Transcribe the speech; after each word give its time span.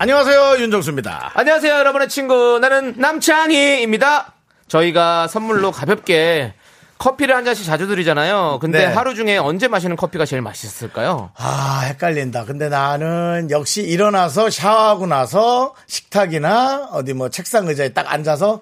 안녕하세요 0.00 0.58
윤정수입니다. 0.60 1.32
안녕하세요, 1.34 1.74
여러분의 1.74 2.08
친구. 2.08 2.60
나는 2.60 2.94
남창희입니다. 2.98 4.32
저희가 4.68 5.26
선물로 5.26 5.72
가볍게 5.72 6.54
커피를 6.98 7.34
한 7.34 7.44
잔씩 7.44 7.66
자주 7.66 7.88
드리잖아요. 7.88 8.58
근데 8.60 8.86
네. 8.86 8.92
하루 8.94 9.16
중에 9.16 9.38
언제 9.38 9.66
마시는 9.66 9.96
커피가 9.96 10.24
제일 10.24 10.40
맛있을까요? 10.42 11.30
아 11.36 11.80
헷갈린다. 11.86 12.44
근데 12.44 12.68
나는 12.68 13.48
역시 13.50 13.82
일어나서 13.82 14.50
샤워하고 14.50 15.06
나서 15.08 15.74
식탁이나 15.88 16.90
어디 16.92 17.12
뭐 17.12 17.28
책상 17.28 17.66
의자에 17.66 17.88
딱 17.88 18.12
앉아서 18.12 18.60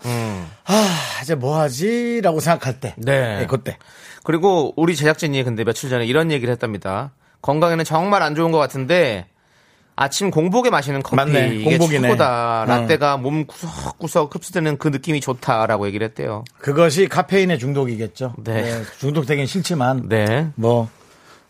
아 0.64 0.98
이제 1.22 1.34
뭐 1.34 1.58
하지 1.60 2.22
라고 2.22 2.40
생각할 2.40 2.80
때. 2.80 2.94
네. 2.96 3.46
그때. 3.46 3.76
그리고 4.24 4.72
우리 4.76 4.96
제작진이 4.96 5.44
근데 5.44 5.64
며칠 5.64 5.90
전에 5.90 6.06
이런 6.06 6.30
얘기를 6.32 6.50
했답니다. 6.52 7.12
건강에는 7.42 7.84
정말 7.84 8.22
안 8.22 8.34
좋은 8.34 8.52
것 8.52 8.58
같은데 8.58 9.26
아침 9.96 10.30
공복에 10.30 10.68
마시는 10.68 11.02
커피 11.02 11.16
맞네, 11.16 11.54
이게. 11.54 11.78
최고다. 11.78 12.62
어. 12.62 12.64
라떼가 12.66 13.16
몸 13.16 13.46
구석구석 13.46 14.34
흡수되는 14.34 14.76
그 14.76 14.88
느낌이 14.88 15.22
좋다라고 15.22 15.86
얘기를 15.86 16.06
했대요. 16.06 16.44
그것이 16.58 17.08
카페인의 17.08 17.58
중독이겠죠. 17.58 18.34
네. 18.44 18.82
중독되긴 18.98 19.46
싫지만 19.46 20.08
네. 20.10 20.50
뭐, 20.54 20.90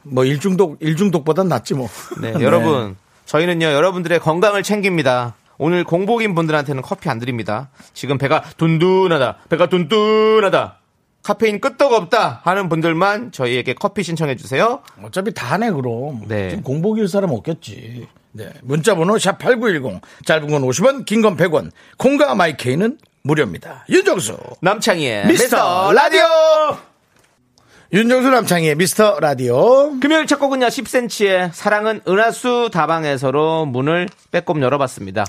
뭐 0.03 0.25
일중독, 0.25 0.79
일중독보단 0.81 1.49
낫지 1.49 1.75
뭐. 1.75 1.89
네, 2.23 2.35
여러분 2.41 2.97
저희는요 3.25 3.67
여러분들의 3.67 4.21
건강을 4.21 4.63
챙깁니다. 4.63 5.35
오늘 5.59 5.83
공복인 5.85 6.35
분들한테는 6.35 6.83
커피 6.83 7.09
안 7.09 7.19
드립니다. 7.19 7.71
지금 7.95 8.19
배가 8.19 8.43
둔둔하다, 8.59 9.39
배가 9.49 9.69
둔둔하다, 9.69 10.79
카페인 11.27 11.61
끄떡 11.61 11.93
없다 11.93 12.41
하는 12.45 12.69
분들만 12.69 13.33
저희에게 13.33 13.75
커피 13.75 14.05
신청해 14.05 14.37
주세요. 14.37 14.81
어차피 15.03 15.35
다 15.35 15.47
하네, 15.55 15.73
그럼. 15.73 16.23
네. 16.29 16.51
지금 16.51 16.63
공복일 16.63 17.09
사람 17.09 17.31
없겠지. 17.33 18.07
네. 18.31 18.49
문자 18.63 18.95
번호 18.95 19.19
샵 19.19 19.37
8910. 19.41 20.01
짧은 20.25 20.49
건 20.49 20.63
50원, 20.63 21.05
긴 21.05 21.23
건 21.23 21.37
100원. 21.37 21.73
콩과 21.99 22.37
마이케이는 22.37 22.99
무료입니다. 23.23 23.87
윤정수. 23.89 24.37
남창희의 24.61 25.27
미스터 25.27 25.93
라디오! 25.93 26.23
윤정수 27.93 28.31
남창희의 28.31 28.77
미스터 28.77 29.19
라디오. 29.19 29.99
금요일 29.99 30.27
첫 30.29 30.39
곡은요 30.39 30.69
10cm의 30.69 31.51
사랑은 31.53 32.03
은하수 32.07 32.71
다방에서로 32.73 33.67
문을 33.67 34.09
빼꼼 34.31 34.63
열어봤습니다. 34.63 35.25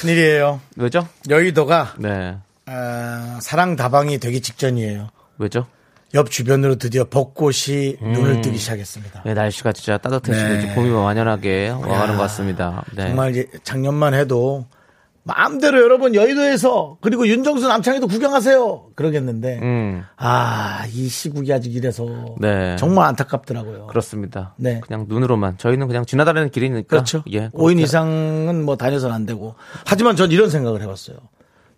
큰일이에요. 0.00 0.60
왜죠? 0.76 1.06
여의도가 1.28 1.94
네, 1.98 2.36
아, 2.64 3.38
사랑 3.42 3.76
다방이 3.76 4.18
되기 4.18 4.40
직전이에요. 4.40 5.10
왜죠? 5.42 5.66
옆 6.14 6.30
주변으로 6.30 6.76
드디어 6.76 7.04
벚꽃이 7.04 7.96
눈을 8.00 8.42
뜨기 8.42 8.58
시작했습니다. 8.58 9.22
네, 9.24 9.34
날씨가 9.34 9.72
진짜 9.72 9.98
따뜻해지고 9.98 10.48
네. 10.48 10.74
봄이 10.74 10.90
완연하게 10.90 11.70
와가는 11.70 12.16
것 12.16 12.22
같습니다. 12.22 12.84
네. 12.94 13.06
정말 13.06 13.46
작년만 13.62 14.12
해도 14.14 14.66
마음대로 15.24 15.80
여러분 15.80 16.14
여의도에서 16.14 16.98
그리고 17.00 17.26
윤정수 17.26 17.66
남창희도 17.66 18.08
구경하세요. 18.08 18.88
그러겠는데 18.94 19.60
음, 19.62 20.04
아, 20.16 20.84
이 20.92 21.08
시국이 21.08 21.52
아직 21.52 21.74
이래서 21.74 22.34
네. 22.38 22.76
정말 22.76 23.06
안타깝더라고요. 23.06 23.86
그렇습니다. 23.86 24.54
네. 24.58 24.80
그냥 24.80 25.06
눈으로만 25.08 25.58
저희는 25.58 25.86
그냥 25.86 26.04
지나다니는 26.04 26.50
길이니까 26.50 26.88
그렇죠. 26.88 27.22
예, 27.30 27.48
5인 27.50 27.52
그렇게 27.52 27.82
이상은 27.82 28.64
뭐 28.64 28.76
다녀서는 28.76 29.14
안 29.14 29.24
되고. 29.24 29.54
하지만 29.86 30.16
전 30.16 30.30
이런 30.30 30.50
생각을 30.50 30.82
해봤어요. 30.82 31.16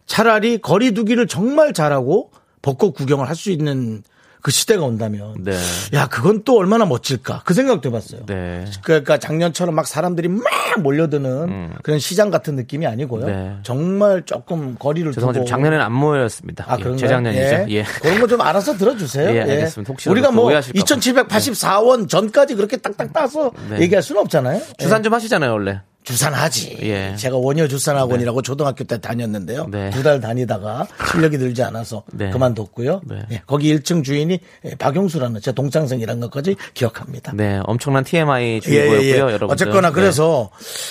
차라리 0.06 0.58
거리 0.58 0.92
두기를 0.92 1.26
정말 1.28 1.72
잘하고 1.72 2.30
벚꽃 2.64 2.94
구경을 2.94 3.28
할 3.28 3.36
수 3.36 3.50
있는 3.50 4.02
그 4.40 4.50
시대가 4.50 4.84
온다면. 4.84 5.36
네. 5.42 5.56
야, 5.94 6.06
그건 6.06 6.42
또 6.44 6.58
얼마나 6.58 6.84
멋질까. 6.84 7.42
그 7.46 7.54
생각도 7.54 7.88
해봤어요. 7.88 8.26
네. 8.26 8.66
그러니까 8.82 9.16
작년처럼 9.16 9.74
막 9.74 9.86
사람들이 9.86 10.28
막 10.28 10.44
몰려드는 10.82 11.70
그런 11.82 11.98
시장 11.98 12.30
같은 12.30 12.54
느낌이 12.54 12.86
아니고요. 12.86 13.24
음. 13.24 13.26
네. 13.26 13.56
정말 13.62 14.22
조금 14.26 14.76
거리를 14.78 15.12
두고. 15.12 15.44
작년에는 15.46 15.82
안 15.82 15.92
모였습니다. 15.94 16.66
아, 16.68 16.76
예? 16.78 16.96
재작년이죠. 16.96 17.66
예. 17.70 17.84
그런 18.02 18.20
거 18.20 18.26
좀 18.26 18.40
알아서 18.42 18.76
들어주세요. 18.76 19.34
예, 19.34 19.40
알겠습니다. 19.40 19.90
혹시라도 19.90 20.12
우리가 20.12 20.30
또뭐 20.30 20.44
오해하실까 20.44 20.78
봐. 20.78 20.84
2784원 21.38 22.08
전까지 22.10 22.54
그렇게 22.54 22.76
딱딱 22.76 23.12
따서 23.14 23.50
네. 23.70 23.80
얘기할 23.80 24.02
수는 24.02 24.20
없잖아요. 24.22 24.60
주산 24.78 25.02
좀 25.02 25.14
하시잖아요, 25.14 25.52
원래. 25.52 25.80
주산하지. 26.04 26.78
예. 26.82 27.16
제가 27.16 27.36
원효 27.38 27.66
주산학원이라고 27.66 28.42
초등학교 28.42 28.84
때 28.84 28.98
다녔는데요. 29.00 29.66
네. 29.70 29.90
두달 29.90 30.20
다니다가 30.20 30.86
실력이 31.10 31.38
늘지 31.38 31.62
않아서 31.62 32.04
네. 32.12 32.30
그만뒀고요. 32.30 33.00
네. 33.04 33.22
예, 33.32 33.42
거기 33.46 33.74
1층 33.74 34.04
주인이 34.04 34.38
예, 34.66 34.74
박용수라는 34.76 35.40
제 35.40 35.52
동창생이라는 35.52 36.20
것까지 36.20 36.56
기억합니다. 36.74 37.32
네, 37.34 37.60
엄청난 37.64 38.04
TMI 38.04 38.56
예, 38.56 38.60
주의보였고요, 38.60 39.08
예, 39.08 39.14
예. 39.14 39.18
여러분. 39.18 39.50
어쨌거나 39.50 39.90
그래서 39.92 40.50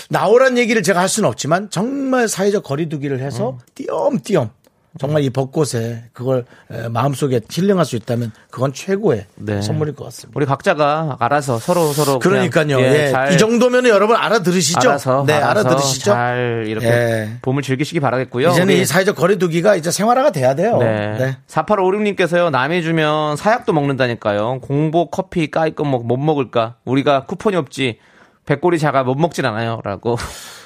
나오란 0.09 0.57
얘기를 0.57 0.81
제가 0.81 0.99
할 0.99 1.07
수는 1.07 1.29
없지만 1.29 1.69
정말 1.69 2.27
사회적 2.27 2.63
거리두기를 2.63 3.19
해서 3.21 3.51
음. 3.51 3.57
띄엄띄엄 3.75 4.49
정말 4.99 5.23
이 5.23 5.29
벚꽃에 5.29 6.03
그걸 6.13 6.45
에, 6.71 6.87
마음속에 6.87 7.41
힐링할 7.49 7.85
수 7.85 7.95
있다면 7.95 8.31
그건 8.51 8.73
최고의 8.73 9.25
네. 9.35 9.61
선물일 9.61 9.95
것 9.95 10.05
같습니다. 10.05 10.37
우리 10.37 10.45
각자가 10.45 11.17
알아서 11.19 11.57
서로 11.57 11.91
서로 11.93 12.19
그러니까요. 12.19 12.79
예, 12.79 13.07
예, 13.07 13.11
잘이 13.11 13.37
정도면 13.37 13.87
여러분 13.87 14.15
알아들으시죠? 14.15 14.89
알아서 14.89 15.23
네, 15.25 15.33
알아서 15.33 15.69
알아들으시죠? 15.69 16.11
잘 16.11 16.65
이렇게 16.67 16.87
예. 16.87 17.29
봄을 17.41 17.63
즐기시기 17.63 17.99
바라겠고요. 17.99 18.49
이제는 18.49 18.75
이 18.75 18.85
사회적 18.85 19.15
거리두기가 19.15 19.75
이제 19.75 19.89
생활화가 19.89 20.31
돼야 20.31 20.53
돼요. 20.53 20.77
네. 20.77 21.17
네. 21.17 21.37
4856님께서요, 21.47 22.51
남이 22.51 22.83
주면 22.83 23.35
사약도 23.35 23.73
먹는다니까요. 23.73 24.59
공복 24.61 25.11
커피 25.11 25.49
까이끔 25.49 25.89
먹, 25.89 26.05
못 26.05 26.17
먹을까? 26.17 26.75
우리가 26.85 27.25
쿠폰이 27.25 27.55
없지. 27.55 27.97
백골이 28.45 28.79
작아 28.79 29.03
못 29.03 29.15
먹진 29.15 29.45
않아요. 29.45 29.81
라고. 29.83 30.17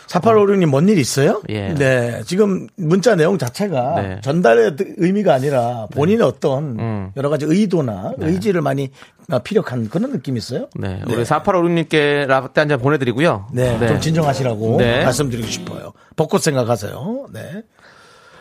4856님 0.07 0.67
뭔 0.67 0.87
일 0.87 0.97
있어요? 0.99 1.41
예. 1.49 1.73
네. 1.73 2.21
지금 2.25 2.67
문자 2.77 3.15
내용 3.15 3.37
자체가 3.37 4.01
네. 4.01 4.21
전달의 4.21 4.77
의미가 4.95 5.33
아니라 5.33 5.87
본인의 5.91 6.25
어떤 6.25 6.79
음. 6.79 7.11
여러 7.17 7.27
가지 7.29 7.45
의도나 7.45 8.13
의지를 8.17 8.61
많이 8.61 8.89
피력한 9.43 9.89
그런 9.89 10.11
느낌이 10.13 10.37
있어요. 10.37 10.69
네. 10.79 11.01
우리 11.07 11.23
4856님께 11.23 12.25
라떼 12.25 12.61
한 12.61 12.69
잔 12.69 12.79
보내드리고요. 12.79 13.47
네. 13.51 13.85
좀 13.85 13.99
진정하시라고 13.99 14.77
네. 14.77 15.03
말씀드리고 15.03 15.45
싶어요. 15.49 15.91
벚꽃 16.15 16.41
생각하세요. 16.41 17.27
네. 17.33 17.63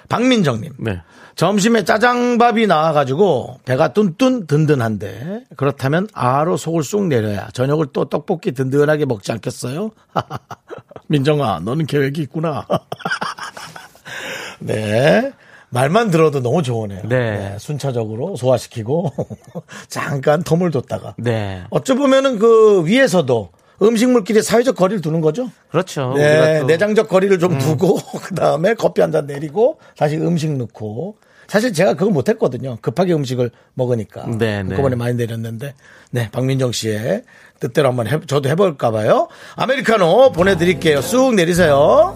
박민정님. 0.09 0.73
네. 0.79 1.03
점심에 1.37 1.85
짜장밥이 1.85 2.67
나와가지고 2.67 3.61
배가 3.67 3.93
뚠뚠 3.93 4.47
든든한데 4.47 5.45
그렇다면 5.57 6.09
아로 6.15 6.57
속을 6.57 6.83
쑥 6.83 7.07
내려야 7.07 7.49
저녁을 7.53 7.89
또 7.93 8.07
떡볶이 8.07 8.53
든든하게 8.53 9.05
먹지 9.05 9.33
않겠어요? 9.33 9.91
민정아, 11.09 11.61
너는 11.63 11.87
계획이 11.87 12.23
있구나. 12.23 12.67
네. 14.61 15.33
말만 15.69 16.11
들어도 16.11 16.41
너무 16.41 16.63
좋으네요. 16.63 17.03
네. 17.09 17.57
순차적으로 17.59 18.37
소화시키고 18.37 19.13
잠깐 19.89 20.43
텀을 20.43 20.73
뒀다가 20.73 21.15
네. 21.19 21.65
어쩌보면은 21.69 22.39
그 22.39 22.87
위에서도 22.87 23.51
음식물끼리 23.83 24.41
사회적 24.41 24.75
거리를 24.75 25.03
두는 25.03 25.21
거죠. 25.21 25.51
그렇죠. 25.69 26.15
네, 26.17 26.61
음. 26.63 26.67
내장적 26.67 27.09
거리를 27.09 27.39
좀 27.39 27.59
두고 27.59 27.97
그 28.23 28.35
다음에 28.35 28.73
커피 28.73 29.03
한 29.03 29.13
잔 29.13 29.27
내리고 29.27 29.79
다시 29.99 30.17
음식 30.17 30.51
넣고 30.57 31.19
사실 31.49 31.73
제가 31.73 31.95
그거 31.95 32.11
못했거든요. 32.11 32.79
급하게 32.81 33.15
음식을 33.15 33.51
먹으니까 33.75 34.27
네, 34.27 34.37
네. 34.37 34.57
한꺼번에 34.57 34.97
많이 34.97 35.15
내렸는데 35.15 35.75
네 36.11 36.31
박민정 36.31 36.73
씨의 36.73 37.25
뜻대로 37.61 37.89
한번 37.89 38.07
해, 38.07 38.21
저도 38.27 38.49
해볼까 38.49 38.91
봐요. 38.91 39.29
아메리카노 39.57 40.33
보내드릴게요. 40.33 41.01
쑥 41.01 41.35
내리세요. 41.35 42.15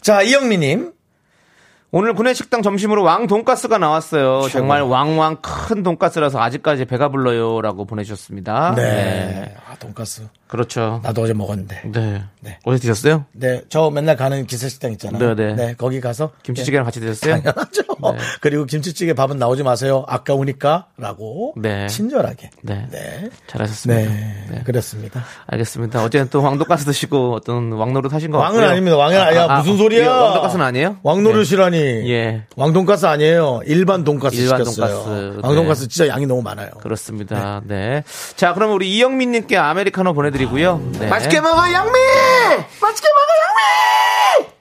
자 0.00 0.22
이영미님 0.22 0.92
오늘 1.94 2.14
구내식당 2.14 2.62
점심으로 2.62 3.02
왕 3.02 3.26
돈가스가 3.26 3.76
나왔어요. 3.76 4.48
정말 4.48 4.80
왕왕 4.80 5.42
큰 5.42 5.82
돈가스라서 5.82 6.40
아직까지 6.40 6.86
배가 6.86 7.10
불러요라고 7.10 7.84
보내주셨습니다. 7.84 8.74
네. 8.74 9.54
아, 9.68 9.74
돈가스. 9.76 10.22
그렇죠. 10.52 11.00
나도 11.02 11.22
어제 11.22 11.32
먹었는데. 11.32 11.80
네. 11.86 12.22
네. 12.40 12.58
어디 12.64 12.78
드셨어요? 12.78 13.24
네, 13.32 13.62
저 13.70 13.88
맨날 13.88 14.16
가는 14.16 14.44
기세식당 14.46 14.92
있잖아요. 14.92 15.34
네, 15.34 15.54
네. 15.54 15.74
거기 15.78 15.98
가서 15.98 16.32
김치찌개랑 16.42 16.84
같이 16.84 17.00
드셨어요? 17.00 17.36
네, 17.36 17.42
당연하죠. 17.42 17.82
그리고 18.42 18.66
김치찌개 18.66 19.14
밥은 19.14 19.38
나오지 19.38 19.62
마세요. 19.62 20.04
아까우니까라고 20.08 21.54
네. 21.56 21.86
친절하게. 21.86 22.50
네. 22.64 22.86
네. 22.90 23.30
잘하셨습니다. 23.46 24.10
네, 24.12 24.44
네. 24.50 24.62
그렇습니다. 24.64 25.24
알겠습니다. 25.46 26.04
어제는 26.04 26.28
또 26.28 26.42
왕돈가스 26.42 26.84
드시고 26.84 27.32
어떤 27.32 27.72
왕노릇 27.72 28.12
하신 28.12 28.30
것 28.30 28.36
왕은 28.36 28.52
같고요. 28.56 28.70
아닙니다. 28.70 28.96
왕은 28.98 29.18
아니야. 29.18 29.44
아, 29.44 29.54
아, 29.54 29.58
무슨 29.60 29.78
소리야? 29.78 30.02
예, 30.02 30.06
왕돈가스는 30.06 30.64
아니에요? 30.66 30.96
왕노릇이라니. 31.02 31.78
예. 32.10 32.42
왕돈가스 32.56 33.06
아니에요. 33.06 33.60
일반 33.64 34.04
돈가스 34.04 34.36
일반 34.36 34.64
시켰어요. 34.66 35.02
돈가스. 35.04 35.40
왕돈가스 35.46 35.88
진짜 35.88 36.08
양이 36.12 36.26
너무 36.26 36.42
많아요. 36.42 36.68
그렇습니다. 36.82 37.62
네. 37.64 38.04
자, 38.36 38.52
그럼 38.52 38.72
우리 38.74 38.94
이영민 38.94 39.30
님께 39.32 39.56
아메리카노 39.56 40.12
보내 40.12 40.30
드 40.30 40.41
리고요. 40.42 40.78
네. 40.98 41.08
먹어 41.08 41.72
양미. 41.72 41.90
맛있게 42.80 43.08
먹어 43.08 43.32
양미. 43.42 44.52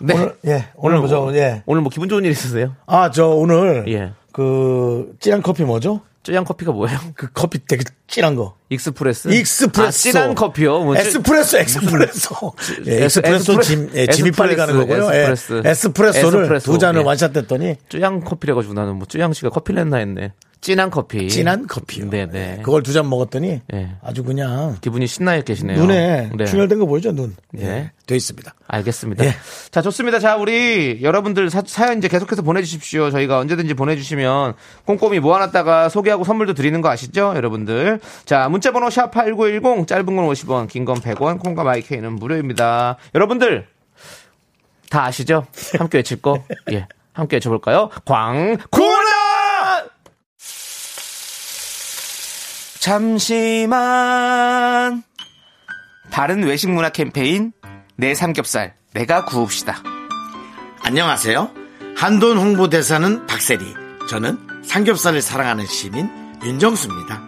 네. 0.00 0.14
오늘 0.14 0.36
예 0.46 0.68
오늘 0.76 0.98
뭐죠? 0.98 1.30
예. 1.34 1.62
오늘 1.66 1.82
뭐 1.82 1.90
기분 1.90 2.08
좋은 2.08 2.24
일 2.24 2.30
있으세요? 2.30 2.74
아 2.86 3.10
저 3.10 3.26
오늘 3.28 3.84
예. 3.88 4.12
그 4.32 5.12
찐한 5.20 5.42
커피 5.42 5.64
뭐죠? 5.64 6.02
쯔양 6.24 6.44
커피가 6.44 6.72
뭐예요? 6.72 6.98
그 7.14 7.28
커피 7.32 7.64
되게 7.66 7.84
찐한 8.06 8.34
거. 8.34 8.54
익스프레스? 8.68 9.28
익스프레소. 9.28 9.82
아, 9.88 9.90
진한 9.90 10.34
커피요? 10.34 10.80
뭐 10.84 10.94
쯔- 10.94 11.06
에스프레소, 11.06 11.58
에스프레소. 11.58 12.52
예, 12.86 13.04
에스- 13.04 13.20
에스프레소 13.20 13.52
에스프레- 13.54 13.62
짐, 13.62 13.90
예, 13.94 14.06
짐이 14.08 14.32
빨리 14.32 14.54
가는 14.54 14.76
거고요. 14.76 15.08
예, 15.14 15.30
에스프레소. 15.30 15.62
에스프레소를 15.68 16.40
에스프레소, 16.42 16.72
두 16.72 16.78
잔을 16.78 17.00
예. 17.00 17.04
완샷 17.04 17.34
했더니 17.34 17.76
쯔양 17.88 18.20
커피래가지고 18.20 18.74
나는 18.74 18.96
뭐 18.96 19.06
쯔양 19.06 19.32
씨가 19.32 19.48
커피를 19.48 19.80
했나 19.80 19.96
했네. 19.98 20.32
진한 20.60 20.90
커피. 20.90 21.28
진한 21.28 21.66
커피요. 21.68 22.10
네네. 22.10 22.56
예, 22.58 22.62
그걸 22.62 22.82
두 22.82 22.92
잔 22.92 23.08
먹었더니 23.08 23.60
예. 23.72 23.90
아주 24.02 24.24
그냥 24.24 24.76
기분이 24.80 25.06
신나 25.06 25.40
계시네요. 25.40 25.78
눈에 25.78 26.30
네. 26.36 26.44
충혈된 26.46 26.80
거 26.80 26.86
보이죠, 26.86 27.12
눈? 27.12 27.36
네. 27.52 27.64
예, 27.64 27.92
돼 28.06 28.16
있습니다. 28.16 28.54
알겠습니다. 28.66 29.24
예. 29.24 29.34
자, 29.70 29.82
좋습니다. 29.82 30.18
자, 30.18 30.36
우리 30.36 30.98
여러분들 31.02 31.48
사, 31.50 31.62
사연 31.64 31.98
이제 31.98 32.08
계속해서 32.08 32.42
보내주십시오. 32.42 33.10
저희가 33.10 33.38
언제든지 33.38 33.74
보내주시면 33.74 34.54
꼼꼼히 34.84 35.20
모아놨다가 35.20 35.88
소개하고 35.90 36.24
선물도 36.24 36.54
드리는 36.54 36.80
거 36.80 36.88
아시죠? 36.90 37.32
여러분들. 37.36 38.00
자, 38.24 38.48
문자번호 38.48 38.90
샵 38.90 39.10
8910, 39.12 39.86
짧은 39.86 40.04
건 40.04 40.26
50원, 40.28 40.68
긴 40.68 40.84
건 40.84 40.96
100원, 41.00 41.38
콩과 41.38 41.62
마이케이는 41.62 42.14
무료입니다. 42.14 42.96
여러분들, 43.14 43.66
다 44.90 45.04
아시죠? 45.04 45.46
함께 45.78 45.98
외칠 45.98 46.20
거? 46.20 46.42
예. 46.72 46.86
함께 47.12 47.36
외쳐볼까요? 47.36 47.90
광고나! 48.04 48.58
잠시만. 52.88 53.76
바른 56.10 56.42
외식 56.44 56.70
문화 56.70 56.88
캠페인 56.88 57.52
내 57.96 58.14
삼겹살 58.14 58.76
내가 58.94 59.26
구웁시다. 59.26 59.82
안녕하세요. 60.82 61.50
한돈 61.98 62.38
홍보대사는 62.38 63.26
박세리. 63.26 63.74
저는 64.08 64.38
삼겹살을 64.64 65.20
사랑하는 65.20 65.66
시민 65.66 66.08
윤정수입니다. 66.42 67.20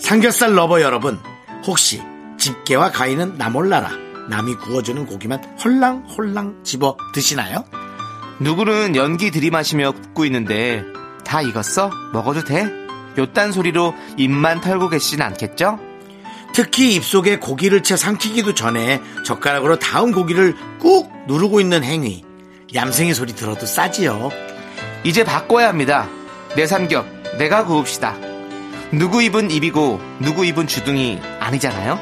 삼겹살 0.00 0.54
lover 0.54 0.80
여러분, 0.80 1.20
혹시 1.66 2.00
집게와 2.38 2.90
가위는 2.90 3.36
나 3.36 3.50
몰라라. 3.50 3.90
남이 4.30 4.54
구워주는 4.54 5.04
고기만 5.04 5.58
홀랑홀랑 5.62 6.60
집어 6.64 6.96
드시나요? 7.12 7.66
누구는 8.40 8.96
연기 8.96 9.30
들이마시며 9.30 9.92
굽고 9.92 10.24
있는데 10.24 10.82
다 11.26 11.42
익었어? 11.42 11.90
먹어도 12.14 12.44
돼? 12.44 12.83
요딴 13.18 13.52
소리로 13.52 13.94
입만 14.16 14.60
털고 14.60 14.88
계시진 14.88 15.22
않겠죠? 15.22 15.78
특히 16.52 16.94
입속에 16.94 17.38
고기를 17.38 17.82
채 17.82 17.96
삼키기도 17.96 18.54
전에 18.54 19.00
젓가락으로 19.24 19.78
다음 19.78 20.12
고기를 20.12 20.54
꾹 20.78 21.10
누르고 21.26 21.60
있는 21.60 21.82
행위. 21.82 22.24
얌생이 22.74 23.12
소리 23.14 23.34
들어도 23.34 23.66
싸지요. 23.66 24.30
이제 25.02 25.24
바꿔야 25.24 25.68
합니다. 25.68 26.08
내 26.56 26.66
삼겹 26.66 27.06
내가 27.38 27.64
구웁시다. 27.64 28.16
누구 28.92 29.22
입은 29.22 29.50
입이고 29.50 30.00
누구 30.20 30.44
입은 30.44 30.66
주둥이 30.66 31.18
아니잖아요? 31.40 31.98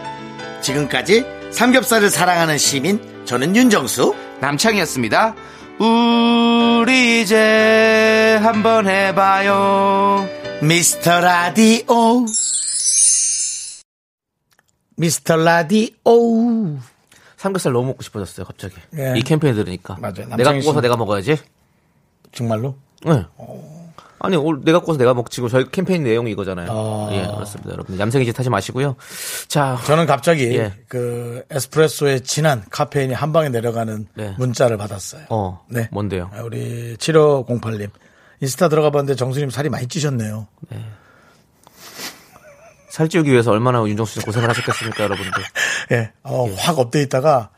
지금까지 0.61 1.25
삼겹살을 1.51 2.11
사랑하는 2.11 2.59
시민, 2.59 3.01
저는 3.25 3.57
윤정수. 3.57 4.15
남창이었습니다. 4.41 5.35
우리 5.79 7.23
이제 7.23 8.39
한번 8.43 8.89
해봐요. 8.89 10.42
미스터 10.63 11.21
라디오. 11.21 12.25
미스터 14.97 15.37
라디오. 15.37 15.91
삼겹살 17.37 17.73
너무 17.73 17.89
먹고 17.89 18.03
싶어졌어요, 18.03 18.47
갑자기. 18.47 18.77
예. 18.97 19.15
이 19.17 19.23
캠페인 19.23 19.55
들으니까. 19.57 19.97
맞아요. 20.01 20.15
내가 20.19 20.37
남창희 20.37 20.61
구워서 20.61 20.81
내가 20.81 20.97
먹어야지. 20.97 21.37
정말로? 22.31 22.77
네. 23.05 23.25
아니, 24.21 24.37
올- 24.37 24.61
내가 24.65 24.79
구워서 24.79 24.99
내가 24.99 25.15
먹지. 25.15 25.41
고 25.41 25.49
저희 25.49 25.69
캠페인 25.69 26.05
내용이 26.05 26.31
이거잖아요. 26.31 26.69
아. 26.71 27.09
예, 27.11 27.27
그렇습니다. 27.27 27.73
여러분. 27.73 27.99
얌생이 27.99 28.25
짓 28.25 28.39
하지 28.39 28.49
마시고요. 28.49 28.95
자, 29.49 29.81
저는 29.85 30.07
갑자기 30.07 30.45
예. 30.57 30.73
그 30.87 31.45
에스프레소의 31.51 32.21
진한 32.21 32.63
카페인이 32.71 33.13
한 33.15 33.33
방에 33.33 33.49
내려가는 33.49 34.07
네. 34.15 34.37
문자를 34.39 34.77
받았어요. 34.77 35.25
어, 35.31 35.65
네. 35.69 35.89
뭔데요? 35.91 36.31
아, 36.33 36.43
우리 36.43 36.97
7508님. 36.99 37.91
인스타 38.43 38.69
들어가 38.69 38.91
봤는데 38.91 39.15
정수님 39.17 39.49
살이 39.51 39.69
많이 39.71 39.87
찌셨네요. 39.87 40.49
살찌우기 42.91 43.31
위해서 43.33 43.53
얼마나 43.53 43.83
윤정수 43.87 44.21
씨 44.21 44.27
고생을 44.27 44.49
하셨겠습니까, 44.51 45.05
여러분들. 45.05 45.43
예, 45.93 46.13
어, 46.25 46.47
확 46.59 46.79
up돼 46.79 47.01
있다가 47.03 47.49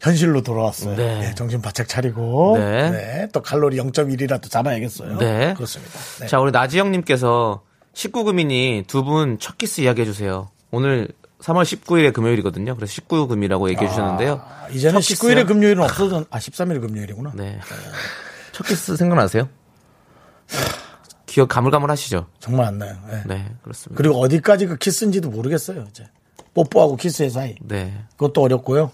현실로 0.00 0.42
돌아왔어요. 0.42 0.94
네. 0.94 1.28
예, 1.30 1.34
정신 1.34 1.60
바짝 1.60 1.88
차리고. 1.88 2.56
네. 2.58 2.90
네. 2.90 3.28
또 3.32 3.42
칼로리 3.42 3.78
0.1이라도 3.78 4.48
잡아야겠어요. 4.50 5.18
네. 5.18 5.54
그렇습니다. 5.54 5.98
네. 6.20 6.26
자, 6.28 6.38
우리 6.38 6.52
나지영님께서 6.52 7.62
19금이니 7.94 8.86
두 8.86 9.02
분 9.02 9.38
첫 9.40 9.58
키스 9.58 9.80
이야기 9.80 10.02
해주세요. 10.02 10.50
오늘 10.70 11.08
3월 11.40 11.62
19일에 11.64 12.12
금요일이거든요. 12.12 12.76
그래서 12.76 13.00
19금이라고 13.00 13.70
얘기해 13.70 13.88
주셨는데요. 13.88 14.40
아, 14.46 14.68
이제는 14.70 15.00
첫 15.00 15.14
19일에 15.14 15.28
키스요? 15.36 15.46
금요일은 15.46 15.82
없어졌, 15.82 16.26
아, 16.30 16.38
13일 16.38 16.80
금요일이구나. 16.82 17.32
네. 17.34 17.58
첫 18.52 18.66
키스 18.66 18.96
생각나세요? 18.96 19.48
기억 21.26 21.48
가물가물하시죠? 21.48 22.26
정말 22.40 22.66
안 22.66 22.78
나요. 22.78 22.96
예. 23.10 23.22
네, 23.26 23.54
그렇습니다. 23.62 23.98
그리고 23.98 24.18
어디까지 24.20 24.66
그 24.66 24.76
키스인지도 24.76 25.28
모르겠어요. 25.30 25.86
이제 25.90 26.08
뽀뽀하고 26.54 26.96
키스의 26.96 27.30
사이. 27.30 27.56
네. 27.60 28.04
그것도 28.12 28.42
어렵고요. 28.42 28.90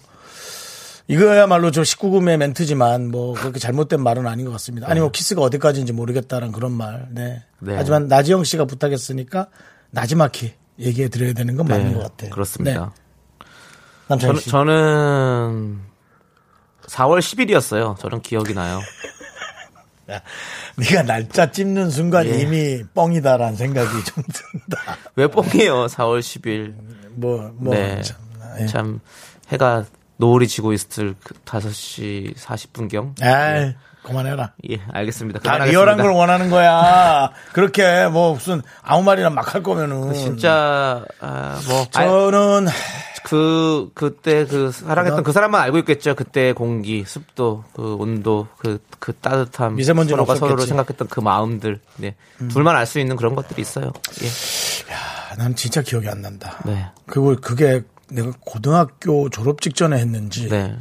이거야말로 1.07 1.71
저 1.71 1.81
19금의 1.81 2.37
멘트지만 2.37 3.11
뭐 3.11 3.33
그렇게 3.33 3.59
잘못된 3.59 4.01
말은 4.01 4.25
아닌 4.25 4.45
것 4.45 4.51
같습니다. 4.53 4.89
아니 4.89 4.99
뭐 4.99 5.11
키스가 5.11 5.41
어디까지인지 5.41 5.93
모르겠다는 5.93 6.51
그런 6.51 6.71
말. 6.71 7.07
네. 7.11 7.43
네. 7.59 7.75
하지만 7.75 8.07
나지영 8.07 8.43
씨가 8.43 8.65
부탁했으니까 8.65 9.47
나지막히 9.91 10.53
얘기해 10.79 11.09
드려야 11.09 11.33
되는 11.33 11.55
건 11.55 11.67
맞는 11.67 11.89
네, 11.89 11.93
것 11.93 12.03
같아요. 12.03 12.31
그렇습니다. 12.31 12.79
네. 12.79 13.45
남창희 14.07 14.39
저는, 14.39 14.41
씨. 14.41 14.49
저는 14.49 15.79
4월 16.87 17.19
10일이었어요. 17.19 17.97
저는 17.99 18.21
기억이 18.21 18.53
나요. 18.53 18.79
네가 20.75 21.03
날짜 21.03 21.51
찝는 21.51 21.89
순간 21.89 22.25
예. 22.27 22.39
이미 22.41 22.83
뻥이다라는 22.93 23.55
생각이 23.55 23.89
좀 24.03 24.23
든다. 24.23 24.97
왜 25.15 25.27
뻥이에요? 25.27 25.85
4월 25.87 26.19
10일. 26.19 26.73
뭐, 27.15 27.51
뭐. 27.55 27.73
네. 27.73 28.01
참, 28.01 28.17
예. 28.59 28.65
참 28.67 28.99
해가 29.49 29.85
노을이 30.17 30.47
지고 30.47 30.73
있을 30.73 31.15
그 31.23 31.33
5시 31.45 32.35
40분경. 32.35 33.15
에이, 33.21 33.73
그만해라. 34.03 34.53
예, 34.69 34.79
알겠습니다. 34.91 35.39
다 35.39 35.43
그만하겠습니다. 35.43 35.71
리얼한 35.71 35.97
걸 35.97 36.11
원하는 36.11 36.49
거야. 36.49 37.31
그렇게 37.53 38.07
뭐 38.07 38.33
무슨 38.33 38.61
아무 38.81 39.03
말이나 39.03 39.29
막 39.29 39.53
할 39.55 39.63
거면은. 39.63 40.13
진짜 40.13 41.03
아, 41.19 41.59
뭐 41.67 41.81
아, 41.81 41.85
저는 41.91 42.67
그 43.25 43.89
그때 43.93 44.45
그 44.45 44.71
사랑했던 44.71 45.23
그 45.23 45.31
사람만 45.31 45.61
알고 45.61 45.77
있겠죠. 45.79 46.15
그때 46.15 46.53
공기, 46.53 47.03
습도, 47.05 47.63
그 47.73 47.95
온도, 47.95 48.47
그 48.57 48.79
그 49.03 49.11
따뜻함, 49.11 49.75
미세먼지는 49.75 50.15
서로가 50.25 50.33
없었겠지. 50.45 50.65
생각했던 50.67 51.09
그 51.09 51.19
마음들, 51.19 51.81
네, 51.97 52.15
둘만 52.49 52.73
알 52.77 52.85
수 52.85 52.99
있는 52.99 53.17
그런 53.17 53.35
것들이 53.35 53.61
있어요. 53.61 53.91
예, 54.21 54.93
아, 54.93 55.35
난 55.35 55.53
진짜 55.55 55.81
기억이 55.81 56.07
안 56.07 56.21
난다. 56.21 56.57
네, 56.65 56.85
그리고 57.05 57.35
그게 57.35 57.83
내가 58.09 58.31
고등학교 58.39 59.29
졸업 59.29 59.59
직전에 59.59 59.97
했는지 59.97 60.47
네, 60.47 60.73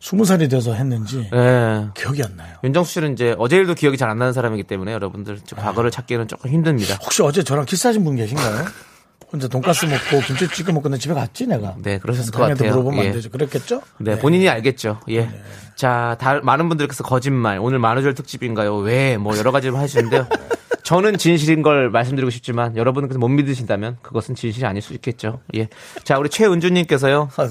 스무 0.00 0.24
살이 0.24 0.48
돼서 0.48 0.72
했는지 0.74 1.28
네. 1.32 1.86
기억이 1.94 2.20
안 2.24 2.36
나요. 2.36 2.56
윤정수 2.64 2.94
씨는 2.94 3.12
이제 3.12 3.36
어제 3.38 3.54
일도 3.54 3.74
기억이 3.74 3.96
잘 3.96 4.10
안 4.10 4.18
나는 4.18 4.32
사람이기 4.32 4.64
때문에 4.64 4.92
여러분들 4.92 5.38
과거를 5.54 5.92
찾기는 5.92 6.26
조금 6.26 6.50
힘듭니다. 6.50 6.96
혹시 7.00 7.22
어제 7.22 7.44
저랑 7.44 7.64
키스하신 7.64 8.02
분 8.02 8.16
계신가요? 8.16 8.64
혼자 9.30 9.46
돈가스 9.46 9.84
먹고 9.84 10.20
김치찌개 10.26 10.72
먹고 10.72 10.88
내 10.88 10.96
집에 10.96 11.14
갔지 11.14 11.46
내가. 11.46 11.76
네, 11.78 11.98
그러셨을 11.98 12.32
것 12.32 12.40
같아요. 12.40 12.70
물어보면 12.70 13.04
예. 13.04 13.08
안 13.08 13.14
되죠. 13.14 13.30
그랬겠죠? 13.30 13.82
네, 13.98 14.18
본인이 14.18 14.48
알겠죠. 14.48 15.00
예. 15.10 15.28
자, 15.74 16.16
다, 16.18 16.40
많은 16.42 16.68
분들께서 16.68 17.04
거짓말, 17.04 17.58
오늘 17.58 17.78
만우절 17.78 18.14
특집인가요? 18.14 18.76
왜? 18.78 19.16
뭐 19.18 19.36
여러 19.36 19.52
가지 19.52 19.68
하시는데요. 19.68 20.26
저는 20.82 21.18
진실인 21.18 21.60
걸 21.60 21.90
말씀드리고 21.90 22.30
싶지만 22.30 22.74
여러분께서 22.74 23.18
못 23.18 23.28
믿으신다면 23.28 23.98
그것은 24.00 24.34
진실이 24.34 24.64
아닐 24.64 24.80
수 24.80 24.94
있겠죠. 24.94 25.40
예. 25.54 25.68
자, 26.02 26.16
우리 26.18 26.30
최은주님께서요. 26.30 27.28
아, 27.36 27.48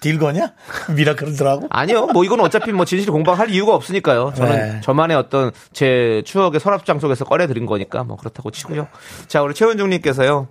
딜 0.00 0.20
거냐? 0.20 0.52
미라클들하고? 0.94 1.66
아니요, 1.68 2.06
뭐 2.06 2.24
이건 2.24 2.38
어차피 2.38 2.70
뭐 2.70 2.84
진실 2.84 3.10
공방할 3.10 3.50
이유가 3.50 3.74
없으니까요. 3.74 4.34
저는 4.36 4.52
네. 4.52 4.80
저만의 4.82 5.16
어떤 5.16 5.50
제 5.72 6.22
추억의 6.24 6.60
서랍장 6.60 7.00
속에서 7.00 7.24
꺼내드린 7.24 7.66
거니까 7.66 8.04
뭐 8.04 8.16
그렇다고 8.16 8.52
치고요. 8.52 8.86
자, 9.26 9.42
우리 9.42 9.52
최은중님께서요. 9.54 10.46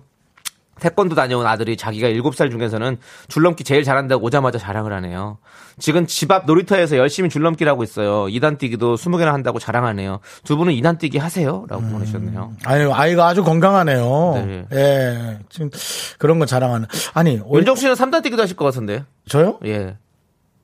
태권도 0.80 1.14
다녀온 1.14 1.46
아들이 1.46 1.76
자기가 1.76 2.08
7살 2.08 2.50
중에서는 2.50 2.98
줄넘기 3.28 3.64
제일 3.64 3.82
잘한다고 3.82 4.24
오자마자 4.26 4.58
자랑을 4.58 4.92
하네요. 4.94 5.38
지금 5.78 6.06
집 6.06 6.30
앞 6.30 6.46
놀이터에서 6.46 6.96
열심히 6.96 7.28
줄넘기를 7.28 7.70
하고 7.70 7.82
있어요. 7.82 8.24
2단 8.26 8.58
뛰기도 8.58 8.96
20개나 8.96 9.26
한다고 9.26 9.58
자랑하네요. 9.58 10.20
두 10.44 10.56
분은 10.56 10.72
2단 10.74 10.98
뛰기 10.98 11.18
하세요? 11.18 11.64
라고 11.68 11.82
보내주셨네요. 11.82 12.52
아니, 12.64 12.92
아이가 12.92 13.26
아주 13.28 13.42
건강하네요. 13.44 14.32
네. 14.46 14.66
예. 14.72 15.38
지금 15.48 15.70
그런 16.18 16.38
거 16.38 16.46
자랑하는. 16.46 16.86
아니, 17.14 17.40
오- 17.44 17.56
윤정 17.58 17.76
씨는 17.76 17.94
3단 17.94 18.22
뛰기도 18.22 18.42
하실 18.42 18.56
것 18.56 18.64
같은데. 18.64 19.04
저요? 19.28 19.58
예. 19.64 19.96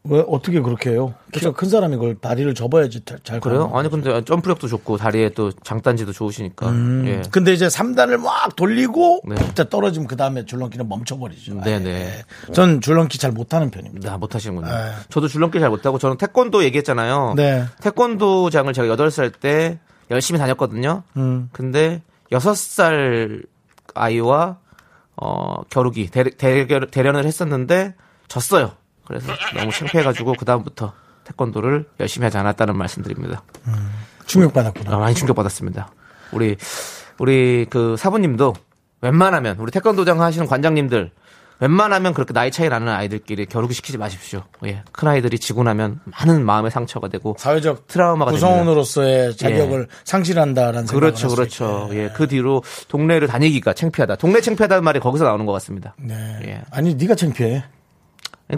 왜, 0.04 0.24
어떻게 0.28 0.60
그렇게 0.60 0.90
해요? 0.90 1.14
키가 1.30 1.52
큰 1.52 1.68
사람이 1.68 1.94
그걸 1.96 2.16
다리를 2.16 2.52
접어야지 2.54 3.04
잘- 3.04 3.20
잘 3.22 3.38
그래요? 3.38 3.70
아니, 3.72 3.88
근데 3.88 4.24
점프력도 4.24 4.66
좋고, 4.66 4.96
다리에 4.96 5.28
또 5.28 5.52
장단지도 5.52 6.10
좋으시니까. 6.12 6.66
예. 7.06 7.22
근데 7.30 7.52
이제 7.52 7.68
3단을 7.68 8.16
막 8.20 8.56
돌리고 8.56 9.20
네. 9.28 9.36
그때 9.36 9.68
떨어지면 9.68 10.08
그 10.08 10.16
다음에 10.16 10.44
줄넘기는 10.44 10.88
멈춰버리죠. 10.88 11.60
네네. 11.60 11.88
예. 11.90 12.52
전 12.52 12.80
줄넘기 12.80 13.18
잘 13.18 13.30
못하는 13.30 13.70
편입니다. 13.70 14.10
나 14.10 14.16
못하시는군요. 14.18 14.66
네. 14.68 14.90
저도 15.08 15.28
줄넘기 15.28 15.60
잘 15.60 15.70
못하고 15.70 15.98
저는 15.98 16.16
태권도 16.18 16.64
얘기했잖아요. 16.64 17.34
네. 17.36 17.64
태권도장을 17.80 18.72
제가 18.72 18.96
8살 18.96 19.38
때 19.38 19.78
열심히 20.10 20.38
다녔거든요. 20.40 21.04
음. 21.16 21.48
근데 21.52 22.02
6살 22.32 23.44
아이와 23.94 24.58
어, 25.16 25.62
겨루기 25.70 26.10
대, 26.10 26.24
대결, 26.24 26.88
대련을 26.90 27.24
했었는데 27.24 27.94
졌어요. 28.26 28.72
그래서 29.12 29.32
너무 29.54 29.70
창피해가지고 29.70 30.34
그 30.38 30.44
다음부터 30.44 30.92
태권도를 31.24 31.86
열심히 32.00 32.24
하지 32.24 32.38
않았다는 32.38 32.76
말씀드립니다. 32.76 33.42
충격받았구나. 34.26 34.94
아, 34.94 34.98
많이 34.98 35.14
충격받았습니다. 35.14 35.90
우리 36.32 36.56
우리 37.18 37.66
그 37.68 37.96
사부님도 37.98 38.54
웬만하면 39.02 39.58
우리 39.58 39.70
태권도장 39.70 40.22
하시는 40.22 40.46
관장님들 40.46 41.10
웬만하면 41.60 42.12
그렇게 42.14 42.32
나이 42.32 42.50
차이 42.50 42.68
나는 42.68 42.88
아이들끼리 42.88 43.46
겨루기 43.46 43.72
시키지 43.74 43.96
마십시오. 43.96 44.42
예. 44.64 44.82
큰 44.90 45.06
아이들이 45.06 45.38
지고 45.38 45.62
나면 45.62 46.00
많은 46.06 46.44
마음의 46.44 46.72
상처가 46.72 47.06
되고 47.08 47.36
사회적 47.38 47.86
트라우마가. 47.86 48.32
구성원으로서의 48.32 49.36
자격을 49.36 49.86
상실한다라는 50.02 50.86
생각을 50.88 51.00
그렇죠, 51.00 51.28
그렇죠. 51.28 51.88
있게. 51.90 52.02
예. 52.02 52.08
그 52.16 52.26
뒤로 52.26 52.64
동네를 52.88 53.28
다니기가 53.28 53.74
창피하다. 53.74 54.16
동네 54.16 54.40
창피하다는 54.40 54.82
말이 54.82 54.98
거기서 54.98 55.24
나오는 55.24 55.46
것 55.46 55.52
같습니다. 55.52 55.94
네. 55.98 56.40
예. 56.46 56.62
아니 56.72 56.94
네가 56.94 57.14
창피해. 57.14 57.62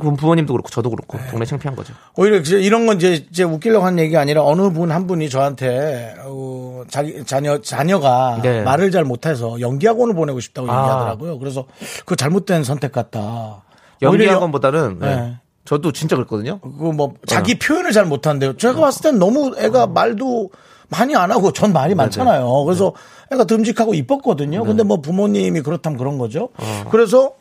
그 0.00 0.14
부모님도 0.14 0.52
그렇고 0.52 0.68
저도 0.70 0.90
그렇고 0.90 1.18
네. 1.18 1.26
동네 1.30 1.44
창피한 1.44 1.76
거죠. 1.76 1.94
오히려 2.16 2.36
이제 2.38 2.60
이런 2.60 2.86
건 2.86 2.96
이제, 2.96 3.26
이제 3.30 3.42
웃기려고 3.44 3.84
한 3.86 3.98
얘기가 3.98 4.20
아니라 4.20 4.42
어느 4.44 4.70
분 4.70 4.90
한 4.90 5.06
분이 5.06 5.28
저한테 5.30 6.14
어, 6.24 6.82
자기 6.88 7.24
자녀 7.24 7.60
자녀가 7.60 8.38
네. 8.42 8.62
말을 8.62 8.90
잘 8.90 9.04
못해서 9.04 9.60
연기학원을 9.60 10.14
보내고 10.14 10.40
싶다고 10.40 10.70
아. 10.70 10.80
얘기하더라고요. 10.82 11.38
그래서 11.38 11.64
그 12.04 12.16
잘못된 12.16 12.64
선택 12.64 12.92
같다. 12.92 13.62
연기학원보다는 14.02 14.98
네. 15.00 15.16
네. 15.16 15.36
저도 15.64 15.92
진짜 15.92 16.16
그랬거든요. 16.16 16.60
그 16.60 16.92
뭐 16.92 17.14
자기 17.26 17.58
표현을 17.58 17.92
잘 17.92 18.04
못한대요. 18.04 18.50
어. 18.50 18.56
제가 18.56 18.80
봤을 18.80 19.02
땐 19.02 19.18
너무 19.18 19.54
애가 19.58 19.86
말도 19.88 20.50
많이 20.90 21.16
안 21.16 21.30
하고 21.32 21.52
전 21.52 21.72
말이 21.72 21.94
많잖아요. 21.94 22.64
그래서 22.64 22.92
애가 23.32 23.44
듬직하고 23.44 23.94
이뻤거든요. 23.94 24.64
근데 24.64 24.82
뭐 24.82 25.00
부모님이 25.00 25.62
그렇다면 25.62 25.98
그런 25.98 26.18
거죠. 26.18 26.50
그래서 26.90 27.32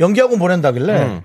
연기학원 0.00 0.38
보낸다길래 0.38 1.02
음. 1.02 1.22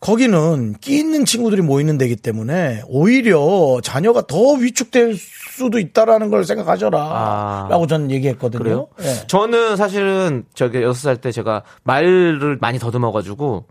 거기는 0.00 0.74
끼 0.80 0.98
있는 0.98 1.24
친구들이 1.24 1.62
모이는 1.62 1.98
데기 1.98 2.14
때문에 2.16 2.82
오히려 2.86 3.78
자녀가 3.82 4.22
더 4.26 4.52
위축될 4.52 5.16
수도 5.16 5.78
있다라는 5.80 6.30
걸 6.30 6.44
생각하셔라. 6.44 6.98
아. 7.00 7.66
라고 7.68 7.86
전 7.88 8.10
얘기했거든요. 8.10 8.62
그래요? 8.62 8.88
예. 9.00 9.26
저는 9.26 9.76
사실은 9.76 10.44
저기 10.54 10.82
여섯 10.82 11.00
살 11.00 11.16
때 11.16 11.32
제가 11.32 11.62
말을 11.82 12.58
많이 12.60 12.78
더듬어가지고 12.78 13.64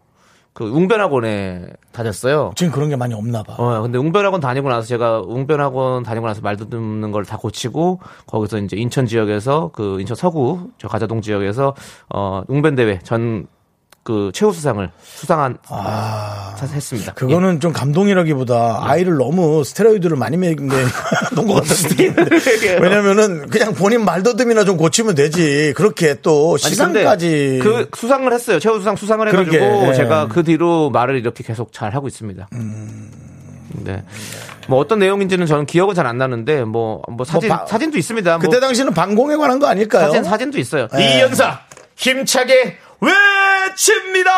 그 0.52 0.66
웅변학원에 0.66 1.68
다녔어요. 1.94 2.52
지금 2.56 2.74
그런 2.74 2.90
게 2.90 2.96
많이 2.96 3.14
없나 3.14 3.44
봐. 3.44 3.54
어, 3.58 3.82
근데 3.84 3.98
웅변학원 4.00 4.42
다니고 4.42 4.68
나서 4.70 4.88
제가 4.88 5.22
웅변학원 5.22 6.02
다니고 6.04 6.26
나서 6.26 6.42
말 6.42 6.58
듣는 6.58 7.12
걸 7.12 7.24
다 7.26 7.38
고치고 7.38 8.00
거기서 8.26 8.58
이제 8.60 8.76
인천 8.76 9.06
지역에서 9.06 9.70
그 9.74 10.02
인천 10.02 10.16
서구 10.16 10.72
저 10.80 10.88
가자동 10.88 11.22
지역에서 11.22 11.76
어 12.14 12.44
웅변 12.48 12.74
대회 12.76 13.00
전 13.04 13.46
그 14.08 14.32
최우 14.34 14.54
수상을 14.54 14.90
수상한 15.04 15.58
사- 15.68 16.66
했습니다. 16.74 17.12
아. 17.12 17.14
그거는 17.14 17.60
좀 17.60 17.74
감동이라기보다 17.74 18.84
아이를 18.88 19.18
너무 19.18 19.66
스테로이드를 19.66 20.16
많이 20.16 20.38
먹인 20.38 20.70
것 20.70 20.78
같은 21.36 21.90
느낌인데. 21.90 22.24
왜냐면은 22.82 23.50
그냥 23.50 23.74
본인 23.74 24.06
말더듬이나 24.06 24.64
좀 24.64 24.78
고치면 24.78 25.14
되지. 25.16 25.74
그렇게 25.76 26.22
또 26.22 26.56
시상까지. 26.56 27.60
그 27.62 27.90
수상을 27.94 28.32
했어요. 28.32 28.60
최우 28.60 28.78
수상 28.78 28.96
수상을 28.96 29.28
해가지고 29.28 29.52
그러게, 29.52 29.90
예. 29.90 29.94
제가 29.94 30.30
그 30.30 30.42
뒤로 30.46 30.90
말을 30.90 31.18
이렇게 31.18 31.44
계속 31.44 31.74
잘 31.74 31.94
하고 31.94 32.08
있습니다. 32.08 32.48
네. 33.84 34.04
뭐 34.70 34.80
어떤 34.80 35.00
내용인지는 35.00 35.46
저는 35.48 35.66
기억은 35.66 35.96
잘 35.96 36.08
안 36.08 36.18
나는데 36.18 36.64
뭐뭐 36.64 37.26
사진 37.26 37.50
바- 37.50 37.66
사진도 37.68 37.98
있습니다. 37.98 38.38
뭐 38.38 38.40
그때 38.40 38.62
당시는 38.62 38.94
방공에 38.94 39.36
관한 39.36 39.60
거 39.60 39.68
아닐까요? 39.68 40.06
사진 40.08 40.24
사진도 40.24 40.60
있어요. 40.60 40.88
예. 40.98 41.18
이연사 41.18 41.60
힘차게 41.98 42.78
외칩니다. 43.00 44.32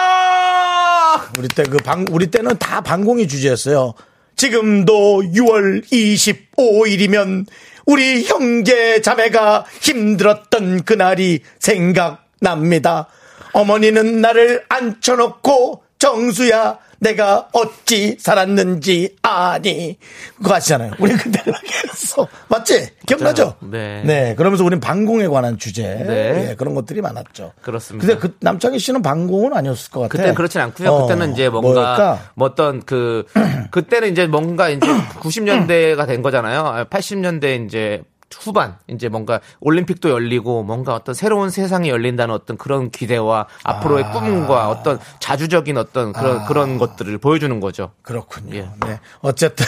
우리 1.38 1.48
때 1.48 1.64
그 1.64 1.78
방, 1.78 2.06
우리 2.12 2.28
때는 2.28 2.58
다 2.58 2.82
방공이 2.82 3.28
주제였어요. 3.28 3.94
지금도 4.36 5.24
6월 5.34 5.84
25일이면 5.92 7.46
우리 7.86 8.24
형제 8.24 9.02
자매가 9.02 9.66
힘들었던 9.82 10.84
그날이 10.84 11.42
생각납니다. 11.60 13.08
어머니는 13.54 14.22
나를 14.22 14.64
앉혀놓고 14.70 15.84
정수야 15.98 16.78
내가 17.00 17.48
어찌 17.54 18.18
살았는지 18.20 19.16
아니 19.22 19.98
그거 20.38 20.56
아시잖아요. 20.56 20.92
우리 21.00 21.14
그때 21.14 21.42
했어. 21.88 22.28
맞지? 22.48 22.90
기억나죠? 23.08 23.56
네. 23.62 24.04
네. 24.06 24.36
그러면서 24.36 24.64
우린 24.64 24.80
방공에 24.80 25.28
관한 25.28 25.58
주제 25.58 25.84
네. 25.84 26.50
예, 26.50 26.56
그런 26.56 26.76
것들이 26.76 27.02
많았죠. 27.02 27.54
그렇습니다. 27.62 28.06
근데 28.08 28.20
그 28.20 28.36
남창희 28.42 28.80
씨는 28.80 29.02
방공은 29.02 29.54
아니었을 29.54 29.92
것 29.92 30.02
같아. 30.02 30.12
그때는 30.12 30.36
그렇진 30.36 30.62
않고요. 30.62 30.90
어, 30.90 31.02
그때는 31.04 31.34
이제 31.34 31.50
뭔가? 31.50 32.32
뭐 32.36 32.48
어떤 32.48 32.82
그 32.84 33.26
그때는 33.72 34.12
이제 34.12 34.28
뭔가 34.28 34.70
이제 34.70 34.86
90년대가 35.20 36.06
된 36.08 36.22
거잖아요. 36.22 36.86
80년대 36.90 37.66
이제 37.66 38.04
후반 38.38 38.78
이제 38.88 39.10
뭔가 39.10 39.40
올림픽도 39.60 40.10
열리고 40.10 40.64
뭔가 40.64 40.94
어떤 40.96 41.16
새로운 41.16 41.50
세상이 41.50 41.90
열린다는 41.90 42.34
어떤 42.34 42.58
그런 42.58 42.92
기대와 42.92 43.48
앞으로의 43.64 44.04
아. 44.06 44.12
꿈과 44.12 44.70
어떤 44.70 45.00
자주적인 45.20 45.78
어떤 45.78 46.14
그런 46.14 46.46
그런 46.46 46.78
것들을 46.78 47.18
보여주는 47.18 47.60
거죠. 47.60 47.92
그렇군요. 48.02 48.56
예. 48.56 48.70
네. 48.86 49.00
어쨌든 49.22 49.66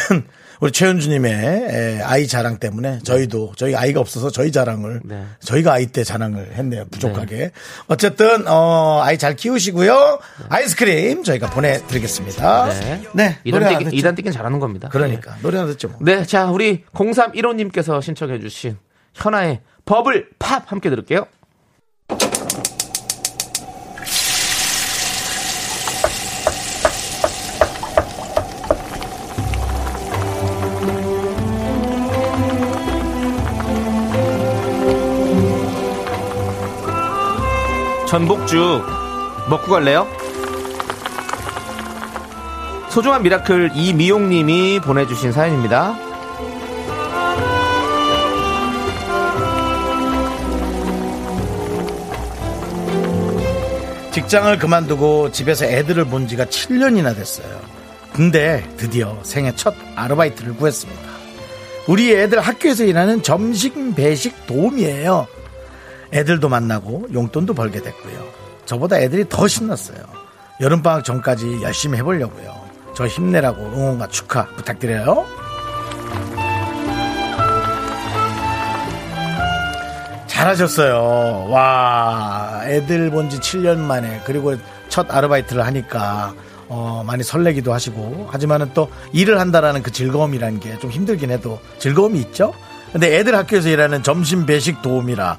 우리 0.61 0.71
최현주님의 0.71 1.33
에, 1.33 2.01
아이 2.03 2.27
자랑 2.27 2.59
때문에 2.59 2.99
저희도 2.99 3.53
저희 3.57 3.75
아이가 3.75 3.99
없어서 3.99 4.29
저희 4.29 4.51
자랑을 4.51 5.01
네. 5.03 5.25
저희가 5.39 5.73
아이 5.73 5.87
때 5.87 6.03
자랑을 6.03 6.53
했네요. 6.53 6.85
부족하게. 6.91 7.49
어쨌든 7.87 8.47
어, 8.47 9.01
아이 9.03 9.17
잘 9.17 9.35
키우시고요. 9.35 10.19
아이스크림 10.49 11.23
저희가 11.23 11.49
보내드리겠습니다. 11.49 12.65
네. 12.67 13.01
네. 13.13 13.37
이단 13.43 13.79
듣죠. 13.85 13.95
이단 13.95 14.13
뛰기는 14.13 14.31
잘하는 14.33 14.59
겁니다. 14.59 14.89
그러니까 14.91 15.35
노래 15.41 15.57
하나 15.57 15.71
듣죠. 15.71 15.87
뭐. 15.89 15.97
네, 16.01 16.23
자 16.25 16.45
우리 16.51 16.83
0315님께서 16.93 17.99
신청해주신 17.99 18.77
현아의 19.15 19.61
버블 19.85 20.29
팝 20.37 20.71
함께 20.71 20.91
들을게요. 20.91 21.25
전복죽 38.11 38.83
먹고 39.49 39.71
갈래요? 39.71 40.05
소중한 42.89 43.23
miracle 43.23 43.71
이미용님이 43.73 44.81
보내주신 44.81 45.31
사연입니다. 45.31 45.95
직장을 54.11 54.57
그만두고 54.57 55.31
집에서 55.31 55.63
애들을 55.63 56.03
본 56.03 56.27
지가 56.27 56.47
7년이나 56.47 57.15
됐어요. 57.15 57.61
근데 58.11 58.69
드디어 58.75 59.17
생애 59.23 59.55
첫 59.55 59.73
아르바이트를 59.95 60.57
구했습니다. 60.57 61.01
우리 61.87 62.13
애들 62.13 62.41
학교에서 62.41 62.83
일하는 62.83 63.23
점심 63.23 63.95
배식 63.95 64.47
도움이에요. 64.47 65.27
애들도 66.13 66.49
만나고 66.49 67.07
용돈도 67.13 67.53
벌게 67.53 67.81
됐고요. 67.81 68.25
저보다 68.65 68.99
애들이 68.99 69.27
더 69.29 69.47
신났어요. 69.47 69.97
여름방학 70.59 71.03
전까지 71.03 71.61
열심히 71.63 71.97
해보려고요. 71.99 72.53
저 72.95 73.07
힘내라고 73.07 73.61
응원과 73.63 74.07
축하 74.07 74.45
부탁드려요. 74.47 75.25
잘하셨어요. 80.27 81.47
와, 81.49 82.61
애들 82.65 83.11
본 83.11 83.29
지 83.29 83.39
7년 83.39 83.77
만에, 83.77 84.21
그리고 84.25 84.55
첫 84.89 85.05
아르바이트를 85.13 85.65
하니까, 85.65 86.33
어, 86.67 87.03
많이 87.05 87.23
설레기도 87.23 87.71
하시고, 87.73 88.27
하지만은 88.31 88.71
또 88.73 88.89
일을 89.13 89.39
한다라는 89.39 89.83
그 89.83 89.91
즐거움이라는 89.91 90.59
게 90.59 90.77
좀 90.79 90.89
힘들긴 90.89 91.31
해도 91.31 91.59
즐거움이 91.79 92.19
있죠? 92.19 92.53
근데 92.91 93.17
애들 93.17 93.35
학교에서 93.35 93.69
일하는 93.69 94.03
점심 94.03 94.45
배식 94.45 94.81
도움이라. 94.81 95.37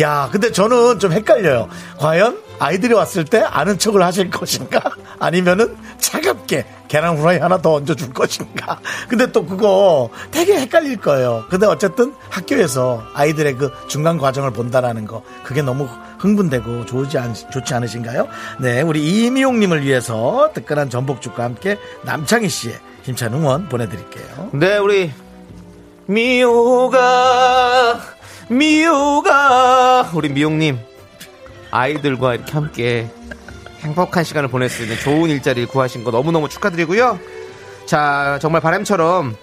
야, 0.00 0.28
근데 0.30 0.52
저는 0.52 0.98
좀 0.98 1.12
헷갈려요. 1.12 1.68
과연 1.98 2.38
아이들이 2.58 2.94
왔을 2.94 3.24
때 3.24 3.40
아는 3.40 3.76
척을 3.78 4.02
하실 4.02 4.30
것인가? 4.30 4.80
아니면은 5.18 5.76
차갑게 5.98 6.64
계란 6.86 7.16
후라이 7.16 7.38
하나 7.38 7.58
더 7.60 7.74
얹어줄 7.74 8.12
것인가? 8.12 8.78
근데 9.08 9.32
또 9.32 9.44
그거 9.44 10.10
되게 10.30 10.56
헷갈릴 10.60 10.98
거예요. 10.98 11.44
근데 11.50 11.66
어쨌든 11.66 12.14
학교에서 12.30 13.02
아이들의 13.14 13.56
그 13.56 13.72
중간 13.88 14.18
과정을 14.18 14.52
본다라는 14.52 15.06
거, 15.06 15.22
그게 15.42 15.62
너무 15.62 15.88
흥분되고 16.18 16.86
좋지, 16.86 17.18
않, 17.18 17.34
좋지 17.34 17.74
않으신가요? 17.74 18.28
네, 18.60 18.82
우리 18.82 19.24
이미용님을 19.24 19.82
위해서 19.82 20.50
뜨끈한 20.54 20.88
전복죽과 20.88 21.42
함께 21.42 21.78
남창희 22.02 22.48
씨의 22.48 22.78
힘찬 23.02 23.34
응원 23.34 23.68
보내드릴게요. 23.68 24.50
네, 24.52 24.78
우리 24.78 25.10
미호가 26.12 28.00
미호가 28.48 30.10
우리 30.12 30.28
미용님 30.28 30.78
아이들과 31.70 32.34
이렇게 32.34 32.52
함께 32.52 33.10
행복한 33.80 34.22
시간을 34.22 34.50
보낼 34.50 34.68
수 34.68 34.82
있는 34.82 34.98
좋은 34.98 35.30
일자리를 35.30 35.68
구하신 35.68 36.04
거 36.04 36.10
너무너무 36.10 36.50
축하드리고요. 36.50 37.18
자, 37.86 38.38
정말 38.42 38.60
바람처럼 38.60 39.34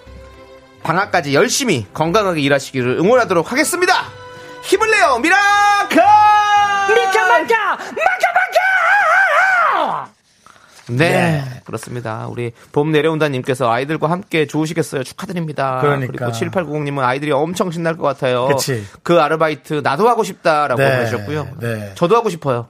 방학까지 0.84 1.34
열심히 1.34 1.86
건강하게 1.92 2.40
일하시기를 2.40 2.98
응원하도록 3.00 3.50
하겠습니다. 3.50 3.92
힘을 4.62 4.90
내요, 4.90 5.18
miracle! 5.18 6.02
맞자! 7.28 7.76
네, 7.94 8.02
네. 10.96 11.42
그렇습니다. 11.64 12.26
우리 12.28 12.52
봄 12.72 12.90
내려온다님께서 12.92 13.70
아이들과 13.70 14.10
함께 14.10 14.46
좋으시겠어요. 14.46 15.02
축하드립니다. 15.04 15.78
그러니까. 15.80 16.12
그리고 16.12 16.32
7890님은 16.32 17.00
아이들이 17.00 17.32
엄청 17.32 17.70
신날 17.70 17.96
것 17.96 18.02
같아요. 18.04 18.46
그치. 18.46 18.84
그 19.02 19.20
아르바이트 19.20 19.80
나도 19.82 20.08
하고 20.08 20.22
싶다라고 20.22 20.80
네, 20.80 20.96
보내셨고요. 20.96 21.48
네. 21.60 21.92
저도 21.94 22.16
하고 22.16 22.28
싶어요. 22.28 22.68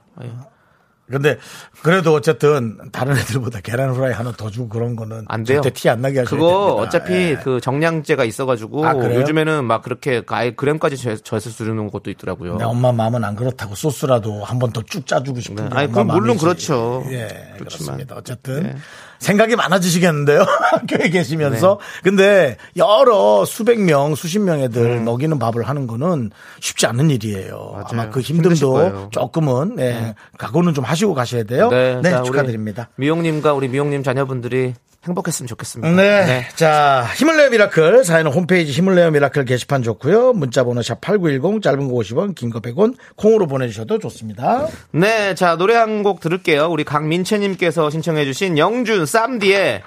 예. 1.11 1.17
근데 1.17 1.37
그래도 1.83 2.13
어쨌든 2.13 2.77
다른 2.91 3.17
애들보다 3.17 3.59
계란 3.61 3.89
후라이 3.91 4.13
하나 4.13 4.31
더 4.31 4.49
주고 4.49 4.69
그런 4.69 4.95
거는 4.95 5.25
안 5.27 5.43
돼요. 5.43 5.61
절대 5.61 5.69
티 5.79 5.89
안 5.89 6.01
나게 6.01 6.19
하셔야 6.19 6.29
그거 6.29 6.47
됩니다. 6.47 6.73
어차피 6.83 7.13
예. 7.13 7.35
그 7.43 7.59
정량제가 7.61 8.23
있어가지고 8.23 8.85
아? 8.87 8.93
요즘에는 8.95 9.65
막 9.65 9.81
그렇게 9.81 10.21
아예 10.27 10.51
그램까지 10.51 10.97
저- 10.97 11.17
저에서 11.17 11.49
주는 11.49 11.89
것도 11.91 12.09
있더라고요. 12.11 12.57
내 12.57 12.63
엄마 12.63 12.91
마음은 12.91 13.23
안 13.23 13.35
그렇다고 13.35 13.75
소스라도 13.75 14.43
한 14.43 14.57
번 14.59 14.71
더 14.71 14.81
쭉 14.83 15.05
짜주고 15.05 15.39
싶은 15.41 15.55
네. 15.65 15.69
게 15.69 15.75
아니, 15.75 15.87
그건 15.87 16.07
물론. 16.07 16.37
그렇죠. 16.37 17.03
예, 17.09 17.27
그렇지만. 17.57 17.97
그렇습니다. 17.97 18.15
어쨌든 18.15 18.63
네. 18.63 18.75
생각이 19.21 19.55
많아지시겠는데요. 19.55 20.41
학교에 20.71 21.09
계시면서. 21.09 21.79
근데 22.03 22.57
여러 22.75 23.45
수백 23.45 23.79
명, 23.79 24.15
수십 24.15 24.39
명 24.39 24.59
애들 24.59 24.99
먹이는 25.01 25.37
밥을 25.37 25.69
하는 25.69 25.85
거는 25.87 26.31
쉽지 26.59 26.87
않은 26.87 27.09
일이에요. 27.11 27.53
음. 27.53 27.73
맞아요. 27.73 27.85
아마 27.89 28.09
그 28.09 28.19
힘듦도. 28.19 29.11
조금은 29.11 29.77
예, 29.79 30.15
각오는 30.37 30.73
좀 30.73 30.83
하시고 30.83 31.13
가셔야 31.13 31.43
돼요. 31.43 31.69
네, 31.69 32.01
자, 32.01 32.19
우리 32.21 32.25
축하드립니다. 32.25 32.89
미용님과 32.95 33.53
우리 33.53 33.67
미용님 33.67 34.03
자녀분들이 34.03 34.73
행복했으면 35.07 35.47
좋겠습니다. 35.47 35.95
네. 35.95 36.47
자, 36.55 37.07
힘을 37.15 37.35
내요 37.37 37.49
miracle. 37.49 38.03
사연은 38.03 38.31
홈페이지 38.31 38.71
힘을 38.71 38.93
내요 38.95 39.09
miracle 39.09 39.45
게시판 39.45 39.81
좋고요. 39.81 40.33
문자번호 40.33 40.81
샵 40.83 41.01
8910, 41.01 41.61
짧은 41.63 41.87
거 41.87 41.93
50원, 41.95 42.35
긴 42.35 42.51
거 42.51 42.59
100원, 42.59 42.95
콩으로 43.15 43.47
보내주셔도 43.47 43.97
좋습니다. 43.99 44.67
네, 44.91 45.33
자 45.35 45.55
노래 45.55 45.75
한 45.75 46.03
곡 46.03 46.19
들을게요. 46.19 46.67
우리 46.69 46.83
강민채님께서 46.83 47.89
신청해주신 47.89 48.57
영준 48.57 49.05
쌈디의 49.05 49.81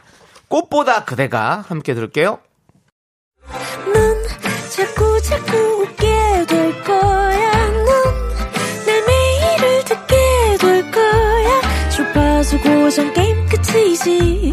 꽃보다 0.49 1.05
그대가 1.05 1.65
함께 1.69 1.95
들을게요. 1.95 2.39
넌 3.93 4.17
자꾸 4.71 5.21
자꾸 5.23 5.57
웃게 5.83 6.07
될 6.49 6.83
거야. 6.85 7.67
넌내 7.71 9.01
매일을 9.07 9.85
듣게 9.85 10.17
될 10.61 10.91
거야. 10.91 11.89
주파수 11.91 12.59
고정 12.61 13.13
게임 13.15 13.47
끝이지. 13.49 14.53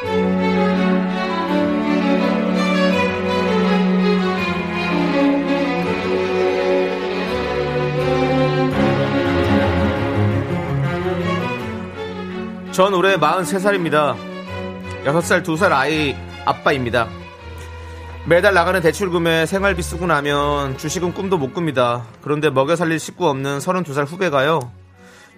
전 0.00 0.08
올해 12.94 13.16
43살입니다. 13.16 14.16
6살, 15.04 15.44
2살 15.44 15.72
아이 15.72 16.16
아빠입니다. 16.46 17.06
매달 18.26 18.54
나가는 18.54 18.80
대출금에 18.80 19.44
생활비 19.44 19.82
쓰고 19.82 20.06
나면 20.06 20.78
주식은 20.78 21.12
꿈도 21.12 21.36
못 21.36 21.52
꿉니다. 21.52 22.06
그런데 22.22 22.48
먹여 22.48 22.76
살릴 22.76 22.98
식구 22.98 23.28
없는 23.28 23.58
32살 23.58 24.06
후배가요. 24.06 24.79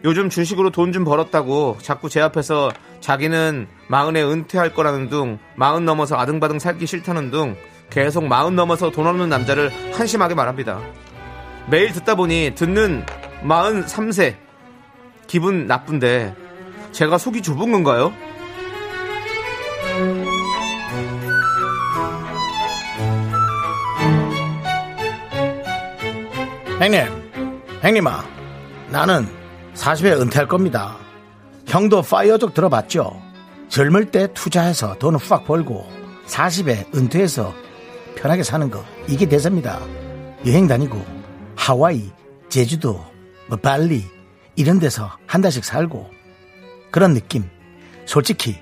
요즘 0.04 0.28
주식으로 0.28 0.70
돈 0.70 0.92
좀 0.92 1.04
벌었다고 1.04 1.78
자꾸 1.80 2.08
제 2.10 2.20
앞에서 2.20 2.70
자기는 3.00 3.66
마흔에 3.88 4.22
은퇴할 4.22 4.74
거라는 4.74 5.08
둥, 5.08 5.38
마흔 5.56 5.84
넘어서 5.84 6.16
아등바등 6.16 6.58
살기 6.58 6.86
싫다는 6.86 7.30
둥, 7.30 7.56
계속 7.88 8.24
마흔 8.26 8.54
넘어서 8.56 8.90
돈 8.90 9.06
없는 9.06 9.28
남자를 9.28 9.70
한심하게 9.94 10.34
말합니다. 10.34 10.80
매일 11.70 11.92
듣다 11.92 12.14
보니 12.14 12.52
듣는 12.54 13.06
43세 13.42 14.34
기분 15.26 15.66
나쁜데 15.66 16.34
제가 16.92 17.16
속이 17.16 17.40
좁은 17.42 17.72
건가요? 17.72 18.12
형님, 26.80 27.00
형님아, 27.80 28.24
나는 28.90 29.41
40에 29.74 30.20
은퇴할 30.20 30.48
겁니다. 30.48 30.96
형도 31.66 32.02
파이어족 32.02 32.54
들어봤죠? 32.54 33.20
젊을 33.68 34.10
때 34.10 34.28
투자해서 34.34 34.98
돈을 34.98 35.18
후ак 35.18 35.44
벌고 35.44 35.86
40에 36.26 36.94
은퇴해서 36.94 37.54
편하게 38.16 38.42
사는 38.42 38.70
거 38.70 38.84
이게 39.08 39.26
대세입니다. 39.26 39.80
여행 40.46 40.66
다니고 40.66 41.02
하와이, 41.56 42.10
제주도, 42.48 43.04
뭐 43.48 43.58
발리 43.58 44.04
이런 44.56 44.78
데서 44.78 45.10
한 45.26 45.40
달씩 45.40 45.64
살고 45.64 46.10
그런 46.90 47.14
느낌. 47.14 47.48
솔직히 48.04 48.58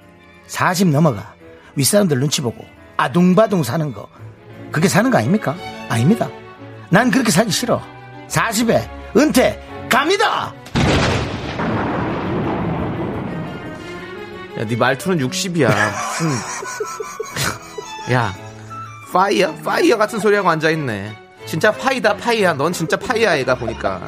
40 0.46 0.88
넘어가 0.88 1.34
윗사람들 1.74 2.20
눈치 2.20 2.40
보고 2.40 2.64
아둥바둥 2.96 3.62
사는 3.62 3.92
거 3.92 4.08
그게 4.70 4.88
사는 4.88 5.10
거 5.10 5.18
아닙니까? 5.18 5.56
아닙니다. 5.88 6.28
난 6.90 7.10
그렇게 7.10 7.30
살기 7.30 7.50
싫어. 7.50 7.82
40에 8.28 8.88
은퇴 9.16 9.60
갑니다. 9.88 10.54
야, 14.60 14.66
네 14.66 14.76
말투는 14.76 15.26
60이야. 15.26 15.68
무슨. 15.68 16.30
야, 18.12 18.34
파이어? 19.10 19.54
파이어 19.54 19.96
같은 19.96 20.18
소리하고 20.18 20.50
앉아있네. 20.50 21.16
진짜 21.46 21.72
파이다, 21.72 22.16
파이야. 22.16 22.52
넌 22.52 22.72
진짜 22.72 22.96
파이야, 22.96 23.38
얘가 23.38 23.54
보니까. 23.54 24.02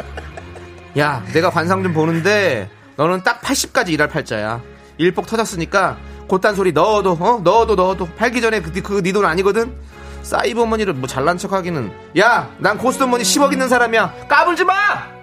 야, 0.98 1.24
내가 1.32 1.48
관상 1.48 1.82
좀 1.82 1.94
보는데 1.94 2.68
너는 2.96 3.22
딱 3.22 3.40
80까지 3.40 3.88
일할 3.90 4.08
팔자야. 4.08 4.60
일복 4.98 5.26
터졌으니까 5.26 5.96
곧단 6.28 6.54
소리 6.54 6.72
넣어도 6.72 7.12
어 7.18 7.40
넣어도 7.42 7.74
넣어도 7.74 8.06
팔기 8.16 8.42
전에 8.42 8.60
그네 8.60 9.12
돈 9.12 9.24
아니거든. 9.24 9.74
사이버머니를 10.22 10.92
뭐 10.92 11.08
잘난 11.08 11.38
척 11.38 11.52
하기는 11.52 11.90
야, 12.18 12.50
난 12.58 12.76
고스톱머니 12.76 13.22
10억 13.24 13.52
있는 13.52 13.68
사람이야. 13.70 14.26
까불지 14.28 14.64
마. 14.64 15.21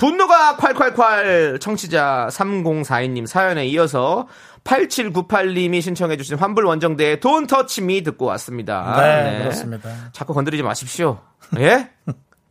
분노가 0.00 0.56
콸콸콸 0.56 1.60
청취자 1.60 2.28
3042님 2.32 3.26
사연에 3.26 3.66
이어서 3.66 4.26
8798님이 4.64 5.82
신청해주신 5.82 6.38
환불 6.38 6.64
원정대의 6.64 7.20
돈 7.20 7.46
터치미 7.46 8.02
듣고 8.04 8.24
왔습니다. 8.24 8.96
네, 8.98 9.40
그렇습니다. 9.40 9.90
자꾸 10.12 10.32
건드리지 10.32 10.62
마십시오. 10.62 11.20
예? 11.58 11.90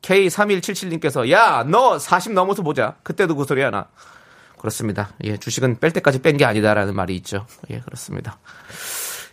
K3177님께서 0.04 1.32
야, 1.32 1.66
너 1.68 1.98
40 1.98 2.34
넘어서 2.34 2.62
보자. 2.62 2.98
그때도 3.02 3.36
그 3.36 3.46
소리 3.46 3.64
하나. 3.64 3.88
그렇습니다. 4.60 5.10
예, 5.24 5.38
주식은 5.38 5.80
뺄 5.80 5.92
때까지 5.92 6.22
뺀 6.22 6.38
게 6.38 6.46
아니다라는 6.46 6.96
말이 6.96 7.16
있죠. 7.16 7.48
예, 7.72 7.80
그렇습니다. 7.80 8.38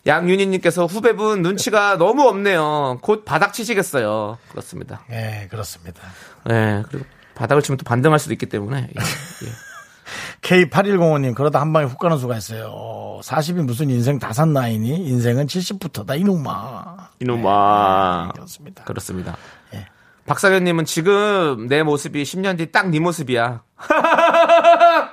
양윤희님께서 0.07 0.87
후배분 0.87 1.43
눈치가 1.43 1.99
너무 1.99 2.27
없네요. 2.29 2.99
곧 3.03 3.27
바닥 3.27 3.53
치시겠어요. 3.53 4.39
그렇습니다. 4.49 5.05
예, 5.11 5.49
그렇습니다. 5.51 6.01
예, 6.49 6.83
그리고 6.89 7.05
바닥을 7.37 7.63
치면 7.63 7.77
또 7.79 7.85
반등할 7.85 8.19
수도 8.19 8.33
있기 8.35 8.47
때문에. 8.47 8.79
예, 8.79 8.87
예. 9.47 9.51
K8105님, 10.43 11.35
그러다 11.35 11.61
한 11.61 11.73
방에 11.73 11.87
훅 11.87 11.99
가는 11.99 12.17
수가 12.19 12.37
있어요. 12.37 13.21
40이 13.23 13.63
무슨 13.63 13.91
인생 13.91 14.19
다산 14.19 14.53
나이니? 14.53 15.07
인생은 15.09 15.47
70부터다, 15.47 16.19
이놈아. 16.21 17.11
이놈아. 17.21 18.31
그렇습니다. 18.35 18.85
그렇습니다. 18.85 19.37
예. 19.75 19.87
박상현님은 20.27 20.85
지금 20.85 21.67
내 21.69 21.83
모습이 21.83 22.23
10년 22.23 22.57
뒤 22.59 22.71
딱 22.73 22.89
네 22.91 23.01
모습이야. 23.01 23.63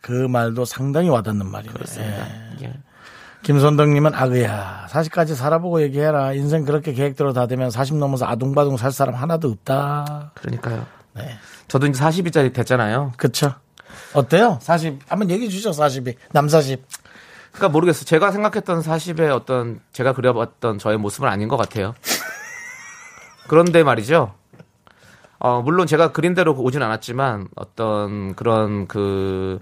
그 0.00 0.12
말도 0.12 0.64
상당히 0.64 1.08
와닿는 1.08 1.46
말이네요. 1.50 1.74
그렇습니다. 1.74 2.26
예. 2.60 2.64
예. 2.66 2.74
김선덕님은 3.42 4.14
아그야 4.14 4.86
40까지 4.90 5.34
살아보고 5.34 5.82
얘기해라 5.82 6.32
인생 6.32 6.64
그렇게 6.64 6.92
계획대로 6.94 7.32
다 7.34 7.46
되면 7.46 7.70
40 7.70 7.96
넘어서 7.96 8.24
아둥바둥 8.26 8.78
살 8.78 8.90
사람 8.90 9.14
하나도 9.14 9.48
없다 9.50 10.32
그러니까요. 10.34 10.86
네. 11.14 11.36
저도 11.68 11.86
이제 11.86 12.02
40일짜리 12.02 12.52
됐잖아요. 12.52 13.12
그쵸 13.16 13.54
어때요 14.12 14.58
40 14.60 15.00
한번 15.08 15.30
얘기해 15.30 15.48
주죠 15.48 15.70
40이 15.70 16.14
남 16.32 16.48
40. 16.48 16.84
그러니까 17.52 17.68
모르겠어요. 17.68 18.04
제가 18.04 18.32
생각했던 18.32 18.80
40의 18.80 19.30
어떤 19.32 19.80
제가 19.92 20.12
그려봤던 20.12 20.78
저의 20.78 20.98
모습은 20.98 21.28
아닌 21.28 21.46
것 21.48 21.56
같아요. 21.56 21.94
그런데 23.46 23.84
말이죠. 23.84 24.34
어, 25.38 25.62
물론 25.62 25.86
제가 25.86 26.10
그린 26.12 26.34
대로 26.34 26.54
오진 26.54 26.82
않았지만 26.82 27.48
어떤 27.54 28.34
그런 28.34 28.88
그 28.88 29.60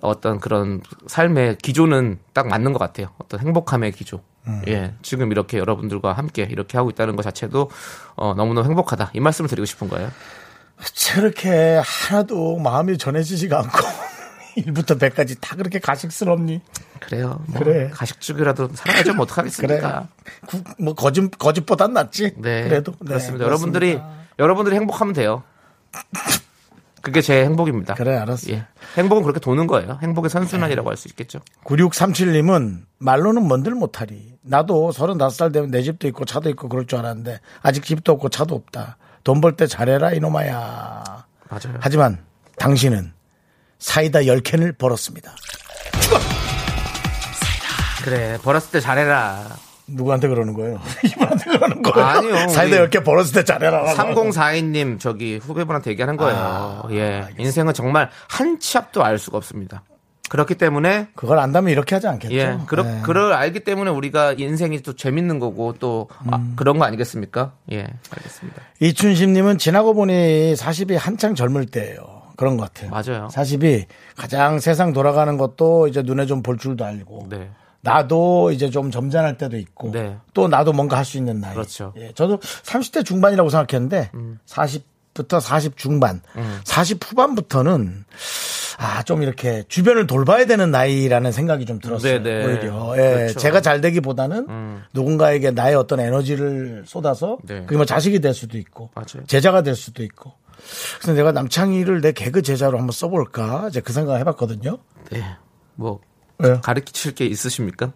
어떤 0.00 0.40
그런 0.40 0.80
삶의 1.06 1.58
기조는 1.58 2.18
딱 2.32 2.48
맞는 2.48 2.72
것 2.72 2.78
같아요. 2.78 3.08
어떤 3.18 3.40
행복함의 3.40 3.92
기조. 3.92 4.20
예, 4.68 4.94
지금 5.02 5.32
이렇게 5.32 5.58
여러분들과 5.58 6.12
함께 6.12 6.46
이렇게 6.48 6.78
하고 6.78 6.90
있다는 6.90 7.16
것 7.16 7.22
자체도 7.22 7.70
어, 8.14 8.34
너무너무 8.34 8.68
행복하다. 8.68 9.10
이 9.14 9.20
말씀을 9.20 9.50
드리고 9.50 9.64
싶은 9.66 9.88
거예요. 9.88 10.10
저렇게 10.94 11.80
하나도 11.84 12.58
마음이 12.58 12.98
전해지지가 12.98 13.58
않고 13.58 13.78
1부터 14.58 14.98
100까지 14.98 15.36
다 15.40 15.54
그렇게 15.56 15.78
가식스럽니 15.78 16.60
그래요. 17.00 17.42
뭐 17.46 17.60
그래. 17.62 17.90
가식죽이라도 17.92 18.70
살아야죠. 18.74 19.14
뭐 19.14 19.26
그래 19.26 19.46
어떡하겠습니까. 19.46 20.08
구- 20.46 20.62
뭐 20.78 20.94
거짓 20.94 21.30
거짓보단 21.38 21.92
낫지 21.92 22.34
네. 22.38 22.64
그래도 22.64 22.92
네, 23.00 23.06
그렇습니다. 23.08 23.44
그렇습니다. 23.44 23.44
여러분들이 23.44 24.00
여러분들이 24.38 24.76
행복하면 24.76 25.12
돼요. 25.14 25.42
그게 27.02 27.20
제 27.20 27.44
행복입니다. 27.44 27.94
그래 27.94 28.16
알았어 28.16 28.50
예. 28.50 28.66
행복은 28.96 29.22
그렇게 29.22 29.38
도는 29.40 29.66
거예요. 29.68 29.98
행복의 30.02 30.28
선순환이라고 30.30 30.88
할수 30.90 31.06
있겠죠. 31.08 31.38
9637님은 31.64 32.80
말로는 32.98 33.42
뭔들 33.46 33.74
못하리. 33.74 34.36
나도 34.42 34.90
35살 34.92 35.52
되면 35.52 35.70
내 35.70 35.82
집도 35.82 36.08
있고 36.08 36.24
차도 36.24 36.48
있고 36.50 36.68
그럴 36.68 36.86
줄 36.86 36.98
알았는데 36.98 37.40
아직 37.62 37.84
집도 37.84 38.12
없고 38.12 38.30
차도 38.30 38.54
없다. 38.54 38.96
돈 39.26 39.40
벌 39.40 39.56
때 39.56 39.66
잘해라 39.66 40.12
이놈아야. 40.12 41.02
맞아요. 41.50 41.78
하지만 41.80 42.24
당신은 42.58 43.12
사이다 43.80 44.20
10캔을 44.20 44.78
벌었습니다. 44.78 45.34
그래. 48.04 48.38
벌었을 48.42 48.70
때 48.70 48.80
잘해라. 48.80 49.44
누구한테 49.88 50.28
그러는 50.28 50.54
거예요? 50.54 50.80
이분한테 51.04 51.44
그러는 51.50 51.82
거예요? 51.82 52.06
아니요, 52.08 52.48
사이다 52.48 52.76
우리 52.82 52.88
10개 52.88 53.04
벌었을 53.04 53.34
때 53.34 53.44
잘해라. 53.44 53.94
3042님 53.94 54.98
저기 55.00 55.38
후배분한테 55.38 55.90
얘기하는 55.92 56.16
거예요. 56.16 56.36
아, 56.38 56.82
예. 56.92 57.26
인생은 57.38 57.74
정말 57.74 58.10
한 58.28 58.58
치 58.58 58.78
앞도 58.78 59.04
알 59.04 59.18
수가 59.18 59.36
없습니다. 59.38 59.82
그렇기 60.28 60.56
때문에 60.56 61.08
그걸 61.14 61.38
안다면 61.38 61.70
이렇게 61.70 61.94
하지 61.94 62.06
않겠죠? 62.08 62.34
예, 62.34 62.58
그러, 62.66 62.82
네. 62.82 63.00
그걸 63.02 63.32
알기 63.32 63.60
때문에 63.60 63.90
우리가 63.90 64.32
인생이 64.32 64.80
또 64.82 64.94
재밌는 64.94 65.38
거고 65.38 65.74
또 65.78 66.08
아, 66.30 66.36
음. 66.36 66.54
그런 66.56 66.78
거 66.78 66.84
아니겠습니까? 66.84 67.52
예, 67.72 67.86
알겠습니다. 68.10 68.62
이춘심님은 68.80 69.58
지나고 69.58 69.94
보니 69.94 70.54
40이 70.54 70.96
한창 70.98 71.34
젊을 71.34 71.66
때예요. 71.66 72.22
그런 72.36 72.56
것 72.56 72.72
같아요. 72.72 72.90
맞아요. 72.90 73.28
40이 73.32 73.86
가장 74.16 74.58
세상 74.60 74.92
돌아가는 74.92 75.38
것도 75.38 75.88
이제 75.88 76.02
눈에 76.02 76.26
좀 76.26 76.42
볼 76.42 76.58
줄도 76.58 76.84
알고 76.84 77.28
네. 77.30 77.50
나도 77.80 78.50
이제 78.50 78.68
좀 78.68 78.90
점잖을 78.90 79.38
때도 79.38 79.56
있고 79.56 79.90
네. 79.92 80.16
또 80.34 80.48
나도 80.48 80.72
뭔가 80.72 80.96
할 80.98 81.04
수 81.04 81.16
있는 81.18 81.40
나이. 81.40 81.54
그렇죠. 81.54 81.94
예, 81.96 82.12
저도 82.14 82.38
30대 82.40 83.04
중반이라고 83.06 83.48
생각했는데 83.48 84.10
40부터 84.46 85.40
40 85.40 85.76
중반, 85.76 86.20
음. 86.36 86.60
40 86.64 87.00
후반부터는 87.02 88.04
아, 88.78 89.02
좀 89.02 89.22
이렇게 89.22 89.64
주변을 89.68 90.06
돌봐야 90.06 90.44
되는 90.44 90.70
나이라는 90.70 91.32
생각이 91.32 91.64
좀 91.64 91.78
들었어요. 91.78 92.22
네, 92.22 92.44
네. 92.44 92.44
오히려. 92.44 92.92
예, 92.96 93.14
그렇죠. 93.14 93.38
제가 93.38 93.60
잘 93.60 93.80
되기보다는 93.80 94.82
누군가에게 94.92 95.50
나의 95.50 95.74
어떤 95.76 96.00
에너지를 96.00 96.84
쏟아서 96.86 97.38
네. 97.44 97.62
그게 97.62 97.76
뭐 97.76 97.84
자식이 97.84 98.20
될 98.20 98.34
수도 98.34 98.58
있고 98.58 98.90
맞아요. 98.94 99.24
제자가 99.26 99.62
될 99.62 99.74
수도 99.74 100.02
있고. 100.02 100.32
그래서 100.98 101.12
내가 101.14 101.32
남창희를 101.32 102.00
내 102.00 102.12
개그 102.12 102.42
제자로 102.42 102.78
한번 102.78 102.92
써볼까? 102.92 103.68
이제 103.68 103.80
그 103.80 103.92
생각 103.92 104.18
해봤거든요. 104.18 104.78
네. 105.10 105.22
뭐 105.74 106.00
왜요? 106.38 106.60
가르칠 106.62 107.14
게 107.14 107.24
있으십니까? 107.26 107.92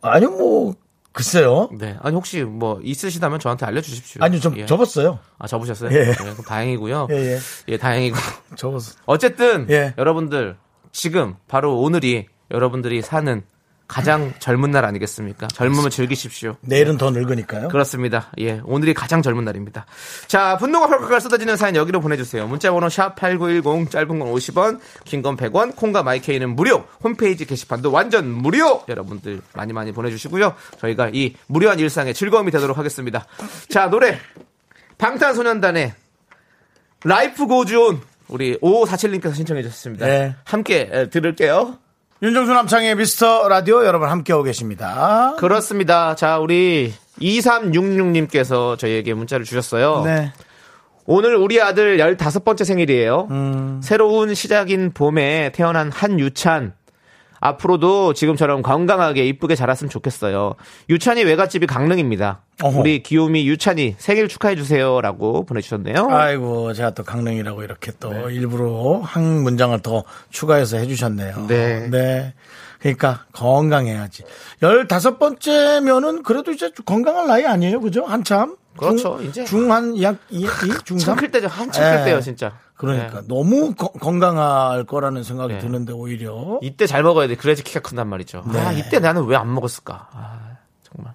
아니요, 0.00 0.30
뭐, 0.30 0.74
글쎄요. 1.12 1.68
네. 1.78 1.96
아니 2.00 2.14
혹시 2.14 2.42
뭐 2.44 2.80
있으시다면 2.82 3.40
저한테 3.40 3.66
알려주십시오. 3.66 4.22
아니요, 4.22 4.40
좀 4.40 4.56
예. 4.56 4.66
접었어요. 4.66 5.18
아 5.38 5.46
접으셨어요? 5.46 5.90
예. 5.92 6.04
네, 6.04 6.12
그럼 6.14 6.36
다행이고요. 6.36 7.08
예, 7.10 7.38
예. 7.68 7.76
다행이고. 7.76 8.16
접었어. 8.56 8.94
어쨌든 9.06 9.66
예. 9.70 9.94
여러분들 9.98 10.56
지금 10.92 11.34
바로 11.48 11.80
오늘이 11.80 12.26
여러분들이 12.50 13.02
사는 13.02 13.42
가장 13.88 14.34
젊은 14.38 14.70
날 14.70 14.84
아니겠습니까? 14.84 15.48
젊음을 15.48 15.88
즐기십시오. 15.90 16.56
내일은 16.60 16.98
더 16.98 17.10
늙으니까요. 17.10 17.68
그렇습니다. 17.68 18.30
예, 18.38 18.60
오늘이 18.64 18.92
가장 18.92 19.22
젊은 19.22 19.44
날입니다. 19.46 19.86
자, 20.26 20.58
분노가 20.58 20.86
펄펄 20.88 21.20
쏟아지는 21.22 21.56
사연 21.56 21.74
여기로 21.74 22.00
보내주세요. 22.02 22.46
문자번호 22.46 22.90
샵 22.90 23.16
#8910 23.16 23.90
짧은 23.90 24.18
건 24.18 24.28
50원, 24.32 24.78
긴 25.04 25.22
건 25.22 25.36
100원, 25.38 25.74
콩과 25.74 26.02
마이케이는 26.02 26.50
무료. 26.54 26.84
홈페이지 27.02 27.46
게시판도 27.46 27.90
완전 27.90 28.30
무료. 28.30 28.84
여러분들 28.88 29.40
많이 29.54 29.72
많이 29.72 29.90
보내주시고요. 29.92 30.54
저희가 30.80 31.10
이 31.14 31.34
무료한 31.46 31.78
일상의 31.78 32.12
즐거움이 32.12 32.50
되도록 32.50 32.76
하겠습니다. 32.76 33.24
자, 33.70 33.88
노래 33.88 34.18
방탄소년단의 34.98 35.94
Life 37.04 37.46
Goes 37.46 37.83
On 37.83 38.02
우리 38.28 38.58
5547님께서 38.58 39.34
신청해 39.34 39.62
주셨습니다. 39.62 40.04
네. 40.06 40.36
함께 40.44 40.90
에, 40.92 41.08
들을게요. 41.08 41.78
윤정수 42.20 42.52
남창희의 42.52 42.96
미스터 42.96 43.48
라디오 43.48 43.84
여러분 43.84 44.08
함께하고 44.08 44.42
계십니다. 44.42 45.36
그렇습니다. 45.38 46.16
자, 46.16 46.38
우리 46.38 46.92
2366님께서 47.20 48.76
저희에게 48.76 49.14
문자를 49.14 49.44
주셨어요. 49.44 50.02
네. 50.04 50.32
오늘 51.06 51.36
우리 51.36 51.62
아들 51.62 51.96
15번째 51.98 52.64
생일이에요. 52.64 53.28
음. 53.30 53.80
새로운 53.84 54.34
시작인 54.34 54.92
봄에 54.92 55.52
태어난 55.54 55.92
한유찬. 55.92 56.74
앞으로도 57.40 58.12
지금처럼 58.14 58.62
건강하게 58.62 59.26
이쁘게 59.26 59.54
자랐으면 59.54 59.90
좋겠어요. 59.90 60.54
유찬이 60.90 61.24
외갓집이 61.24 61.66
강릉입니다. 61.66 62.42
어허. 62.62 62.80
우리 62.80 63.02
귀요미 63.02 63.46
유찬이 63.48 63.94
생일 63.98 64.28
축하해 64.28 64.56
주세요라고 64.56 65.46
보내주셨네요. 65.46 66.08
아이고, 66.10 66.72
제가 66.72 66.90
또 66.90 67.04
강릉이라고 67.04 67.62
이렇게 67.62 67.92
또 68.00 68.30
일부러 68.30 69.00
한 69.02 69.22
문장을 69.42 69.78
더 69.80 70.04
추가해서 70.30 70.78
해주셨네요. 70.78 71.46
네. 71.46 71.88
네. 71.90 72.34
그러니까 72.80 73.24
건강해야지. 73.32 74.24
15번째면은 74.60 76.22
그래도 76.22 76.52
이제 76.52 76.70
건강한 76.84 77.26
나이 77.26 77.44
아니에요. 77.44 77.80
그죠? 77.80 78.04
한참. 78.04 78.56
그렇죠, 78.78 79.18
중, 79.18 79.26
이제. 79.28 79.44
중한 79.44 80.00
약, 80.02 80.16
중삼? 80.84 81.14
참클 81.16 81.30
때죠. 81.30 81.48
한참 81.48 81.82
클 81.92 82.00
예. 82.00 82.04
때요, 82.06 82.20
진짜. 82.20 82.52
그러니까 82.76 83.20
네. 83.22 83.26
너무 83.28 83.74
거- 83.74 83.88
건강할 83.92 84.84
거라는 84.84 85.22
생각이 85.24 85.54
네. 85.54 85.58
드는데 85.58 85.92
오히려 85.92 86.58
이때 86.62 86.86
잘 86.86 87.02
먹어야 87.02 87.26
돼. 87.26 87.34
그래야지 87.34 87.64
키가 87.64 87.80
큰단 87.80 88.06
말이죠. 88.08 88.44
아, 88.46 88.70
네. 88.72 88.78
이때 88.78 88.98
나는 89.00 89.24
왜 89.26 89.36
안 89.36 89.52
먹었을까? 89.52 90.08
아, 90.12 90.56
정말. 90.84 91.14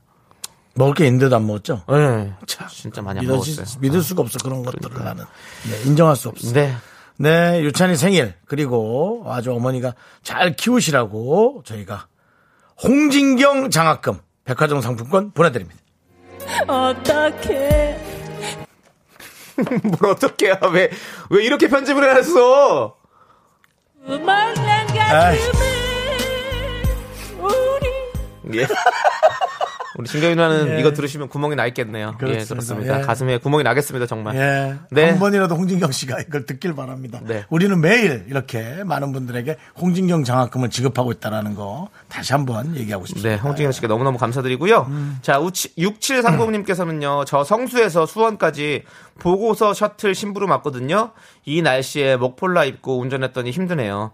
먹을 0.76 0.94
게 0.94 1.06
있는데도 1.06 1.36
안 1.36 1.46
먹었죠? 1.48 1.84
네. 1.88 2.34
진짜 2.70 3.02
많이 3.02 3.20
안 3.20 3.26
믿어지, 3.26 3.56
먹었어요. 3.56 3.80
믿을 3.80 4.02
수가 4.02 4.24
없어 4.24 4.40
그런 4.44 4.64
것들을 4.64 5.04
나는 5.04 5.24
네, 5.70 5.82
인정할 5.90 6.16
수 6.16 6.30
없어. 6.30 6.52
네. 6.52 6.74
네, 7.18 7.62
유찬이 7.62 7.96
생일 7.96 8.34
그리고 8.48 9.24
아주 9.28 9.54
어머니가 9.54 9.94
잘 10.24 10.56
키우시라고 10.56 11.62
저희가 11.64 12.08
홍진경 12.84 13.70
장학금 13.70 14.20
백화점 14.46 14.82
상품권 14.82 15.32
보내드립니다. 15.32 15.80
어떡해. 16.68 18.00
뭘 19.84 20.12
어떻게 20.12 20.48
해요? 20.48 20.56
왜, 20.72 20.90
왜 21.30 21.44
이렇게 21.44 21.68
편집을 21.68 22.10
해놨어? 22.10 22.96
예. 28.54 28.68
우리 29.98 30.08
신경이 30.08 30.36
누나는 30.36 30.76
예. 30.76 30.80
이거 30.80 30.92
들으시면 30.94 31.30
구멍이 31.30 31.56
나 31.56 31.66
있겠네요. 31.68 32.14
예, 32.14 32.18
그렇습니다. 32.18 32.48
그렇습니다. 32.56 33.00
예. 33.00 33.02
가슴에 33.04 33.38
구멍이 33.38 33.64
나겠습니다, 33.64 34.06
정말. 34.08 34.36
예. 34.36 34.76
네. 34.90 35.10
한 35.12 35.20
번이라도 35.20 35.56
홍진경 35.56 35.92
씨가 35.92 36.22
이걸 36.22 36.46
듣길 36.46 36.74
바랍니다. 36.74 37.20
네. 37.24 37.46
우리는 37.50 37.80
매일 37.80 38.26
이렇게 38.28 38.84
많은 38.84 39.12
분들에게 39.12 39.56
홍진경 39.80 40.24
장학금을 40.24 40.70
지급하고 40.70 41.12
있다는 41.12 41.56
거 41.56 41.90
다시 42.10 42.34
한번 42.34 42.76
얘기하고 42.76 43.06
싶습니다. 43.06 43.30
네, 43.30 43.36
홍진경 43.36 43.72
씨께 43.72 43.88
너무너무 43.88 44.18
감사드리고요. 44.18 44.88
음. 44.90 45.18
자, 45.22 45.40
6730님께서는요, 45.40 47.26
저 47.26 47.44
성수에서 47.44 48.06
수원까지 48.06 48.84
보고서 49.20 49.74
셔틀 49.74 50.16
심부름 50.16 50.50
왔거든요. 50.52 51.12
이 51.46 51.62
날씨에 51.62 52.16
목폴라 52.18 52.64
입고 52.66 53.00
운전했더니 53.00 53.52
힘드네요. 53.52 54.12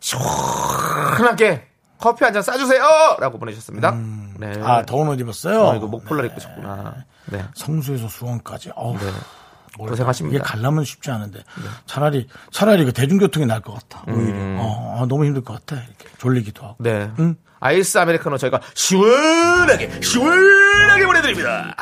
시원하게 0.00 1.66
커피 1.98 2.24
한 2.24 2.32
잔 2.32 2.42
싸주세요! 2.42 2.82
라고 3.20 3.38
보내주셨습니다. 3.38 3.94
네. 4.40 4.52
아, 4.62 4.84
더운 4.84 5.08
옷 5.08 5.20
입었어요? 5.20 5.60
어, 5.60 5.76
이거 5.76 5.86
목폴라 5.86 6.24
입고 6.26 6.40
싶구나. 6.40 7.04
네. 7.26 7.44
성수에서 7.54 8.08
수원까지. 8.08 8.70
어우, 8.74 8.94
뭘까? 8.94 9.16
고생하십니다. 9.78 10.36
이게 10.36 10.42
가려면 10.44 10.84
쉽지 10.84 11.10
않은데. 11.10 11.42
차라리, 11.86 12.26
차라리 12.50 12.84
그 12.84 12.92
대중교통이 12.92 13.46
나을 13.46 13.60
것 13.60 13.74
같아. 13.74 14.04
음. 14.08 14.14
오히려. 14.14 14.36
어, 14.62 14.98
아, 15.02 15.06
너무 15.06 15.24
힘들 15.24 15.42
것 15.42 15.54
같아. 15.64 15.80
이렇게 15.82 16.08
졸리기도 16.18 16.62
하고. 16.64 16.76
네. 16.80 17.10
응? 17.18 17.36
아이스 17.60 17.98
아메리카노 17.98 18.38
저희가 18.38 18.60
시원하게, 18.74 20.00
시원하게 20.02 21.06
보내드립니다. 21.06 21.76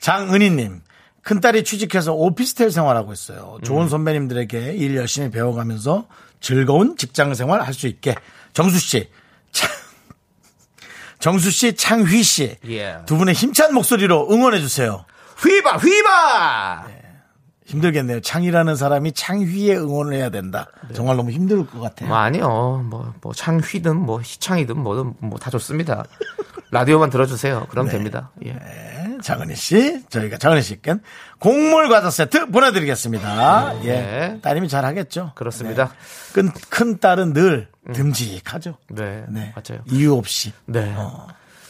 장은희님. 0.00 0.82
큰딸이 1.22 1.64
취직해서 1.64 2.14
오피스텔 2.14 2.70
생활하고 2.70 3.12
있어요. 3.12 3.56
음. 3.60 3.62
좋은 3.64 3.88
선배님들에게 3.88 4.74
일 4.74 4.96
열심히 4.96 5.30
배워가면서 5.30 6.06
즐거운 6.40 6.96
직장 6.96 7.34
생활 7.34 7.60
할 7.62 7.74
수 7.74 7.86
있게. 7.86 8.14
정수 8.54 8.78
씨, 8.78 9.00
창, 9.00 9.08
정수 11.18 11.50
씨, 11.50 11.74
창휘 11.74 12.22
씨. 12.22 12.56
예. 12.68 12.98
두 13.06 13.16
분의 13.16 13.34
힘찬 13.34 13.74
목소리로 13.74 14.28
응원해주세요. 14.30 15.04
휘바, 15.42 15.76
휘바! 15.78 16.86
힘들겠네요. 17.68 18.20
창이라는 18.20 18.76
사람이 18.76 19.12
창휘에 19.12 19.76
응원을 19.76 20.14
해야 20.14 20.30
된다. 20.30 20.68
네. 20.88 20.94
정말 20.94 21.16
너무 21.16 21.30
힘들 21.30 21.66
것 21.66 21.80
같아요. 21.80 22.08
뭐 22.08 22.16
아니요. 22.16 22.82
뭐, 22.88 23.12
뭐, 23.20 23.34
창휘든, 23.34 23.94
뭐, 23.94 24.20
희창이든, 24.22 24.78
뭐든, 24.78 25.14
뭐, 25.18 25.38
다 25.38 25.50
좋습니다. 25.50 26.04
라디오만 26.70 27.10
들어주세요. 27.10 27.66
그럼 27.68 27.88
됩니다. 27.88 28.30
예. 28.44 28.52
네, 28.52 29.18
장은희 29.22 29.54
씨, 29.54 30.02
저희가 30.08 30.38
장은희 30.38 30.62
씨께 30.62 30.96
곡물 31.38 31.88
과자 31.88 32.10
세트 32.10 32.46
보내드리겠습니다. 32.50 33.84
예. 33.84 33.92
네. 33.92 34.40
따님이 34.42 34.68
잘 34.68 34.84
하겠죠. 34.84 35.32
그렇습니다. 35.34 35.92
큰, 36.32 36.50
큰 36.70 36.98
딸은 36.98 37.34
늘 37.34 37.68
듬직하죠. 37.92 38.76
네. 38.90 39.24
네. 39.28 39.54
맞아요. 39.54 39.82
이유 39.90 40.14
없이. 40.14 40.52
네. 40.66 40.94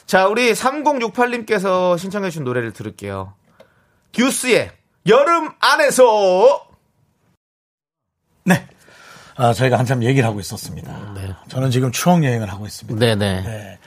자, 0.06 0.26
우리 0.26 0.52
3068님께서 0.52 1.98
신청해주신 1.98 2.44
노래를 2.44 2.72
들을게요. 2.72 3.34
듀스의 4.12 4.72
여름 5.08 5.50
안에서! 5.60 6.66
네. 8.44 8.66
아, 9.36 9.52
저희가 9.52 9.78
한참 9.78 10.02
얘기를 10.04 10.28
하고 10.28 10.40
있었습니다. 10.40 11.14
네. 11.14 11.34
저는 11.48 11.70
지금 11.70 11.90
추억 11.92 12.24
여행을 12.24 12.50
하고 12.50 12.66
있습니다. 12.66 12.98
네네. 12.98 13.42
네. 13.42 13.77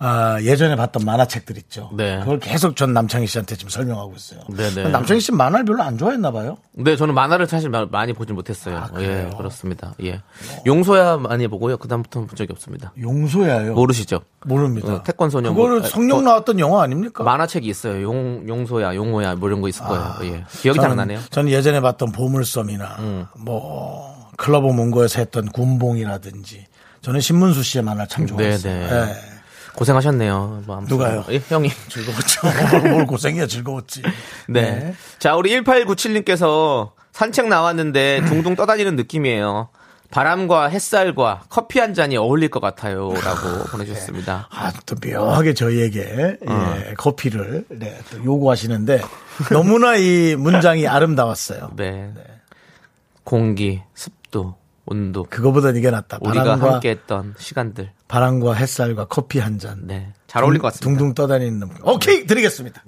아, 0.00 0.38
예전에 0.42 0.76
봤던 0.76 1.04
만화책들 1.04 1.56
있죠. 1.58 1.90
네. 1.92 2.20
그걸 2.20 2.38
계속 2.38 2.76
전 2.76 2.92
남창희 2.92 3.26
씨한테 3.26 3.56
지금 3.56 3.68
설명하고 3.70 4.14
있어요. 4.16 4.40
네네. 4.48 4.90
남창희 4.90 5.20
씨 5.20 5.32
만화를 5.32 5.64
별로 5.64 5.82
안 5.82 5.98
좋아했나 5.98 6.30
봐요. 6.30 6.56
네, 6.72 6.94
저는 6.96 7.14
만화를 7.14 7.46
사실 7.48 7.68
마- 7.68 7.86
많이 7.90 8.12
보진 8.12 8.36
못했어요. 8.36 8.76
아? 8.76 8.88
예, 9.00 9.28
그렇습니다. 9.36 9.94
예. 10.04 10.22
용소야 10.66 11.16
많이 11.16 11.48
보고요. 11.48 11.76
그다음부터는 11.78 12.28
본 12.28 12.36
적이 12.36 12.52
없습니다. 12.52 12.92
용소야요. 13.00 13.74
모르시죠? 13.74 14.20
모릅니다. 14.44 14.92
어, 14.94 15.02
태권소녀 15.02 15.52
그거를 15.52 15.80
뭐- 15.80 15.88
성룡 15.88 16.18
어, 16.18 16.22
나왔던 16.22 16.60
영화 16.60 16.82
아닙니까? 16.82 17.24
만화책이 17.24 17.66
있어요. 17.68 18.02
용, 18.02 18.44
용소야, 18.48 18.94
용호야, 18.94 19.34
뭐 19.34 19.48
이런 19.48 19.60
거 19.60 19.68
있을 19.68 19.84
거예요. 19.84 20.14
예. 20.22 20.44
기억이 20.50 20.78
저는, 20.78 20.96
나네요. 20.96 21.18
음. 21.18 21.24
저는 21.30 21.50
예전에 21.50 21.80
봤던 21.80 22.12
보물섬이나 22.12 23.28
뭐 23.36 24.28
클럽 24.36 24.64
오브 24.64 24.72
몽고에서 24.74 25.18
했던 25.18 25.46
군봉이라든지 25.48 26.66
저는 27.02 27.20
신문수 27.20 27.62
씨의 27.64 27.82
만화 27.82 28.06
참 28.06 28.26
좋아했어요. 28.26 28.72
네네. 28.72 29.10
예. 29.10 29.37
고생하셨네요. 29.78 30.64
뭐. 30.66 30.80
누가요? 30.88 31.24
예, 31.30 31.38
형이. 31.38 31.70
즐거웠죠. 31.88 32.40
뭘 32.90 33.06
고생이야 33.06 33.46
즐거웠지. 33.46 34.02
네. 34.48 34.94
자, 35.20 35.36
우리 35.36 35.50
1897님께서 35.60 36.90
산책 37.12 37.46
나왔는데 37.46 38.24
둥둥 38.26 38.56
떠다니는 38.56 38.96
느낌이에요. 38.96 39.68
바람과 40.10 40.68
햇살과 40.68 41.44
커피 41.48 41.78
한 41.78 41.94
잔이 41.94 42.16
어울릴 42.16 42.48
것 42.48 42.60
같아요. 42.60 43.12
라고 43.12 43.64
보내주셨습니다. 43.70 44.48
아, 44.50 44.72
또 44.86 44.96
묘하게 45.06 45.54
저희에게 45.54 46.38
어. 46.46 46.74
예, 46.88 46.94
커피를 46.94 47.64
네, 47.68 47.96
또 48.10 48.24
요구하시는데 48.24 49.02
너무나 49.52 49.96
이 49.96 50.34
문장이 50.36 50.88
아름다웠어요. 50.88 51.72
네. 51.76 52.10
공기, 53.22 53.82
습도, 53.94 54.56
온도. 54.90 55.24
그거보다 55.28 55.70
이게 55.70 55.90
낫다. 55.90 56.18
우리가 56.20 56.44
바람과 56.44 56.72
함께 56.74 56.90
했던 56.90 57.34
시간들. 57.38 57.92
바람과 58.08 58.54
햇살과 58.54 59.06
커피 59.06 59.38
한 59.38 59.58
잔. 59.58 59.86
네. 59.86 60.12
잘 60.26 60.44
어울릴 60.44 60.60
것 60.60 60.68
같습니다. 60.68 60.84
둥둥 60.84 61.14
떠다니는 61.14 61.58
놈. 61.58 61.70
오케이 61.82 62.26
드리겠습니다. 62.26 62.82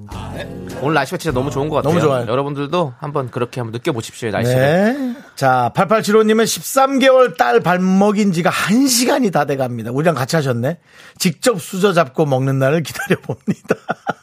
오늘 0.82 0.94
날씨가 0.94 1.16
진짜 1.18 1.32
너무 1.32 1.50
좋은 1.50 1.68
것 1.68 1.76
같아요. 1.76 1.92
너무 1.92 2.04
좋아요. 2.04 2.26
여러분들도 2.26 2.94
한번 2.98 3.30
그렇게 3.30 3.60
한번 3.60 3.72
느껴보십시오, 3.72 4.30
날씨를. 4.30 4.60
네. 4.60 5.16
자, 5.36 5.72
8875님은 5.74 6.44
13개월 6.44 7.36
딸밥 7.36 7.80
먹인 7.80 8.32
지가 8.32 8.50
1 8.70 8.88
시간이 8.88 9.30
다 9.30 9.46
돼갑니다. 9.46 9.90
우리랑 9.90 10.14
같이 10.14 10.36
하셨네. 10.36 10.78
직접 11.18 11.60
수저 11.60 11.92
잡고 11.92 12.26
먹는 12.26 12.58
날을 12.58 12.82
기다려 12.82 13.16
봅니다. 13.20 13.74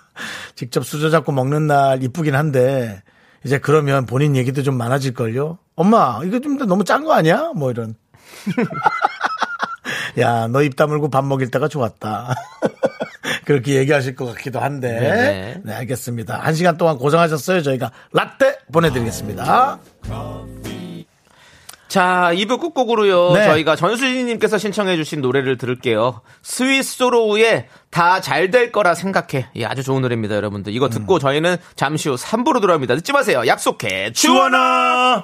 직접 0.55 0.85
수저 0.85 1.09
잡고 1.09 1.31
먹는 1.31 1.67
날 1.67 2.03
이쁘긴 2.03 2.35
한데, 2.35 3.01
이제 3.43 3.57
그러면 3.59 4.05
본인 4.05 4.35
얘기도 4.35 4.61
좀 4.63 4.75
많아질 4.77 5.13
걸요? 5.13 5.57
엄마, 5.77 6.19
이거 6.25 6.39
좀 6.39 6.57
너무 6.57 6.83
짠 6.83 7.05
거 7.05 7.13
아니야? 7.13 7.51
뭐 7.55 7.71
이런. 7.71 7.95
야, 10.19 10.47
너 10.47 10.61
입 10.63 10.75
다물고 10.75 11.09
밥 11.09 11.23
먹일 11.23 11.49
때가 11.51 11.67
좋았다. 11.67 12.33
그렇게 13.45 13.75
얘기하실 13.75 14.15
것 14.15 14.25
같기도 14.33 14.59
한데. 14.59 14.99
네네. 14.99 15.61
네, 15.63 15.73
알겠습니다. 15.73 16.39
한 16.39 16.53
시간 16.55 16.77
동안 16.77 16.97
고생하셨어요. 16.97 17.61
저희가 17.61 17.91
라떼 18.11 18.57
보내드리겠습니다. 18.73 19.79
자, 21.87 22.31
2부 22.33 22.59
끝곡으로요. 22.59 23.33
네. 23.33 23.45
저희가 23.45 23.75
전수진님께서 23.77 24.57
신청해주신 24.57 25.21
노래를 25.21 25.57
들을게요. 25.57 26.21
스위스로우의 26.41 27.67
다 27.91 28.19
잘 28.19 28.51
될 28.51 28.71
거라 28.73 28.93
생각해. 28.95 29.47
예, 29.55 29.65
아주 29.65 29.83
좋은 29.83 30.01
노래입니다, 30.01 30.35
여러분들. 30.35 30.73
이거 30.73 30.89
듣고 30.89 31.15
음. 31.15 31.19
저희는 31.19 31.55
잠시 31.75 32.09
후 32.09 32.15
3부로 32.15 32.59
돌아옵니다. 32.59 32.95
늦지 32.95 33.13
마세요. 33.13 33.43
약속해. 33.47 34.11
주원아! 34.11 35.23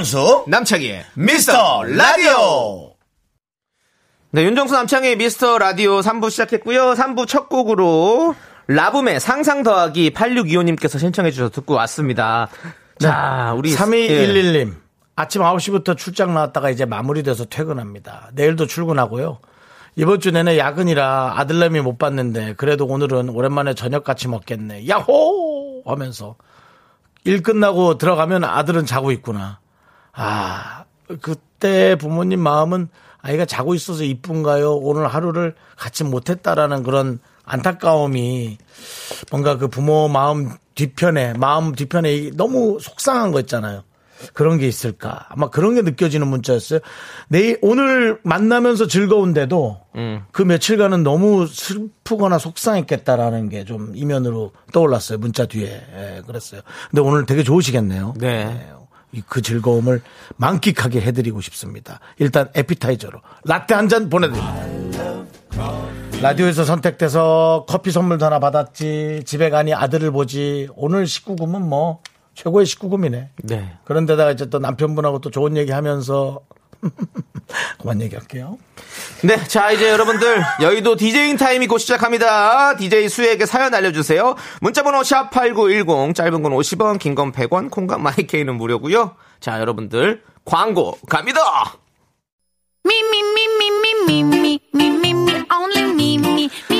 윤정수, 0.00 0.44
남창희의 0.48 1.04
미스터 1.12 1.82
라디오. 1.82 2.94
네, 4.30 4.44
윤정수 4.44 4.72
남창의 4.72 5.16
미스터 5.16 5.58
라디오 5.58 6.00
3부 6.00 6.30
시작했고요. 6.30 6.94
3부 6.94 7.28
첫 7.28 7.50
곡으로 7.50 8.34
라붐의 8.66 9.20
상상 9.20 9.62
더하기 9.62 10.12
8625님께서 10.12 10.98
신청해 10.98 11.32
주셔서 11.32 11.50
듣고 11.50 11.74
왔습니다. 11.74 12.48
자, 12.98 13.52
우리 13.54 13.74
3211님. 13.74 14.74
아침 15.16 15.42
9시부터 15.42 15.98
출장 15.98 16.32
나왔다가 16.32 16.70
이제 16.70 16.86
마무리돼서 16.86 17.44
퇴근합니다. 17.44 18.30
내일도 18.32 18.66
출근하고요. 18.66 19.40
이번 19.96 20.20
주 20.20 20.30
내내 20.30 20.56
야근이라 20.56 21.34
아들내미 21.36 21.82
못 21.82 21.98
봤는데 21.98 22.54
그래도 22.54 22.86
오늘은 22.86 23.28
오랜만에 23.28 23.74
저녁 23.74 24.04
같이 24.04 24.28
먹겠네. 24.28 24.88
야호! 24.88 25.82
하면서 25.84 26.36
일 27.24 27.42
끝나고 27.42 27.98
들어가면 27.98 28.44
아들은 28.44 28.86
자고 28.86 29.10
있구나. 29.12 29.60
아, 30.12 30.84
그때 31.20 31.96
부모님 31.96 32.40
마음은 32.40 32.88
아이가 33.22 33.44
자고 33.44 33.74
있어서 33.74 34.02
이쁜가요? 34.04 34.76
오늘 34.76 35.06
하루를 35.06 35.54
같이 35.76 36.04
못했다라는 36.04 36.82
그런 36.82 37.18
안타까움이 37.44 38.58
뭔가 39.30 39.56
그 39.58 39.68
부모 39.68 40.08
마음 40.08 40.50
뒤편에, 40.74 41.34
마음 41.34 41.74
뒤편에 41.74 42.30
너무 42.34 42.78
속상한 42.80 43.32
거 43.32 43.40
있잖아요. 43.40 43.82
그런 44.34 44.58
게 44.58 44.68
있을까? 44.68 45.26
아마 45.30 45.48
그런 45.48 45.74
게 45.74 45.80
느껴지는 45.82 46.28
문자였어요. 46.28 46.80
내일, 47.28 47.58
오늘 47.62 48.20
만나면서 48.22 48.86
즐거운데도 48.86 49.80
그 50.30 50.42
며칠간은 50.42 51.02
너무 51.02 51.46
슬프거나 51.46 52.38
속상했겠다라는 52.38 53.48
게 53.48 53.64
좀 53.64 53.92
이면으로 53.94 54.52
떠올랐어요. 54.72 55.18
문자 55.18 55.46
뒤에. 55.46 55.66
예, 55.68 56.22
그랬어요. 56.26 56.60
근데 56.90 57.00
오늘 57.00 57.24
되게 57.24 57.42
좋으시겠네요. 57.42 58.14
네. 58.18 58.68
이 58.70 58.79
그 59.28 59.42
즐거움을 59.42 60.02
만끽하게 60.36 61.00
해드리고 61.00 61.40
싶습니다. 61.40 62.00
일단 62.18 62.48
에피타이저로 62.54 63.20
라떼 63.44 63.74
한 63.74 63.88
잔 63.88 64.08
보내드립니다. 64.08 64.54
라디오에서 66.22 66.64
선택돼서 66.64 67.64
커피 67.68 67.90
선물도 67.90 68.26
하나 68.26 68.38
받았지. 68.38 69.22
집에 69.24 69.48
가니 69.50 69.72
아들을 69.74 70.10
보지. 70.12 70.68
오늘 70.76 71.04
19금은 71.04 71.60
뭐 71.62 72.02
최고의 72.34 72.66
19금이네. 72.66 73.28
네. 73.44 73.72
그런데다가 73.84 74.30
이제 74.30 74.46
또 74.50 74.58
남편분하고 74.58 75.20
또 75.20 75.30
좋은 75.30 75.56
얘기 75.56 75.72
하면서 75.72 76.40
그만 77.78 78.00
얘기할게요. 78.02 78.58
네, 79.22 79.42
자 79.44 79.70
이제 79.70 79.88
여러분들 79.90 80.42
여의도 80.62 80.96
디제잉 80.96 81.36
타임이 81.36 81.66
곧 81.66 81.78
시작합니다. 81.78 82.76
DJ 82.76 83.08
수에게 83.08 83.44
사연 83.46 83.74
알려주세요. 83.74 84.36
문자번호 84.60 85.02
샵 85.02 85.30
#8910 85.30 86.14
짧은 86.14 86.42
건 86.42 86.52
50원, 86.52 86.98
긴 86.98 87.14
건 87.14 87.32
100원, 87.32 87.70
콩감 87.70 88.02
마이케이는 88.02 88.56
무료고요. 88.56 89.16
자 89.40 89.58
여러분들 89.60 90.22
광고 90.44 90.96
갑니다. 91.08 91.40
Me, 92.86 92.94
me, 92.98 93.18
me, 93.18 93.44
me, 93.58 93.68
me, 93.68 93.90
me, 94.04 94.20
me, 94.22 94.60
me, 94.74 94.86
me, 94.86 95.10
me, 95.10 95.44
only 95.52 95.82
me, 95.92 96.14
me, 96.18 96.50
me. 96.70 96.79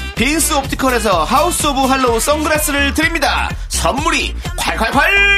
빈스 0.21 0.53
옵티컬에서 0.53 1.23
하우스 1.23 1.65
오브 1.65 1.79
할로우 1.79 2.19
선글라스를 2.19 2.93
드립니다. 2.93 3.49
선물이 3.69 4.35
콸콸콸! 4.55 5.31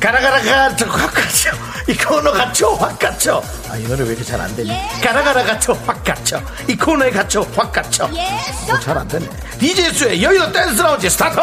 가라가라가 0.00 0.68
확 0.88 1.12
갇혀 1.12 1.73
이 1.86 1.94
코너 1.96 2.32
갇혀 2.32 2.68
확 2.74 2.98
갇혀 2.98 3.42
아 3.70 3.76
이 3.76 3.84
노래 3.86 4.02
왜 4.04 4.10
이렇게 4.10 4.24
잘 4.24 4.40
안 4.40 4.54
되니? 4.56 4.70
가라가라 5.02 5.44
갇혀 5.44 5.72
확 5.86 6.02
갇혀 6.04 6.40
이 6.68 6.76
코너에 6.76 7.10
갇혀 7.10 7.42
확 7.54 7.72
갇혀 7.72 8.04
어, 8.04 8.80
잘안 8.80 9.06
되네. 9.08 9.28
DJ 9.58 9.92
수의 9.92 10.22
여의도 10.22 10.50
댄스 10.52 10.80
라운지 10.80 11.10
스타트! 11.10 11.38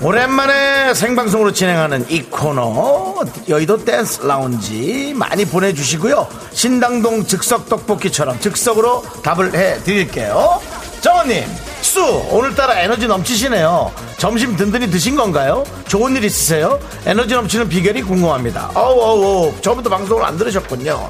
오랜만에 0.00 0.94
생방송으로 0.94 1.52
진행하는 1.52 2.06
이 2.08 2.22
코너 2.22 3.16
여의도 3.48 3.84
댄스 3.84 4.20
라운지 4.22 5.12
많이 5.16 5.44
보내주시고요. 5.44 6.28
신당동 6.52 7.26
즉석 7.26 7.68
떡볶이처럼 7.68 8.38
즉석으로 8.38 9.02
답을 9.24 9.54
해드릴게요 9.54 10.60
정원님 11.00 11.44
수 11.80 12.04
오늘따라 12.30 12.80
에너지 12.80 13.06
넘치시네요 13.06 13.92
점심 14.18 14.56
든든히 14.56 14.90
드신 14.90 15.14
건가요? 15.16 15.64
좋은 15.86 16.16
일 16.16 16.24
있으세요? 16.24 16.78
에너지 17.06 17.34
넘치는 17.34 17.68
비결이 17.68 18.02
궁금합니다 18.02 18.70
어우 18.74 19.00
어우 19.00 19.54
저부터 19.62 19.88
방송을 19.88 20.24
안 20.24 20.36
들으셨군요 20.36 21.08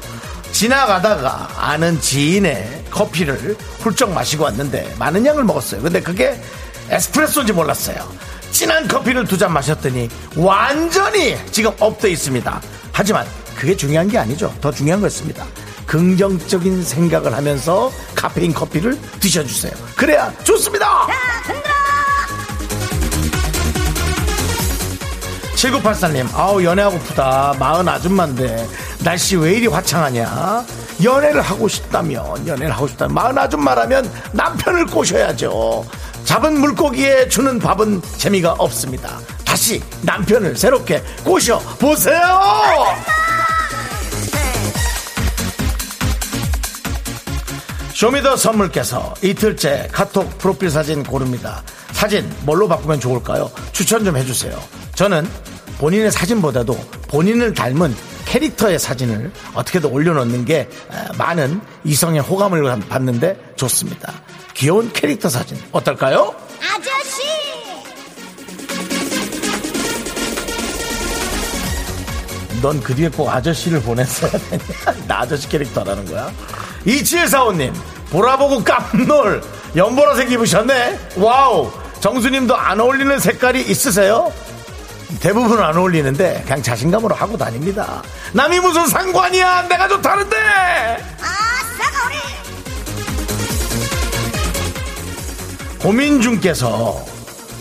지나가다가 0.51 1.49
아는 1.57 1.99
지인의 1.99 2.85
커피를 2.91 3.55
훌쩍 3.79 4.11
마시고 4.11 4.45
왔는데 4.45 4.95
많은 4.99 5.25
양을 5.25 5.43
먹었어요 5.43 5.81
근데 5.81 6.01
그게 6.01 6.39
에스프레소인지 6.89 7.53
몰랐어요 7.53 8.07
진한 8.51 8.87
커피를 8.87 9.25
두 9.25 9.37
잔 9.37 9.53
마셨더니 9.53 10.09
완전히 10.35 11.37
지금 11.51 11.71
up돼 11.79 12.09
있습니다. 12.09 12.61
하지만 12.91 13.25
그게 13.55 13.75
중요한 13.77 14.07
게 14.07 14.17
아니죠. 14.17 14.53
더 14.59 14.71
중요한 14.71 14.99
거였습니다. 14.99 15.45
긍정적인 15.89 16.83
생각을 16.83 17.35
하면서 17.35 17.91
카페인 18.13 18.53
커피를 18.53 18.95
드셔주세요. 19.19 19.73
그래야 19.95 20.31
좋습니다. 20.43 21.07
7984님, 25.55 26.33
아우, 26.35 26.63
연애하고프다. 26.63 27.55
마흔 27.59 27.87
아줌마인데, 27.87 28.67
날씨 29.03 29.35
왜 29.35 29.53
이리 29.53 29.65
화창하냐? 29.65 30.63
연애를 31.03 31.41
하고 31.41 31.67
싶다면, 31.67 32.47
연애를 32.47 32.71
하고 32.71 32.87
싶다면, 32.87 33.15
마흔 33.15 33.37
아줌마라면 33.37 34.09
남편을 34.31 34.85
꼬셔야죠. 34.85 35.85
잡은 36.23 36.61
물고기에 36.61 37.27
주는 37.29 37.57
밥은 37.57 38.01
재미가 38.17 38.53
없습니다. 38.59 39.17
다시 39.43 39.81
남편을 40.03 40.55
새롭게 40.55 41.03
꼬셔 41.23 41.57
보세요! 41.79 43.28
Show 47.99 48.16
me 48.16 48.24
the 48.24 48.37
선물께서 48.37 49.13
이틀째 49.21 49.89
카톡 49.91 50.37
프로필 50.37 50.69
사진 50.69 51.03
고릅니다. 51.03 51.61
사진 51.91 52.33
뭘로 52.45 52.65
바꾸면 52.65 53.01
좋을까요? 53.01 53.51
추천 53.73 54.05
좀 54.05 54.15
해주세요. 54.15 54.57
저는 54.95 55.27
본인의 55.79 56.09
사진보다도 56.09 56.75
본인을 57.09 57.53
닮은 57.53 57.93
캐릭터의 58.23 58.79
사진을 58.79 59.33
어떻게든 59.53 59.89
올려놓는 59.91 60.45
게 60.45 60.59
에, 60.59 60.67
많은 61.17 61.59
이성의 61.83 62.21
호감을 62.21 62.63
받는데 62.87 63.37
좋습니다. 63.57 64.13
귀여운 64.53 64.93
캐릭터 64.93 65.27
사진 65.27 65.57
어떨까요? 65.73 66.33
아저씨! 66.61 67.38
넌 72.61 72.81
그 72.81 72.93
뒤에 72.95 73.09
꼭 73.09 73.29
아저씨를 73.29 73.81
보냈어야 73.81 74.31
되냐? 74.31 74.63
나 75.07 75.19
아저씨 75.21 75.47
캐릭터라는 75.47 76.05
거야? 76.05 76.31
2745님, 76.85 77.73
보라보고 78.09 78.63
깜놀, 78.63 79.41
연보라색 79.75 80.31
입으셨네? 80.31 80.99
Wow! 81.17 81.71
정수님도 81.99 82.55
안 82.55 82.79
어울리는 82.79 83.19
색깔이 83.19 83.61
있으세요? 83.61 84.31
대부분 85.19 85.59
안 85.61 85.75
어울리는데 85.75 86.43
그냥 86.45 86.61
자신감으로 86.61 87.13
하고 87.15 87.37
다닙니다. 87.37 88.01
남이 88.33 88.59
무슨 88.59 88.87
상관이야? 88.87 89.63
내가 89.67 89.87
좋다는데! 89.87 90.37
고민중께서 95.79 97.05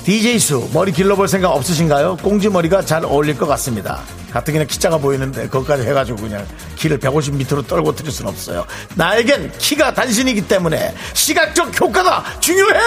DJ수 0.08 0.70
머리 0.72 0.90
길러볼 0.90 1.28
생각 1.28 1.50
없으신가요? 1.50 2.16
꽁지 2.22 2.48
머리가 2.48 2.80
잘 2.80 3.04
어울릴 3.04 3.36
것 3.36 3.46
같습니다. 3.46 4.00
가뜩이나 4.30 4.64
키 4.64 4.80
작아 4.80 4.96
보이는데 4.96 5.48
그것까지 5.48 5.82
해가지고 5.82 6.22
그냥 6.22 6.46
키를 6.76 6.96
150 6.96 7.34
밑으로 7.34 7.60
떨어뜨릴 7.60 8.10
순 8.10 8.26
없어요. 8.26 8.64
나에겐 8.94 9.52
키가 9.58 9.92
단신이기 9.92 10.48
때문에 10.48 10.94
시각적 11.12 11.78
효과가 11.78 12.24
중요해! 12.40 12.80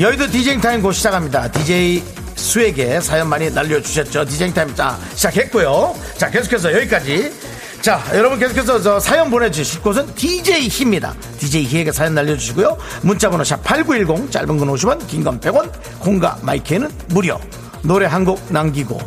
여의도 0.00 0.26
디제잉 0.26 0.60
타임 0.60 0.82
곧 0.82 0.90
시작합니다. 0.90 1.52
DJ 1.52 2.02
수에게 2.34 3.00
사연 3.00 3.28
많이 3.28 3.48
날려주셨죠. 3.48 4.24
디제잉 4.24 4.52
타임 4.52 4.74
자, 4.74 4.98
시작했고요. 5.14 5.94
자, 6.16 6.28
계속해서 6.28 6.72
여기까지. 6.72 7.53
자, 7.84 8.02
여러분 8.14 8.38
계속해서 8.38 8.80
저 8.80 8.98
사연 8.98 9.30
보내주실 9.30 9.82
곳은 9.82 10.14
DJ 10.14 10.68
희입니다. 10.68 11.12
DJ 11.38 11.64
희에게 11.64 11.92
사연 11.92 12.14
날려주시고요. 12.14 12.78
문자번호 13.02 13.44
샵 13.44 13.62
8910, 13.62 14.32
짧은 14.32 14.56
건 14.56 14.68
50원, 14.68 15.06
긴 15.06 15.22
건 15.22 15.38
100원, 15.38 15.70
콩과 16.00 16.38
마이케이는 16.40 16.90
무료. 17.08 17.38
노래 17.82 18.06
한 18.06 18.24
곡 18.24 18.40
남기고 18.50 18.98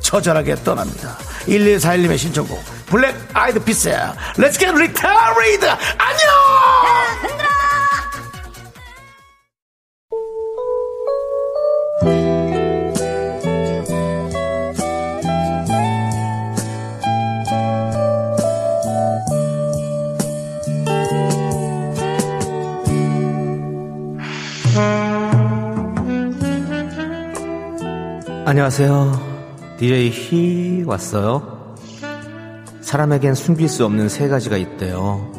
처절하게 0.00 0.56
떠납니다. 0.56 1.16
1141님의 1.46 2.18
신청곡, 2.18 2.62
블랙 2.84 3.16
아이드 3.32 3.58
피스의 3.64 3.96
Let's 4.36 4.58
Get 4.58 4.66
Retarded! 4.66 5.64
안녕! 5.96 7.45
안녕하세요. 28.56 29.76
DJ 29.78 30.08
희 30.08 30.82
왔어요. 30.86 31.76
사람에겐 32.80 33.34
숨길 33.34 33.68
수 33.68 33.84
없는 33.84 34.08
세 34.08 34.28
가지가 34.28 34.56
있대요. 34.56 35.30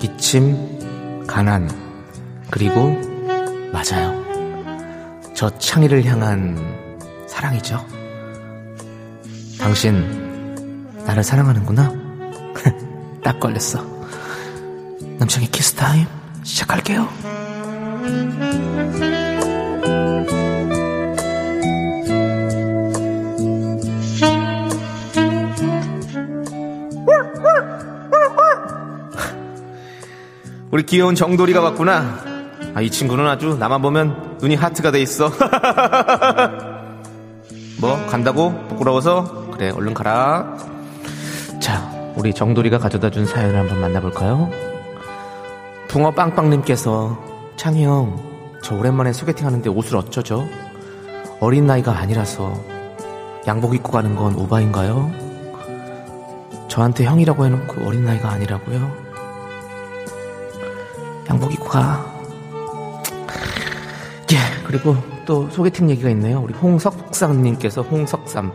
기침, 0.00 1.24
가난, 1.28 1.70
그리고 2.50 3.00
맞아요. 3.72 4.24
저 5.34 5.56
창희를 5.56 6.04
향한 6.04 6.58
사랑이죠. 7.28 7.86
당신 9.60 10.84
나를 11.06 11.22
사랑하는구나. 11.22 11.94
딱 13.22 13.38
걸렸어. 13.38 13.86
남창희 15.20 15.46
키스 15.52 15.74
타임 15.74 16.04
시작할게요. 16.42 17.08
우리 30.76 30.84
귀여운 30.84 31.14
정돌이가 31.14 31.62
왔구나. 31.62 32.20
아, 32.74 32.82
이 32.82 32.90
친구는 32.90 33.26
아주 33.26 33.56
나만 33.58 33.80
보면 33.80 34.36
눈이 34.42 34.56
하트가 34.56 34.90
돼 34.90 35.00
있어. 35.00 35.32
뭐 37.80 37.96
간다고? 38.08 38.52
부끄러워서? 38.68 39.48
그래, 39.52 39.70
얼른 39.70 39.94
가라. 39.94 40.54
자, 41.60 41.90
우리 42.14 42.34
정돌이가 42.34 42.76
가져다 42.76 43.08
준 43.08 43.24
사연을 43.24 43.58
한번 43.58 43.80
만나볼까요? 43.80 44.50
붕어 45.88 46.10
빵빵님께서 46.10 47.24
창희 47.56 47.84
형, 47.84 48.22
저 48.62 48.76
오랜만에 48.76 49.14
소개팅 49.14 49.46
하는데 49.46 49.66
옷을 49.70 49.96
어쩌죠? 49.96 50.46
어린 51.40 51.66
나이가 51.66 51.96
아니라서 51.96 52.52
양복 53.46 53.74
입고 53.76 53.92
가는 53.92 54.14
건 54.14 54.34
오바인가요? 54.34 55.10
저한테 56.68 57.06
형이라고 57.06 57.46
해놓고 57.46 57.86
어린 57.86 58.04
나이가 58.04 58.28
아니라고요? 58.28 59.05
양복 61.28 61.52
입고 61.52 61.64
가. 61.66 62.04
예, 64.32 64.36
그리고 64.66 64.96
또 65.24 65.48
소개팅 65.50 65.90
얘기가 65.90 66.08
있네요. 66.10 66.40
우리 66.40 66.54
홍석상님께서 66.54 67.82
홍석삼. 67.82 68.52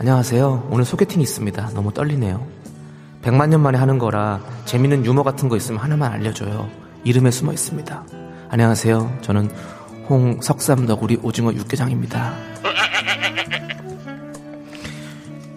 안녕하세요. 0.00 0.68
오늘 0.70 0.84
소개팅 0.84 1.20
있습니다. 1.20 1.70
너무 1.74 1.92
떨리네요. 1.92 2.44
100만 3.22 3.48
년 3.48 3.60
만에 3.62 3.78
하는 3.78 3.98
거라 3.98 4.40
재밌는 4.64 5.04
유머 5.04 5.22
같은 5.22 5.48
거 5.48 5.56
있으면 5.56 5.80
하나만 5.80 6.12
알려줘요. 6.12 6.68
이름에 7.04 7.30
숨어 7.30 7.52
있습니다. 7.52 8.04
안녕하세요. 8.50 9.18
저는 9.22 9.50
홍석삼 10.08 10.86
너구리 10.86 11.18
오징어 11.22 11.52
육개장입니다. 11.52 12.32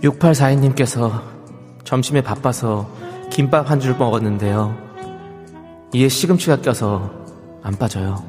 6842님께서 0.04 1.22
점심에 1.84 2.22
바빠서 2.22 2.90
김밥 3.30 3.70
한 3.70 3.80
줄 3.80 3.96
먹었는데요. 3.96 4.76
이에 5.94 6.08
시금치가 6.08 6.62
껴서 6.62 7.12
안 7.62 7.76
빠져요. 7.76 8.24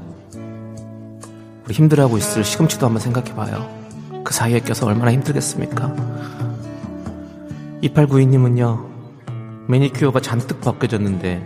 우리 1.65 1.75
힘들어하고 1.75 2.19
있을 2.19 2.43
시금치도 2.43 2.85
한번 2.85 3.01
생각해봐요. 3.01 4.23
그 4.25 4.35
사이에 4.35 4.59
껴서 4.61 4.87
얼마나 4.87 5.13
힘들겠습니까? 5.13 5.95
2892님은요, 7.85 9.69
매니큐어가 9.69 10.21
잔뜩 10.21 10.61
벗겨졌는데, 10.61 11.41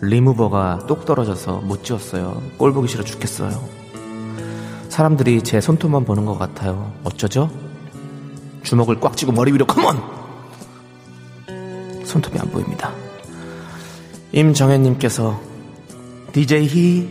리무버가 0.00 0.86
똑 0.88 1.04
떨어져서 1.04 1.60
못 1.60 1.84
지웠어요. 1.84 2.42
꼴 2.58 2.72
보기 2.72 2.88
싫어 2.88 3.04
죽겠어요. 3.04 3.52
사람들이 4.88 5.42
제 5.42 5.60
손톱만 5.60 6.04
보는 6.04 6.24
것 6.24 6.36
같아요. 6.36 6.92
어쩌죠? 7.04 7.48
주먹을 8.64 8.98
꽉 8.98 9.16
쥐고 9.16 9.30
머리 9.30 9.52
위로 9.52 9.66
Come 9.66 9.87
on! 9.87 10.02
손톱이 12.04 12.40
안 12.40 12.50
보입니다. 12.50 12.92
임정현님께서 14.34 15.40
DJ 16.32 16.66
희 16.66 17.08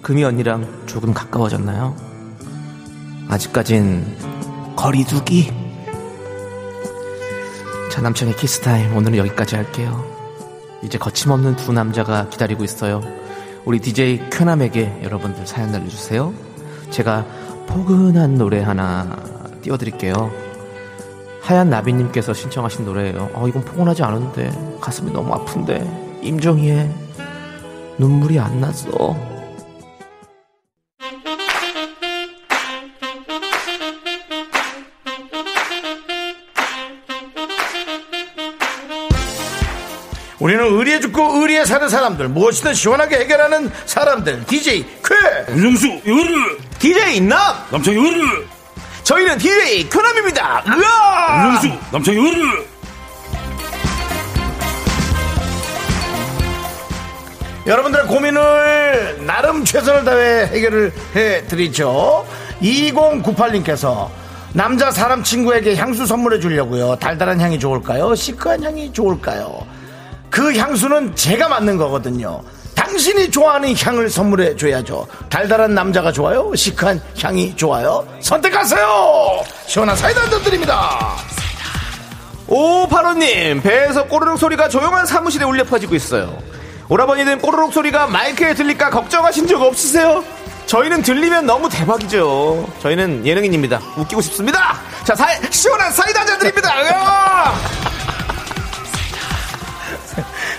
금이 0.00 0.22
언니랑 0.22 0.84
조금 0.86 1.12
가까워졌나요? 1.12 1.96
아직까진 3.28 4.16
거리두기. 4.76 5.52
자 7.90 8.00
남창희 8.00 8.36
키스타임 8.36 8.96
오늘은 8.96 9.18
여기까지 9.18 9.56
할게요. 9.56 10.04
이제 10.84 10.98
거침없는 10.98 11.56
두 11.56 11.72
남자가 11.72 12.28
기다리고 12.28 12.62
있어요. 12.62 13.02
우리 13.64 13.80
DJ 13.80 14.30
쾌남에게 14.30 15.00
여러분들 15.02 15.48
사연 15.48 15.72
날려주세요. 15.72 16.32
제가 16.90 17.26
포근한 17.66 18.36
노래 18.36 18.62
하나 18.62 19.16
띄워드릴게요. 19.62 20.30
하얀 21.40 21.70
나비님께서 21.70 22.32
신청하신 22.34 22.84
노래예요. 22.84 23.30
어, 23.34 23.48
이건 23.48 23.64
포근하지 23.64 24.04
않은데 24.04 24.52
가슴이 24.80 25.10
너무 25.10 25.34
아픈데 25.34 26.05
임정희의 26.26 26.90
눈물이 27.98 28.38
안 28.38 28.60
났어. 28.60 29.16
우리는 40.38 40.64
의리에 40.64 41.00
죽고 41.00 41.40
의리에 41.40 41.64
사는 41.64 41.88
사람들 41.88 42.28
무엇이든 42.28 42.74
시원하게 42.74 43.16
해결하는 43.20 43.70
사람들 43.86 44.44
DJ 44.46 44.84
쾌 45.02 45.54
윤정수 45.54 45.86
이거를 46.04 46.58
DJ 46.78 47.20
남 47.22 47.56
남창이 47.70 47.96
이거를 47.98 48.46
저희는 49.02 49.38
DJ 49.38 49.88
쾌남입니다. 49.88 50.64
으아! 50.68 51.46
윤정수 51.54 51.78
남창이 51.90 52.18
이거 52.18 52.64
여러분들의 57.66 58.06
고민을 58.06 59.26
나름 59.26 59.64
최선을 59.64 60.04
다해 60.04 60.46
해결을 60.46 60.92
해드리죠. 61.16 62.24
2098님께서 62.62 64.08
남자 64.52 64.90
사람 64.90 65.22
친구에게 65.22 65.74
향수 65.76 66.06
선물해 66.06 66.38
주려고요. 66.38 66.96
달달한 66.96 67.40
향이 67.40 67.58
좋을까요? 67.58 68.14
시크한 68.14 68.62
향이 68.62 68.92
좋을까요? 68.92 69.66
그 70.30 70.56
향수는 70.56 71.16
제가 71.16 71.48
맡는 71.48 71.76
거거든요. 71.76 72.40
당신이 72.74 73.30
좋아하는 73.30 73.74
향을 73.76 74.08
선물해 74.10 74.56
줘야죠. 74.56 75.06
달달한 75.28 75.74
남자가 75.74 76.12
좋아요? 76.12 76.54
시크한 76.54 77.00
향이 77.20 77.56
좋아요? 77.56 78.06
선택하세요! 78.20 79.42
시원한 79.66 79.96
사이다 79.96 80.22
한잔 80.22 80.42
드립니다. 80.42 81.16
오 82.46 82.86
파로님 82.86 83.60
배에서 83.60 84.04
꼬르륵 84.04 84.38
소리가 84.38 84.68
조용한 84.68 85.04
사무실에 85.04 85.44
울려 85.44 85.64
퍼지고 85.64 85.96
있어요. 85.96 86.38
오라버니는 86.88 87.40
꼬르륵 87.40 87.72
소리가 87.72 88.06
마이크에 88.06 88.54
들릴까 88.54 88.90
걱정하신 88.90 89.46
적 89.48 89.60
없으세요? 89.62 90.24
저희는 90.66 91.02
들리면 91.02 91.46
너무 91.46 91.68
대박이죠. 91.68 92.68
저희는 92.82 93.24
예능인입니다. 93.26 93.80
웃기고 93.96 94.20
싶습니다. 94.22 94.80
자, 95.04 95.14
사, 95.14 95.26
시원한 95.50 95.92
사이다 95.92 96.20
한잔 96.20 96.38
드립니다. 96.38 96.72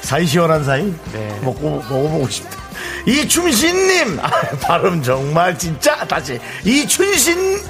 사이 0.01 0.25
시원한 0.25 0.63
사이 0.63 0.83
네. 1.11 1.39
먹고 1.43 1.83
먹어보고 1.89 2.29
싶다. 2.29 2.57
이춘신님 3.05 4.19
아, 4.21 4.29
발음 4.61 5.01
정말 5.01 5.57
진짜 5.57 6.05
다시 6.07 6.39
이춘신 6.63 7.61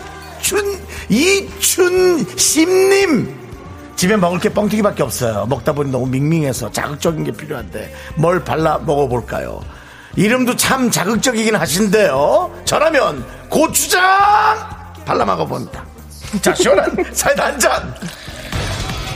춘 0.41 0.79
이춘심님 1.09 2.57
집에 3.97 4.15
먹을 4.15 4.39
게 4.39 4.49
뻥튀기밖에 4.49 5.01
없어요. 5.01 5.47
먹다 5.47 5.73
보니 5.73 5.91
너무 5.91 6.05
밍밍해서 6.05 6.71
자극적인 6.71 7.23
게 7.23 7.31
필요한데 7.31 7.93
뭘 8.15 8.43
발라 8.43 8.77
먹어볼까요? 8.77 9.59
이름도 10.15 10.55
참 10.55 10.89
자극적이긴 10.89 11.55
하신데요. 11.55 12.61
저라면 12.63 13.25
고추장! 13.49 14.01
발라 15.03 15.25
먹어봅니다. 15.25 15.83
자, 16.41 16.53
시원한 16.53 16.95
사이다 17.11 17.45
한 17.47 17.59
잔. 17.59 17.93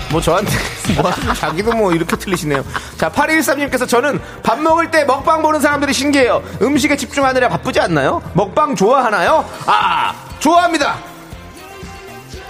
뭐 0.09 0.19
저한테 0.19 0.51
뭐 0.99 1.11
자기도 1.35 1.71
뭐 1.73 1.93
이렇게 1.93 2.15
틀리시네요. 2.15 2.65
자, 2.97 3.09
8213님께서 3.11 3.87
저는 3.87 4.19
밥 4.41 4.59
먹을 4.59 4.89
때 4.89 5.05
먹방 5.05 5.43
보는 5.43 5.59
사람들이 5.59 5.93
신기해요. 5.93 6.41
음식에 6.61 6.95
집중하느라 6.97 7.49
바쁘지 7.49 7.79
않나요? 7.79 8.21
먹방 8.33 8.75
좋아하나요? 8.75 9.47
아, 9.67 10.13
좋아합니다. 10.39 11.10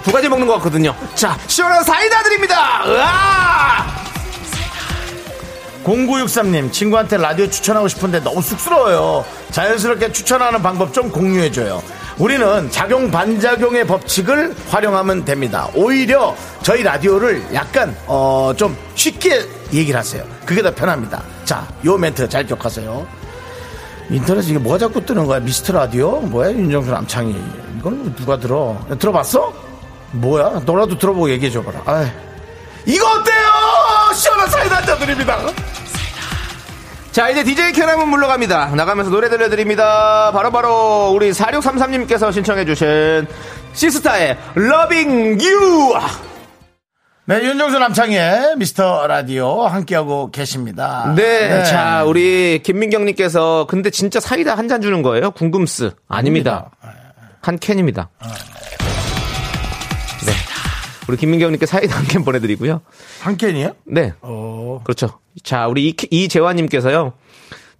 두 0.03 0.11
가지 0.11 0.27
먹는 0.29 0.47
것 0.47 0.53
같거든요. 0.55 0.95
자, 1.15 1.37
시원한 1.47 1.83
사이다 1.83 2.23
드립니다. 2.23 2.83
으아! 2.85 4.01
0963님, 5.83 6.71
친구한테 6.71 7.17
라디오 7.17 7.49
추천하고 7.49 7.87
싶은데 7.87 8.19
너무 8.19 8.41
쑥스러워요. 8.41 9.25
자연스럽게 9.51 10.11
추천하는 10.11 10.61
방법 10.61 10.93
좀 10.93 11.09
공유해줘요. 11.09 11.81
우리는 12.19 12.69
작용 12.69 13.09
반작용의 13.09 13.87
법칙을 13.87 14.55
활용하면 14.69 15.25
됩니다. 15.25 15.67
오히려 15.73 16.35
저희 16.61 16.83
라디오를 16.83 17.43
약간, 17.53 17.95
어, 18.05 18.53
좀 18.55 18.77
쉽게 18.93 19.43
얘기를 19.73 19.99
하세요. 19.99 20.23
그게 20.45 20.61
더 20.61 20.73
편합니다. 20.73 21.23
자, 21.45 21.67
요 21.85 21.97
멘트 21.97 22.29
잘 22.29 22.45
기억하세요. 22.45 23.07
인터넷에 24.11 24.49
이게 24.51 24.59
뭐가 24.59 24.77
자꾸 24.77 25.03
뜨는 25.03 25.25
거야? 25.25 25.39
미스터 25.39 25.73
라디오? 25.73 26.19
뭐야? 26.19 26.51
윤정수 26.51 26.91
남창희. 26.91 27.35
이건 27.79 28.13
누가 28.15 28.37
들어? 28.37 28.77
들어봤어? 28.99 29.70
뭐야? 30.11 30.61
너라도 30.65 30.97
들어보고 30.97 31.29
얘기해줘봐라. 31.31 31.81
아이. 31.85 32.07
이거 32.85 33.05
어때요? 33.07 34.13
시원한 34.15 34.49
사이다 34.49 34.77
한잔 34.77 34.99
드립니다. 34.99 35.37
자, 37.11 37.29
이제 37.29 37.43
DJ 37.43 37.73
캐나문 37.73 38.09
물러갑니다. 38.09 38.67
나가면서 38.75 39.11
노래 39.11 39.29
들려드립니다. 39.29 40.31
바로 40.31 40.49
바로 40.51 41.11
우리 41.13 41.31
4633님께서 41.31 42.31
신청해주신 42.33 43.27
시스타의 43.73 44.37
Loving 44.57 45.45
You! 45.45 45.93
네, 47.25 47.43
윤정수 47.43 47.77
남창의 47.79 48.55
미스터 48.57 49.07
라디오 49.07 49.67
함께하고 49.67 50.31
계십니다. 50.31 51.13
네, 51.15 51.63
자, 51.65 52.03
우리 52.05 52.61
김민경님께서 52.63 53.67
근데 53.69 53.89
진짜 53.89 54.19
사이다 54.19 54.55
한 54.55 54.67
잔 54.67 54.81
주는 54.81 55.01
거예요? 55.01 55.31
궁금스. 55.31 55.91
아닙니다. 56.07 56.71
한 57.41 57.59
캔입니다. 57.59 58.09
네. 58.23 58.29
우리 61.07 61.17
김민경님께 61.17 61.65
사이다 61.65 61.97
한 61.97 62.05
캔 62.05 62.23
보내드리고요. 62.23 62.81
한 63.21 63.37
캔이요? 63.37 63.73
네. 63.85 64.13
어, 64.21 64.81
그렇죠. 64.83 65.19
자, 65.43 65.67
우리 65.67 65.89
이, 65.89 65.95
이재환님께서요. 66.09 67.13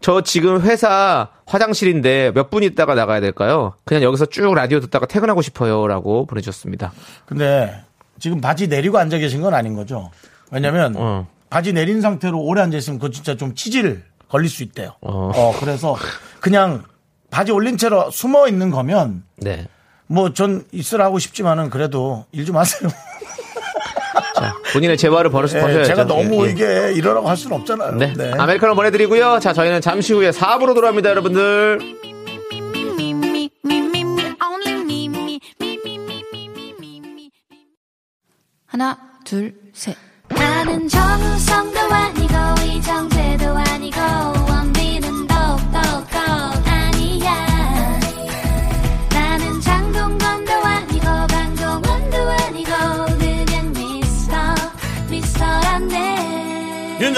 저 0.02 0.22
지금 0.22 0.62
회사 0.62 1.30
화장실인데 1.46 2.32
몇 2.34 2.50
분 2.50 2.64
있다가 2.64 2.96
나가야 2.96 3.20
될까요? 3.20 3.74
그냥 3.86 4.02
여기서 4.04 4.26
쭉 4.26 4.54
라디오 4.54 4.80
듣다가 4.80 5.06
퇴근하고 5.06 5.42
싶어요. 5.42 5.86
라고 5.88 6.26
보내주셨습니다. 6.26 6.92
근데 7.26 7.84
지금 8.20 8.42
바지 8.42 8.68
내리고 8.68 8.98
앉아 8.98 9.20
계신 9.20 9.42
건 9.42 9.54
아닌 9.54 9.76
거죠? 9.76 10.10
왜냐면 10.52 10.96
어. 10.98 11.28
바지 11.50 11.72
내린 11.74 12.02
상태로 12.02 12.40
오래 12.40 12.62
앉아 12.62 12.78
있으면 12.78 13.00
그거 13.00 13.12
진짜 13.12 13.36
좀 13.36 13.54
치질 13.54 14.04
걸릴 14.28 14.50
수 14.50 14.64
있대요. 14.64 14.96
어. 15.02 15.32
어, 15.36 15.54
그래서 15.60 15.96
그냥 16.40 16.84
바지 17.30 17.52
올린 17.52 17.78
채로 17.78 18.10
숨어 18.10 18.48
있는 18.48 18.72
거면 18.72 19.24
네. 19.38 19.68
뭐 20.12 20.30
전 20.34 20.66
있으라 20.72 21.06
하고 21.06 21.20
싶지만은 21.20 21.70
그래도 21.70 22.26
일 22.32 22.46
좀 22.46 22.58
하세요. 22.58 22.90
자, 24.36 24.56
본인의 24.74 24.98
재화를 24.98 25.30
벌어서 25.32 25.58
예, 25.58 25.62
버셔야죠. 25.62 25.84
제가 25.88 26.06
너무 26.06 26.44
예, 26.44 26.48
예. 26.48 26.52
이게 26.52 26.66
예. 26.90 26.94
이러라고 26.94 27.30
할 27.30 27.38
수는 27.38 27.58
없잖아요. 27.58 27.96
네. 27.96 28.14
네. 28.18 28.32
아메리카노 28.38 28.76
보내드리고요. 28.76 29.40
자, 29.40 29.54
저희는 29.54 29.82
잠시 29.82 30.14
후에 30.14 30.32
4부로 30.32 30.74
돌아옵니다, 30.74 31.10
여러분들. 31.10 31.80
하나, 38.66 38.98
둘, 39.26 39.54
셋. 39.74 39.96
나는 40.30 40.88
정우성도 40.88 41.80
아니고, 41.80 42.34
이정재도 42.66 43.46
아니고, 43.50 44.00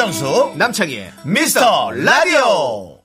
윤정수 0.04 0.56
남창희의 0.58 1.14
미스터 1.24 1.91
라디오. 1.91 2.99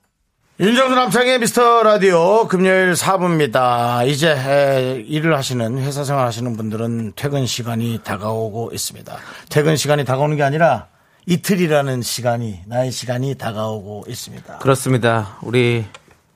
윤정수 0.58 0.96
남창의 0.96 1.38
미스터 1.38 1.84
라디오 1.84 2.48
금요일 2.48 2.94
4부입니다. 2.94 4.04
이제 4.08 4.32
에, 4.32 5.04
일을 5.06 5.36
하시는 5.36 5.78
회사 5.78 6.02
생활 6.02 6.26
하시는 6.26 6.56
분들은 6.56 7.12
퇴근 7.14 7.46
시간이 7.46 8.00
다가오고 8.02 8.70
있습니다. 8.72 9.16
퇴근 9.48 9.76
시간이 9.76 10.04
다가오는 10.04 10.36
게 10.36 10.42
아니라 10.42 10.88
이틀이라는 11.26 12.02
시간이 12.02 12.62
나의 12.66 12.90
시간이 12.90 13.36
다가오고 13.36 14.06
있습니다. 14.08 14.58
그렇습니다. 14.58 15.38
우리 15.42 15.84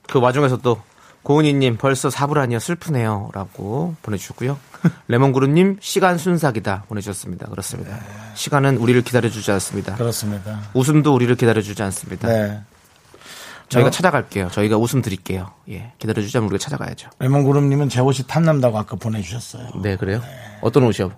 그 0.07 0.21
와중에서 0.21 0.59
또 0.59 0.81
고은희님 1.23 1.77
벌써 1.77 2.09
4부라니요 2.09 2.59
슬프네요 2.59 3.29
라고 3.33 3.95
보내주셨고요. 4.01 4.57
레몬그루님 5.07 5.77
시간 5.79 6.17
순삭이다 6.17 6.83
보내주셨습니다. 6.89 7.47
그렇습니다. 7.47 7.99
시간은 8.35 8.77
우리를 8.77 9.01
기다려주지 9.03 9.51
않습니다. 9.51 9.95
그렇습니다. 9.95 10.61
웃음도 10.73 11.15
우리를 11.15 11.33
기다려주지 11.35 11.81
않습니다. 11.83 12.27
네. 12.27 12.61
저희가 13.69 13.87
어? 13.87 13.91
찾아갈게요. 13.91 14.49
저희가 14.51 14.77
웃음 14.77 15.01
드릴게요. 15.01 15.51
예, 15.69 15.93
기다려주자면 15.97 16.47
우리가 16.49 16.59
찾아가야죠. 16.61 17.09
레몬그룹님은 17.19 17.89
제 17.89 18.01
옷이 18.01 18.27
탐난다고 18.27 18.77
아까 18.77 18.95
보내주셨어요. 18.97 19.69
네, 19.81 19.95
그래요? 19.95 20.21
어떤 20.61 20.83
옷이요? 20.83 21.11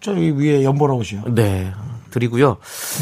저기 0.00 0.30
위에 0.30 0.62
연보라 0.62 0.94
옷이요. 0.94 1.24
네, 1.34 1.72
드리고요. 2.10 2.58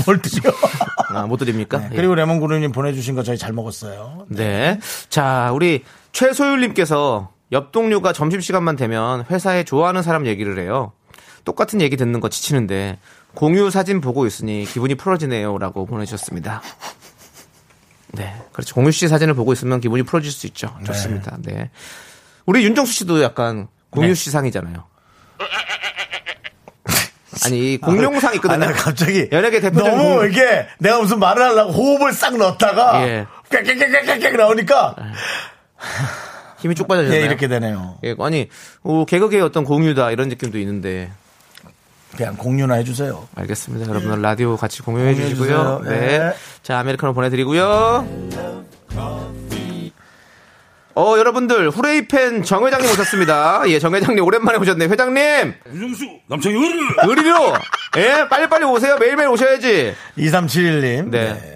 뭘 0.07 0.21
드세요? 0.21 0.53
아, 1.11 1.27
못 1.27 1.37
드립니까? 1.37 1.89
예. 1.93 1.97
그리고 1.97 2.15
레몬그룹님 2.15 2.73
보내주신 2.73 3.15
거 3.15 3.23
저희 3.23 3.39
잘 3.39 3.53
먹었어요. 3.53 4.27
네. 4.29 4.81
자, 5.09 5.51
우리 5.55 5.85
최소율님께서 6.13 7.31
옆 7.53 7.73
동료가 7.73 8.13
점심시간만 8.13 8.77
되면 8.77 9.25
회사에 9.31 9.65
좋아하는 9.65 10.03
사람 10.03 10.27
얘기를 10.27 10.59
해요. 10.59 10.93
똑같은 11.45 11.81
얘기 11.81 11.97
듣는 11.97 12.21
거 12.21 12.29
지치는데 12.29 12.99
공유 13.35 13.71
사진 13.71 14.01
보고 14.01 14.27
있으니 14.27 14.65
기분이 14.65 14.95
풀어지네요. 14.97 15.59
라고 15.59 15.87
보내주셨습니다. 15.87 16.63
네. 18.13 18.35
그렇죠. 18.53 18.75
공유 18.75 18.91
씨 18.91 19.09
사진을 19.09 19.35
보고 19.35 19.53
있으면 19.53 19.81
기분이 19.81 20.03
풀어질 20.03 20.33
수 20.33 20.47
있죠. 20.49 20.75
좋습니다. 20.85 21.37
네. 21.41 21.71
우리 22.47 22.65
윤정수 22.65 22.93
씨도 22.93 23.23
약간 23.23 23.69
공유 23.91 24.09
네. 24.09 24.15
씨 24.15 24.31
상이잖아요. 24.31 24.85
아니, 27.45 27.75
이 27.75 27.79
공룡상 27.79 28.35
있거든요. 28.35 28.65
아, 28.65 28.69
나 28.69 28.73
갑자기 28.73 29.29
연예계 29.31 29.61
대표적인 29.61 29.91
너무 29.91 30.15
공룡. 30.15 30.31
이게 30.31 30.67
내가 30.79 31.01
무슨 31.01 31.19
말을 31.19 31.43
하려고 31.43 31.73
호흡을 31.73 32.13
싹 32.13 32.37
넣었다가 32.37 33.07
예. 33.07 33.27
꽥꽥꽥꽥꽥 33.51 34.37
나오니까 34.37 34.97
힘이 36.61 36.75
쭉 36.75 36.89
빠져졌나요? 36.89 37.21
예, 37.21 37.25
이렇게 37.25 37.49
되네요. 37.49 37.99
예, 38.05 38.15
아니, 38.19 38.49
어, 38.83 39.05
개그계의 39.05 39.43
어떤 39.43 39.65
공유다 39.65 40.11
이런 40.11 40.29
느낌도 40.29 40.59
있는데 40.59 41.11
그냥 42.17 42.37
공유나 42.37 42.75
해주세요. 42.77 43.29
알겠습니다. 43.35 43.89
여러분들 43.91 44.23
라디오 44.23 44.57
같이 44.57 44.83
공유해 44.83 45.15
주시고요. 45.15 45.83
네. 45.85 45.91
네. 45.91 46.35
자, 46.63 46.79
아메리카노 46.79 47.13
보내드리고요. 47.13 48.07
어, 50.99 51.19
여러분들, 51.19 51.69
후레이팬 51.69 52.43
정 52.43 52.67
회장님 52.67 52.91
오셨습니다. 52.91 53.65
예, 53.69 53.79
정 53.79 53.95
회장님 53.95 54.25
오랜만에 54.25 54.57
오셨네요. 54.57 54.89
회장님! 54.89 55.55
윤정수 55.71 56.21
남창희 56.27 56.57
의리 56.57 56.79
의리로! 57.07 57.53
예, 57.99 58.27
빨리빨리 58.31 58.65
오세요. 58.65 58.97
매일매일 58.97 59.29
오셔야지. 59.29 59.95
2371님. 60.17 61.11
네. 61.11 61.53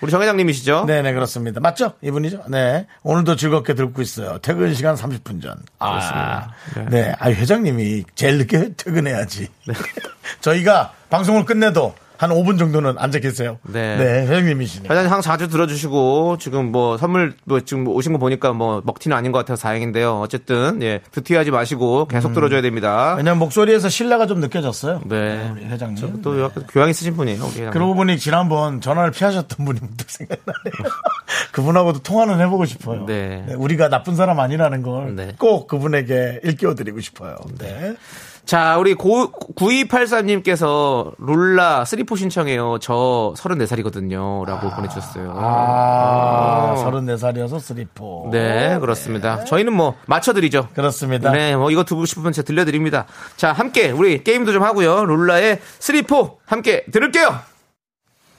우리 0.00 0.10
정 0.10 0.20
회장님이시죠? 0.20 0.86
네, 0.88 1.02
네, 1.02 1.12
그렇습니다. 1.12 1.60
맞죠? 1.60 1.92
이분이죠? 2.02 2.46
네. 2.48 2.88
오늘도 3.04 3.36
즐겁게 3.36 3.74
듣고 3.74 4.02
있어요. 4.02 4.38
퇴근 4.42 4.74
시간 4.74 4.96
30분 4.96 5.40
전. 5.40 5.56
아, 5.78 6.48
네. 6.90 7.14
아, 7.20 7.30
회장님이 7.30 8.02
제일 8.16 8.38
늦게 8.38 8.72
퇴근해야지. 8.76 9.48
저희가 10.40 10.92
방송을 11.10 11.44
끝내도 11.44 11.94
한 12.16 12.30
5분 12.30 12.58
정도는 12.58 12.94
앉아 12.96 13.18
계세요. 13.18 13.58
네. 13.62 13.96
네, 13.96 14.22
회장님이시네. 14.26 14.88
회장님 14.88 15.12
항상 15.12 15.32
자주 15.32 15.48
들어주시고 15.48 16.38
지금 16.38 16.70
뭐 16.70 16.96
선물 16.96 17.34
뭐 17.44 17.60
지금 17.60 17.88
오신 17.88 18.12
거 18.12 18.18
보니까 18.18 18.52
뭐 18.52 18.82
먹튀는 18.84 19.16
아닌 19.16 19.32
것 19.32 19.38
같아서 19.38 19.62
다행인데요. 19.62 20.20
어쨌든 20.20 20.82
예 20.82 21.00
드티하지 21.10 21.50
마시고 21.50 22.06
계속 22.06 22.32
들어줘야 22.32 22.62
됩니다. 22.62 23.14
왜냐면 23.16 23.38
목소리에서 23.40 23.88
신뢰가 23.88 24.26
좀 24.26 24.40
느껴졌어요. 24.40 25.02
네. 25.06 25.50
우리 25.52 25.64
회장님. 25.64 26.22
또 26.22 26.40
약간 26.42 26.64
교양 26.68 26.88
있으신 26.88 27.16
분이에요. 27.16 27.40
우리 27.42 27.50
회장님. 27.50 27.70
그러고 27.72 27.94
보니 27.94 28.18
지난번 28.18 28.80
전화를 28.80 29.10
피하셨던 29.10 29.64
분이 29.64 29.80
문득 29.80 30.08
생각나네요. 30.10 30.94
그분하고도 31.52 32.00
통화는 32.00 32.40
해보고 32.40 32.64
싶어요. 32.64 33.06
네. 33.06 33.44
우리가 33.56 33.88
나쁜 33.88 34.14
사람 34.16 34.40
아니라는 34.40 34.82
걸 34.82 35.16
네. 35.16 35.32
꼭 35.38 35.66
그분에게 35.66 36.40
일깨워드리고 36.44 37.00
싶어요. 37.00 37.36
네. 37.58 37.96
자, 38.44 38.76
우리 38.78 38.92
고, 38.94 39.32
9283님께서 39.32 41.14
롤라 41.18 41.84
3포 41.84 42.18
신청해요. 42.18 42.78
저 42.80 43.32
34살이거든요. 43.36 44.44
라고 44.46 44.70
보내주셨어요. 44.70 45.32
아, 45.34 46.74
34살이어서 46.76 47.58
쓰리포. 47.58 48.28
네, 48.32 48.78
그렇습니다. 48.80 49.44
저희는 49.44 49.72
뭐, 49.72 49.94
맞춰드리죠. 50.06 50.68
그렇습니다. 50.74 51.30
네, 51.30 51.56
뭐, 51.56 51.70
이거 51.70 51.84
듣고 51.84 52.04
싶으면 52.04 52.32
제가 52.32 52.44
들려드립니다. 52.44 53.06
자, 53.36 53.52
함께, 53.52 53.90
우리 53.90 54.22
게임도 54.22 54.52
좀 54.52 54.62
하고요. 54.62 55.06
롤라의 55.06 55.60
3포 55.78 56.36
함께 56.44 56.84
들을게요! 56.92 57.34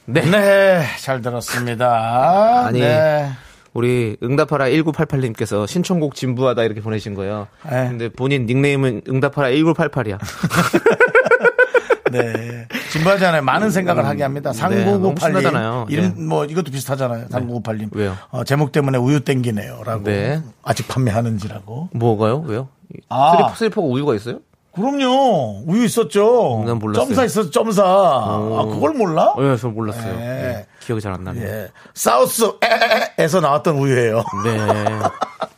네. 0.05 0.21
네, 0.21 0.85
잘 0.99 1.21
들었습니다. 1.21 2.65
아니, 2.67 2.79
네. 2.79 3.31
우리 3.75 4.15
응답하라 4.23 4.67
1988님께서 4.69 5.67
신청곡 5.67 6.15
진부하다 6.15 6.63
이렇게 6.63 6.79
보내신 6.79 7.13
거예요. 7.13 7.47
네. 7.69 7.89
근데 7.89 8.09
본인 8.09 8.45
닉네임은 8.45 9.01
응답하라 9.07 9.49
1988이야. 9.49 10.17
네. 12.09 12.67
진부하지 12.91 13.25
않아요. 13.25 13.41
많은 13.41 13.71
생각을 13.71 14.05
하게 14.05 14.23
합니다. 14.23 14.53
네, 14.53 14.85
너무 14.85 15.15
3998님. 15.15 15.19
신나잖아요. 15.19 15.87
이름, 15.89 16.13
네. 16.15 16.23
뭐, 16.23 16.45
이것도 16.45 16.71
비슷하잖아요. 16.71 17.27
3998님. 17.27 17.89
왜요? 17.91 18.15
어, 18.29 18.45
제목 18.45 18.71
때문에 18.71 18.97
우유 18.97 19.19
땡기네요. 19.19 19.81
라고. 19.83 20.03
네. 20.05 20.41
아직 20.63 20.87
판매하는지라고. 20.87 21.89
뭐가요? 21.91 22.45
왜요? 22.47 22.69
아. 23.09 23.53
스리퍼가 23.57 23.85
우유가 23.85 24.15
있어요? 24.15 24.39
그럼요. 24.73 25.63
우유 25.67 25.83
있었죠. 25.83 26.63
난 26.65 26.79
몰랐어요. 26.79 27.07
점사 27.07 27.25
있었죠. 27.25 27.49
점사. 27.51 27.83
아, 27.83 28.65
그걸 28.71 28.93
몰라? 28.93 29.33
네, 29.37 29.57
저 29.57 29.67
몰랐어요. 29.67 30.15
네. 30.15 30.65
네, 30.85 30.87
기억이 30.87 31.01
잘 31.01 31.13
안 31.13 31.23
나네요. 31.23 31.45
예. 31.47 31.67
사우스에서 31.93 33.39
나왔던 33.41 33.77
우유예요. 33.77 34.23
네. 34.43 34.57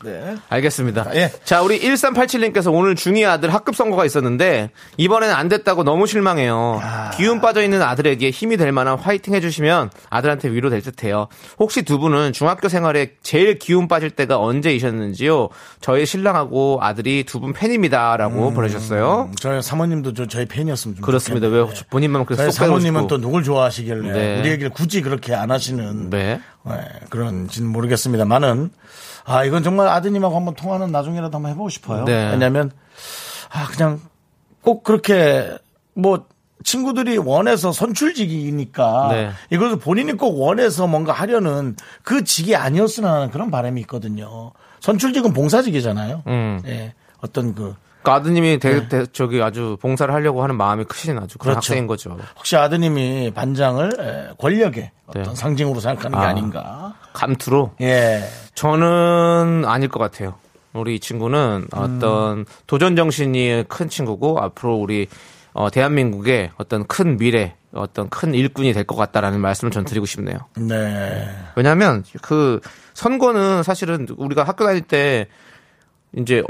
네. 0.04 0.36
알겠습니다. 0.50 1.08
예. 1.16 1.32
자, 1.44 1.62
우리 1.64 1.80
1387님께서 1.82 2.72
오늘 2.72 2.94
중2 2.96 3.28
아들 3.28 3.54
학급 3.54 3.76
선거가 3.76 4.06
있었는데 4.06 4.70
이번엔 4.98 5.32
안 5.32 5.50
됐다고 5.50 5.84
너무 5.84 6.06
실망해요. 6.08 6.80
기운 7.16 7.42
빠져 7.42 7.64
있는 7.64 7.82
아들에게 7.82 8.30
힘이 8.30 8.58
될 8.58 8.72
만한 8.72 8.98
화이팅 9.00 9.34
해 9.34 9.40
주시면 9.40 9.90
아들한테 10.10 10.50
위로 10.52 10.70
될 10.70 10.82
듯해요. 10.82 11.28
혹시 11.60 11.82
두 11.84 11.98
분은 12.00 12.34
중학교 12.34 12.70
생활에 12.70 13.14
제일 13.24 13.58
기운 13.58 13.88
빠질 13.88 14.12
때가 14.12 14.38
언제이셨는지요? 14.40 15.50
저희 15.82 16.06
신랑하고 16.06 16.80
아들이 16.82 17.24
두 17.24 17.38
분 17.38 17.54
팬입니다라고 17.54 18.52
보내주셨어요. 18.54 19.30
저희 19.40 19.62
사모님도 19.62 20.14
저, 20.14 20.26
저희 20.28 20.46
팬이었으면 20.48 20.96
좀 20.98 21.06
그렇습니다. 21.06 21.48
왜. 21.48 21.64
본인만 21.90 22.26
그래서 22.26 22.50
사모님은. 22.52 23.08
또 23.08 23.20
누굴 23.22 23.44
좋아하시길래 23.44 24.12
네. 24.12 24.40
우리 24.40 24.50
얘기를 24.50 24.70
굳이 24.72 25.02
그렇게 25.02 25.17
안 25.36 25.52
하시는 25.52 26.10
네. 26.10 26.40
네, 26.64 26.74
그런지는 27.10 27.70
모르겠습니다만은 27.70 28.72
아 29.26 29.44
이건 29.44 29.64
정말 29.64 29.88
아드님하고 29.88 30.36
한번 30.36 30.56
통화는 30.56 30.92
나중에라도 30.92 31.36
한번 31.36 31.52
해보고 31.52 31.70
싶어요. 31.70 32.06
네. 32.06 32.32
왜냐하면 32.32 32.72
아 33.50 33.68
그냥 33.68 34.00
꼭 34.62 34.84
그렇게 34.84 35.58
뭐 35.94 36.26
친구들이 36.64 37.18
원해서 37.18 37.72
선출직이니까 37.72 39.08
네. 39.12 39.32
이것을 39.52 39.80
본인이 39.80 40.14
꼭 40.14 40.40
원해서 40.40 40.88
뭔가 40.88 41.14
하려는 41.14 41.76
그 42.04 42.24
직이 42.24 42.56
아니었으면 42.56 43.12
하는 43.12 43.32
그런 43.32 43.52
바람이 43.52 43.80
있거든요. 43.82 44.52
선출직은 44.82 45.34
봉사직이잖아요. 45.34 46.24
음. 46.28 46.62
예. 46.66 46.94
어떤 47.22 47.56
그 47.56 47.76
그 48.08 48.12
아드님이 48.12 48.58
대, 48.60 48.88
대- 48.88 49.06
저기 49.12 49.42
아주 49.42 49.78
봉사를 49.82 50.14
하려고 50.14 50.42
하는 50.42 50.56
마음이 50.56 50.86
크신 50.86 51.18
아주 51.18 51.38
그런 51.38 51.56
그렇죠. 51.56 51.58
학생인 51.74 51.88
거죠. 51.88 52.18
혹시 52.38 52.56
아드님이 52.56 53.32
반장을 53.36 53.92
에, 54.00 54.34
권력의 54.38 54.92
어떤 55.08 55.24
네. 55.24 55.36
상징으로 55.36 55.82
생각하는 55.82 56.18
게 56.18 56.26
아. 56.26 56.30
아. 56.30 56.34
닌가 56.34 56.94
감투로 57.12 57.74
예. 57.82 58.24
저는 58.56 59.64
아닐 59.66 59.90
것 59.90 60.00
같아요. 60.00 60.36
우리 60.72 60.96
이 60.96 61.00
친구는 61.02 61.68
음. 61.74 61.78
어떤 61.78 62.46
도전 62.66 62.96
정신이 62.96 63.66
큰 63.68 63.90
친구고 63.90 64.40
앞으로 64.40 64.76
우리 64.76 65.08
어, 65.54 65.70
대한민국의 65.70 66.52
어떤 66.58 66.86
큰 66.88 67.18
미래, 67.18 67.56
어떤 67.74 68.10
큰 68.10 68.34
일꾼이 68.36 68.72
될 68.74 68.86
것 68.86 68.96
같다라는 68.96 69.42
말씀을 69.42 69.72
전 69.72 69.84
드리고 69.84 70.06
싶네요. 70.06 70.38
네. 70.56 71.28
왜냐하면 71.56 72.04
그 72.22 72.62
선거는 72.94 73.64
사실은 73.64 74.08
우리가 74.18 74.44
학교 74.44 74.64
다닐 74.66 74.82
때 74.82 75.28
이제 76.16 76.42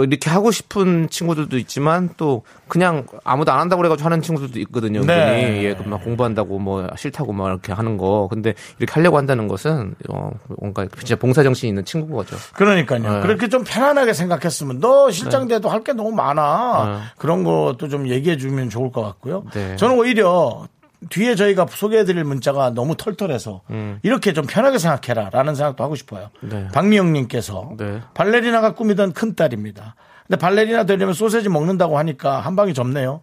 또 0.00 0.04
이렇게 0.04 0.30
하고 0.30 0.50
싶은 0.50 1.10
친구들도 1.10 1.58
있지만 1.58 2.08
또 2.16 2.42
그냥 2.68 3.06
아무도 3.22 3.52
안 3.52 3.60
한다고 3.60 3.80
그래가지고 3.80 4.06
하는 4.06 4.22
친구들도 4.22 4.58
있거든요. 4.60 5.04
네. 5.04 5.64
예, 5.64 5.74
막 5.84 6.02
공부한다고 6.02 6.58
뭐 6.58 6.88
싫다고 6.96 7.34
막 7.34 7.48
이렇게 7.48 7.72
하는 7.72 7.98
거. 7.98 8.28
근데 8.30 8.54
이렇게 8.78 8.92
하려고 8.94 9.18
한다는 9.18 9.46
것은 9.46 9.94
어, 10.08 10.30
뭔가 10.58 10.86
진짜 10.96 11.16
봉사 11.16 11.42
정신이 11.42 11.68
있는 11.68 11.84
친구인 11.84 12.14
거죠. 12.14 12.36
그러니까요. 12.54 13.02
네. 13.02 13.20
그렇게 13.20 13.48
좀 13.48 13.62
편안하게 13.62 14.14
생각했으면 14.14 14.80
너 14.80 15.10
실장 15.10 15.48
돼도 15.48 15.68
할게 15.68 15.92
너무 15.92 16.12
많아. 16.12 16.86
네. 16.86 17.04
그런 17.18 17.44
것도 17.44 17.88
좀 17.88 18.08
얘기해 18.08 18.38
주면 18.38 18.70
좋을 18.70 18.90
것 18.90 19.02
같고요. 19.02 19.44
네. 19.52 19.76
저는 19.76 19.98
오히려 19.98 20.66
뒤에 21.08 21.34
저희가 21.34 21.66
소개해 21.68 22.04
드릴 22.04 22.24
문자가 22.24 22.70
너무 22.70 22.96
털털해서 22.96 23.62
이렇게 24.02 24.32
좀 24.32 24.44
편하게 24.46 24.78
생각해라 24.78 25.30
라는 25.30 25.54
생각도 25.54 25.82
하고 25.82 25.94
싶어요. 25.94 26.30
음. 26.42 26.48
네. 26.50 26.68
박미영 26.72 27.12
님께서 27.12 27.72
네. 27.78 28.00
발레리나가 28.14 28.74
꿈이던 28.74 29.12
큰 29.12 29.34
딸입니다. 29.34 29.94
근데 30.26 30.38
발레리나 30.38 30.84
되려면 30.84 31.14
소세지 31.14 31.48
먹는다고 31.48 31.98
하니까 31.98 32.40
한 32.40 32.54
방이 32.54 32.74
접네요. 32.74 33.22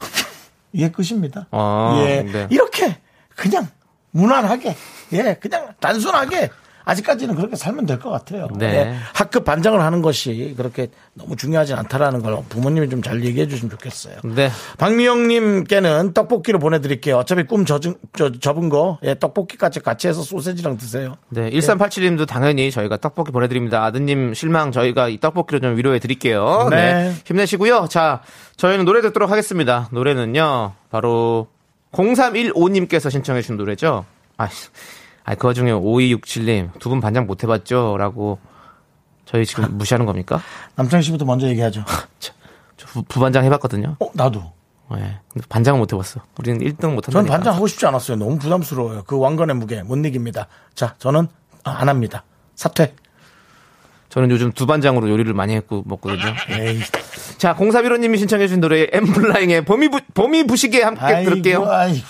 이게 0.72 0.90
끝입니다. 0.90 1.46
아, 1.50 2.02
예. 2.04 2.22
네. 2.22 2.46
이렇게 2.50 2.98
그냥 3.36 3.68
무난하게 4.10 4.74
예, 5.12 5.36
그냥 5.40 5.74
단순하게 5.80 6.50
아직까지는 6.84 7.34
그렇게 7.36 7.56
살면 7.56 7.86
될 7.86 7.98
것 7.98 8.10
같아요. 8.10 8.48
네. 8.56 8.66
예. 8.74 8.96
학급 9.14 9.44
반장을 9.44 9.80
하는 9.80 10.02
것이 10.02 10.54
그렇게 10.56 10.88
너무 11.14 11.36
중요하지 11.36 11.74
않다라는 11.74 12.22
걸 12.22 12.42
부모님이 12.48 12.88
좀 12.88 13.02
잘 13.02 13.24
얘기해 13.24 13.46
주시면 13.48 13.70
좋겠어요. 13.70 14.16
네. 14.24 14.50
박미영님께는 14.78 16.12
떡볶이로 16.14 16.58
보내드릴게요. 16.58 17.16
어차피 17.18 17.44
꿈 17.44 17.64
젖은, 17.64 17.96
저, 18.16 18.32
접은 18.32 18.68
거, 18.68 18.98
예, 19.02 19.14
떡볶이까지 19.18 19.80
같이 19.80 20.08
해서 20.08 20.22
소세지랑 20.22 20.76
드세요. 20.76 21.16
네, 21.28 21.50
1387님도 21.50 22.26
당연히 22.26 22.70
저희가 22.70 22.96
떡볶이 22.96 23.30
보내드립니다. 23.32 23.84
아드님 23.84 24.34
실망 24.34 24.72
저희가 24.72 25.08
이 25.08 25.18
떡볶이로 25.18 25.60
좀 25.60 25.76
위로해 25.76 25.98
드릴게요. 25.98 26.68
네. 26.70 26.76
네. 26.76 27.14
힘내시고요. 27.24 27.86
자, 27.90 28.22
저희는 28.56 28.84
노래 28.84 29.00
듣도록 29.02 29.30
하겠습니다. 29.30 29.88
노래는요, 29.92 30.72
바로 30.90 31.48
0315님께서 31.92 33.10
신청해 33.10 33.42
주신 33.42 33.56
노래죠. 33.56 34.04
아, 34.38 34.48
아, 35.24 35.34
그 35.34 35.46
와중에 35.46 35.70
5267님, 35.72 36.78
두 36.78 36.88
분 36.88 37.00
반장 37.00 37.26
못 37.26 37.42
해봤죠? 37.42 37.96
라고 37.98 38.38
저희 39.24 39.46
지금 39.46 39.66
무시하는 39.78 40.06
겁니까? 40.06 40.40
남창희 40.76 41.02
씨부터 41.04 41.24
먼저 41.24 41.46
얘기하죠. 41.48 41.84
저, 42.18 42.32
저 42.76 42.86
부, 42.88 43.02
부반장 43.02 43.44
해봤거든요. 43.44 43.96
어, 44.00 44.10
나도. 44.14 44.42
네. 44.90 45.18
근데 45.32 45.46
반장은 45.48 45.80
못 45.80 45.90
해봤어. 45.92 46.20
우리는 46.38 46.58
1등 46.60 46.92
못 46.94 47.00
저는 47.02 47.20
한다니까. 47.20 47.32
반장 47.36 47.54
하고 47.54 47.66
싶지 47.66 47.86
않았어요. 47.86 48.18
너무 48.18 48.38
부담스러워요. 48.38 49.04
그 49.06 49.16
왕관의 49.18 49.56
무게 49.56 49.82
못 49.82 49.96
이깁니다. 50.04 50.48
자, 50.74 50.94
저는 50.98 51.28
아, 51.64 51.70
안 51.78 51.88
합니다. 51.88 52.24
사퇴. 52.56 52.94
저는 54.10 54.30
요즘 54.30 54.52
두 54.52 54.66
반장으로 54.66 55.08
요리를 55.08 55.32
많이 55.32 55.54
했고 55.54 55.82
먹거든요. 55.86 56.34
에이. 56.50 56.80
자, 57.38 57.54
공사비로님이 57.54 58.18
신청해주신 58.18 58.60
노래 58.60 58.86
엠블라잉의 58.92 59.64
봄이, 59.64 59.88
부, 59.88 60.00
봄이 60.12 60.46
부시게 60.46 60.82
함께 60.82 61.00
아이고, 61.02 61.30
들을게요. 61.30 61.64
아이고. 61.66 62.04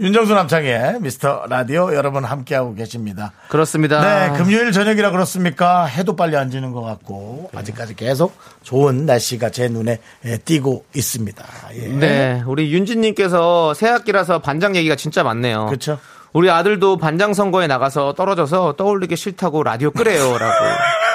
윤정수 0.00 0.34
남창의 0.34 1.00
미스터 1.00 1.44
라디오 1.48 1.94
여러분 1.94 2.24
함께하고 2.24 2.74
계십니다. 2.74 3.32
그렇습니다. 3.48 4.00
네, 4.30 4.38
금요일 4.38 4.72
저녁이라 4.72 5.10
그렇습니까? 5.10 5.84
해도 5.84 6.16
빨리 6.16 6.34
안 6.36 6.50
지는 6.50 6.72
것 6.72 6.80
같고 6.80 7.50
아직까지 7.54 7.94
계속 7.94 8.34
좋은 8.62 9.04
날씨가 9.04 9.50
제 9.50 9.68
눈에 9.68 9.98
예, 10.24 10.38
띄고 10.38 10.86
있습니다. 10.94 11.44
예. 11.74 11.88
네, 11.88 12.42
우리 12.46 12.72
윤진님께서 12.72 13.74
새 13.74 13.88
학기라서 13.88 14.38
반장 14.38 14.76
얘기가 14.76 14.96
진짜 14.96 15.22
많네요. 15.22 15.66
그렇죠. 15.66 15.98
우리 16.32 16.50
아들도 16.50 16.96
반장 16.96 17.34
선거에 17.34 17.66
나가서 17.66 18.14
떨어져서 18.14 18.74
떠올리기 18.78 19.16
싫다고 19.16 19.62
라디오 19.62 19.90
끄래요라고. 19.90 20.64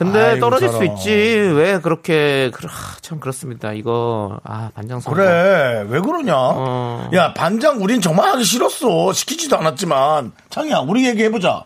근데 0.00 0.18
아이고, 0.18 0.40
떨어질 0.40 0.68
수 0.70 0.78
저런. 0.78 0.96
있지. 0.96 1.10
왜 1.10 1.78
그렇게 1.78 2.50
그러- 2.54 2.70
아, 2.70 2.96
참 3.02 3.20
그렇습니다. 3.20 3.74
이거 3.74 4.40
아 4.44 4.70
반장 4.74 4.98
선거. 4.98 5.14
그래 5.20 5.84
왜 5.90 6.00
그러냐? 6.00 6.34
어. 6.34 7.10
야 7.12 7.34
반장 7.34 7.82
우린 7.82 8.00
정말 8.00 8.30
하기 8.30 8.42
싫었어 8.44 9.12
시키지도 9.12 9.58
않았지만 9.58 10.32
창이야 10.48 10.78
우리 10.78 11.06
얘기해 11.06 11.30
보자. 11.30 11.64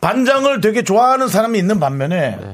반장을 0.00 0.62
되게 0.62 0.84
좋아하는 0.84 1.28
사람이 1.28 1.58
있는 1.58 1.78
반면에 1.78 2.36
네. 2.40 2.52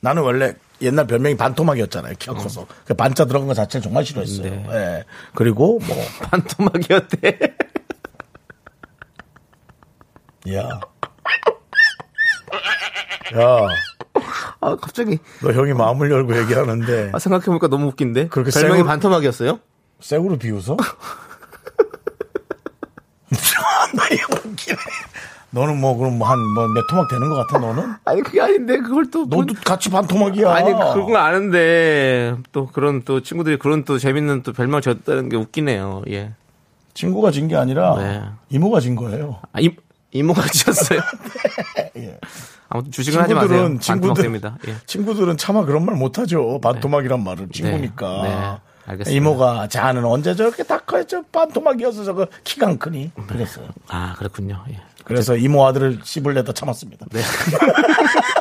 나는 0.00 0.22
원래 0.22 0.54
옛날 0.82 1.08
별명이 1.08 1.36
반토막이었잖아요. 1.36 2.14
키가 2.20 2.34
커서 2.34 2.68
그 2.84 2.94
반자 2.94 3.24
들어간 3.24 3.48
거 3.48 3.54
자체를 3.54 3.82
정말 3.82 4.04
싫어했어요. 4.04 4.44
네. 4.44 4.64
예. 4.70 5.04
그리고 5.34 5.80
뭐 5.84 5.96
반토막이었대. 6.30 7.38
야. 10.54 10.80
야, 13.36 13.68
아 14.60 14.76
갑자기 14.76 15.18
너 15.42 15.52
형이 15.52 15.72
마음을 15.72 16.10
열고 16.10 16.36
얘기하는데 16.36 17.10
아, 17.12 17.18
생각해보니까 17.18 17.68
너무 17.68 17.86
웃긴데. 17.88 18.28
그렇게 18.28 18.50
별명이 18.50 18.82
생으로- 18.82 18.86
반토막이었어요? 18.86 19.60
쌩으로 20.00 20.36
비웃어? 20.38 20.76
나 23.94 24.08
이거 24.12 24.40
웃기네. 24.48 24.76
너는 25.50 25.80
뭐 25.80 25.96
그럼 25.96 26.22
한뭐몇 26.22 26.86
토막 26.90 27.08
되는 27.08 27.28
것 27.30 27.36
같아 27.46 27.58
너는? 27.58 27.94
아니 28.04 28.20
그게 28.22 28.40
아닌데 28.40 28.78
그걸 28.78 29.10
또 29.10 29.24
너도 29.26 29.54
같이 29.64 29.88
반 29.90 30.06
토막이야. 30.06 30.52
아니 30.52 30.72
그건 30.72 31.16
아는데 31.16 32.36
또 32.52 32.66
그런 32.66 33.02
또 33.04 33.22
친구들이 33.22 33.58
그런 33.58 33.84
또 33.84 33.98
재밌는 33.98 34.42
또 34.42 34.52
별명 34.52 34.80
줬다는 34.80 35.28
게 35.28 35.36
웃기네요. 35.36 36.02
예. 36.10 36.32
친구가 36.94 37.30
진 37.30 37.48
게 37.48 37.56
아니라 37.56 37.94
네. 37.96 38.22
이모가 38.50 38.80
진 38.80 38.94
거예요. 38.96 39.40
아, 39.52 39.60
이, 39.60 39.70
이모가 40.10 40.42
지었어요. 40.48 41.00
예. 41.96 42.18
아무튼 42.68 42.92
주식은 42.92 43.20
하지 43.20 43.34
마세요. 43.34 43.78
친구들. 43.80 44.40
예. 44.68 44.74
친구들은 44.86 45.36
차마 45.36 45.64
그런 45.64 45.84
말 45.86 45.96
못하죠. 45.96 46.60
반토막이란 46.60 47.22
말을 47.24 47.48
친구니까. 47.50 48.22
네, 48.22 48.90
알겠습니다. 48.92 49.10
이모가 49.16 49.68
자는 49.68 50.04
언제 50.04 50.34
저렇게 50.34 50.62
다 50.62 50.78
커져 50.78 51.22
반토막이어서 51.32 52.04
저거 52.04 52.26
키가 52.44 52.66
안 52.66 52.78
크니 52.78 53.10
그랬어요. 53.26 53.68
아 53.88 54.14
그렇군요. 54.18 54.62
예. 54.70 54.80
그래서 55.04 55.36
이모 55.36 55.66
아들을 55.66 56.00
씹을래다 56.04 56.52
참았습니다. 56.52 57.06
네. 57.10 57.20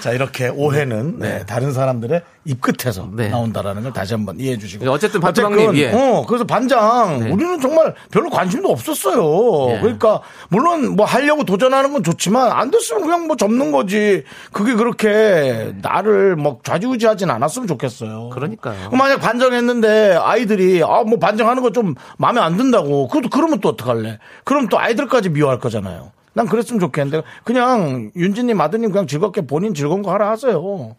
자 0.00 0.12
이렇게 0.12 0.48
오해는 0.48 1.18
네, 1.18 1.44
다른 1.46 1.72
사람들의 1.72 2.22
입 2.46 2.60
끝에서 2.60 3.08
네. 3.12 3.28
나온다라는 3.28 3.82
걸 3.82 3.92
다시 3.92 4.14
한번 4.14 4.38
이해해 4.40 4.56
주시고 4.58 4.90
어쨌든 4.90 5.22
어쨌건, 5.22 5.76
예. 5.76 5.92
어 5.92 6.24
그래서 6.26 6.44
반장 6.44 7.20
네. 7.20 7.30
우리는 7.30 7.60
정말 7.60 7.94
별로 8.10 8.30
관심도 8.30 8.70
없었어요. 8.70 9.74
예. 9.76 9.80
그러니까 9.80 10.20
물론 10.48 10.96
뭐 10.96 11.04
하려고 11.04 11.44
도전하는 11.44 11.92
건 11.92 12.02
좋지만 12.02 12.50
안 12.50 12.70
됐으면 12.70 13.02
그냥 13.02 13.26
뭐 13.26 13.36
접는 13.36 13.72
거지. 13.72 14.24
그게 14.52 14.74
그렇게 14.74 15.72
나를 15.82 16.36
뭐 16.36 16.60
좌지우지하진 16.62 17.30
않았으면 17.30 17.68
좋겠어요. 17.68 18.30
그러니까요. 18.30 18.90
만약 18.90 19.18
반장했는데 19.20 20.18
아이들이 20.20 20.82
아 20.82 21.00
뭐 21.04 21.18
반장하는 21.18 21.62
거 21.62 21.70
좀 21.70 21.94
마음에 22.18 22.40
안 22.40 22.56
든다고 22.56 23.06
그것도 23.06 23.28
그러면 23.30 23.60
또 23.60 23.68
어떡할래? 23.70 24.18
그럼 24.44 24.66
또 24.68 24.78
아이들까지 24.80 25.28
미워할 25.30 25.58
거잖아요. 25.60 26.10
난 26.32 26.46
그랬으면 26.46 26.78
좋겠는데 26.80 27.26
그냥 27.44 28.10
윤진님 28.16 28.60
아드님 28.60 28.90
그냥 28.92 29.06
즐겁게 29.06 29.40
본인 29.46 29.74
즐거운 29.74 30.02
거 30.02 30.12
하라 30.12 30.30
하세요. 30.30 30.96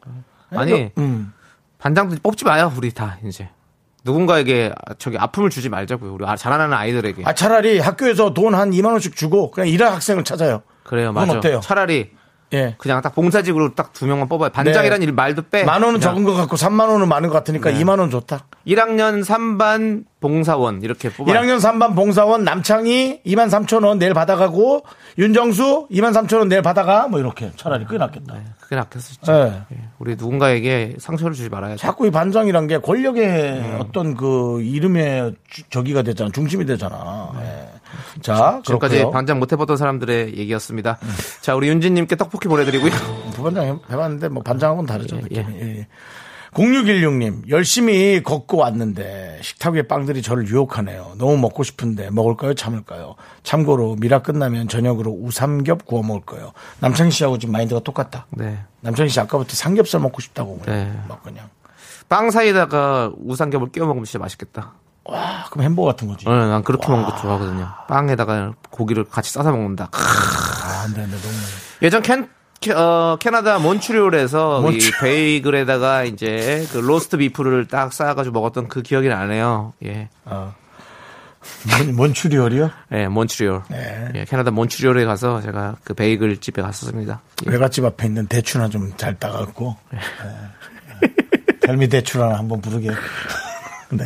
아니 0.51 0.91
음. 0.97 1.33
반장도 1.79 2.17
뽑지 2.21 2.45
마요. 2.45 2.71
우리 2.77 2.91
다 2.91 3.17
이제 3.25 3.49
누군가에게 4.03 4.73
저기 4.97 5.17
아픔을 5.17 5.49
주지 5.49 5.69
말자고요. 5.69 6.13
우리 6.13 6.25
아- 6.25 6.35
자라나는 6.35 6.75
아이들에게. 6.75 7.23
아 7.25 7.33
차라리 7.33 7.79
학교에서 7.79 8.33
돈 8.33 8.53
한 8.55 8.71
2만 8.71 8.85
원씩 8.91 9.15
주고 9.15 9.51
그냥 9.51 9.67
일할 9.69 9.93
학생을 9.93 10.23
찾아요. 10.23 10.63
그래요, 10.83 11.09
그건 11.13 11.27
맞아. 11.27 11.37
어때요? 11.37 11.59
차라리 11.61 12.11
예. 12.53 12.75
그냥 12.77 13.01
딱 13.01 13.15
봉사직으로 13.15 13.75
딱 13.75 13.93
두 13.93 14.05
명만 14.07 14.27
뽑아요. 14.27 14.49
반장이라는 14.49 14.99
네. 14.99 15.05
일 15.05 15.11
말도 15.13 15.43
빼. 15.49 15.63
만 15.63 15.81
원은 15.83 15.99
그냥 15.99 16.13
적은 16.15 16.23
것 16.25 16.33
같고 16.33 16.55
3만 16.55 16.89
원은 16.89 17.07
많은 17.07 17.29
것 17.29 17.35
같으니까 17.35 17.71
네. 17.71 17.79
2만 17.83 17.99
원 17.99 18.09
좋다. 18.09 18.45
1학년 18.67 19.23
3반 19.23 20.03
봉사원 20.19 20.81
이렇게 20.83 21.09
뽑아. 21.09 21.31
1학년 21.31 21.57
3반 21.59 21.95
봉사원 21.95 22.43
남창희 22.43 23.21
2만 23.25 23.49
3천 23.49 23.85
원 23.85 23.99
내일 23.99 24.13
받아가고 24.13 24.83
윤정수 25.17 25.87
2만 25.91 26.13
3천 26.13 26.39
원 26.39 26.47
내일 26.47 26.61
받아가 26.61 27.07
뭐 27.07 27.19
이렇게 27.19 27.51
차라리 27.55 27.85
그게 27.85 27.97
낫겠다. 27.97 28.35
그게 28.59 28.75
낫겠었죠. 28.75 29.31
예. 29.33 29.63
예. 29.75 29.77
우리 29.99 30.15
누군가에게 30.15 30.95
상처를 30.99 31.33
주지 31.33 31.49
말아야죠. 31.49 31.77
자꾸 31.77 32.07
이 32.07 32.11
반장이란 32.11 32.67
게 32.67 32.77
권력의 32.79 33.27
네. 33.27 33.77
어떤 33.79 34.15
그 34.15 34.61
이름의 34.61 35.35
주- 35.49 35.63
저기가 35.69 36.01
되잖아. 36.03 36.29
중심이 36.31 36.65
되잖아. 36.65 37.31
예. 37.41 37.69
자, 38.21 38.33
네. 38.57 38.61
지금까지 38.63 38.95
그렇고요. 38.95 39.11
반장 39.11 39.39
못 39.39 39.51
해봤던 39.51 39.77
사람들의 39.77 40.37
얘기였습니다. 40.37 40.97
자, 41.41 41.55
우리 41.55 41.67
윤진님께 41.69 42.15
떡볶이 42.15 42.47
보내드리고요. 42.47 42.91
부반장 43.33 43.65
해- 43.65 43.79
해봤는데 43.91 44.29
뭐 44.29 44.43
반장하고는 44.43 44.87
다르죠. 44.87 45.19
예. 45.33 45.37
예, 45.37 45.61
예. 45.79 45.87
0616님, 46.53 47.47
열심히 47.49 48.21
걷고 48.21 48.57
왔는데 48.57 49.39
식탁 49.41 49.73
위에 49.75 49.83
빵들이 49.83 50.21
저를 50.21 50.45
유혹하네요. 50.49 51.13
너무 51.17 51.37
먹고 51.37 51.63
싶은데 51.63 52.09
먹을까요? 52.11 52.53
참을까요? 52.55 53.15
참고로 53.43 53.95
미라 53.95 54.19
끝나면 54.21 54.67
저녁으로 54.67 55.11
우삼겹 55.11 55.85
구워 55.85 56.03
먹을 56.03 56.21
거예요. 56.21 56.51
남창희 56.81 57.11
씨하고 57.11 57.37
지금 57.37 57.53
마인드가 57.53 57.79
똑같다. 57.79 58.27
네. 58.31 58.59
남창희 58.81 59.09
씨 59.09 59.19
아까부터 59.21 59.53
삼겹살 59.55 60.01
먹고 60.01 60.19
싶다고 60.21 60.59
그냥 60.59 60.77
네. 60.91 60.99
막 61.07 61.23
그냥. 61.23 61.47
빵 62.09 62.29
사이에다가 62.31 63.13
우삼겹을 63.23 63.71
끼워 63.71 63.87
먹으면 63.87 64.03
진짜 64.03 64.19
맛있겠다. 64.19 64.73
와, 65.03 65.45
그럼 65.51 65.65
햄버거 65.65 65.87
같은 65.87 66.07
거지. 66.07 66.27
어, 66.27 66.31
난 66.33 66.63
그렇게 66.63 66.87
먹는 66.87 67.05
거 67.05 67.15
좋아하거든요. 67.17 67.67
빵에다가 67.87 68.53
고기를 68.69 69.03
같이 69.05 69.31
싸서 69.33 69.51
먹는다. 69.51 69.87
크. 69.91 69.99
아, 69.99 70.83
안 70.83 70.93
돼, 70.93 71.01
안 71.01 71.09
돼, 71.09 71.17
너무. 71.17 71.33
예전 71.81 72.01
캔, 72.01 72.29
캐- 72.59 72.71
어, 72.73 73.17
캐나다 73.19 73.57
몬트리올에서 73.59 74.61
몬트- 74.61 74.75
이 74.89 74.91
베이글에다가 75.01 76.03
이제 76.03 76.67
그 76.71 76.77
로스트비프를 76.77 77.67
딱 77.67 77.91
쌓아가지고 77.91 78.33
먹었던 78.33 78.67
그 78.67 78.83
기억이 78.83 79.07
나네요. 79.09 79.73
예. 79.85 80.09
뭔, 80.25 81.95
뭔 81.95 82.13
추리얼이요? 82.13 82.69
예, 82.93 83.07
몬트리올. 83.07 83.63
네. 83.69 84.09
예, 84.13 84.25
캐나다 84.25 84.51
몬트리올에 84.51 85.05
가서 85.05 85.41
제가 85.41 85.77
그 85.83 85.95
베이글 85.95 86.37
집에 86.37 86.61
갔었습니다. 86.61 87.21
예. 87.47 87.49
외갓집 87.49 87.83
앞에 87.83 88.05
있는 88.05 88.27
대추나 88.27 88.69
좀 88.69 88.91
잘 88.97 89.17
따갖고. 89.17 89.75
네. 89.91 89.99
별미 91.63 91.89
대추 91.89 92.21
하나 92.23 92.37
한번 92.37 92.61
부르게. 92.61 92.89
네. 93.91 94.05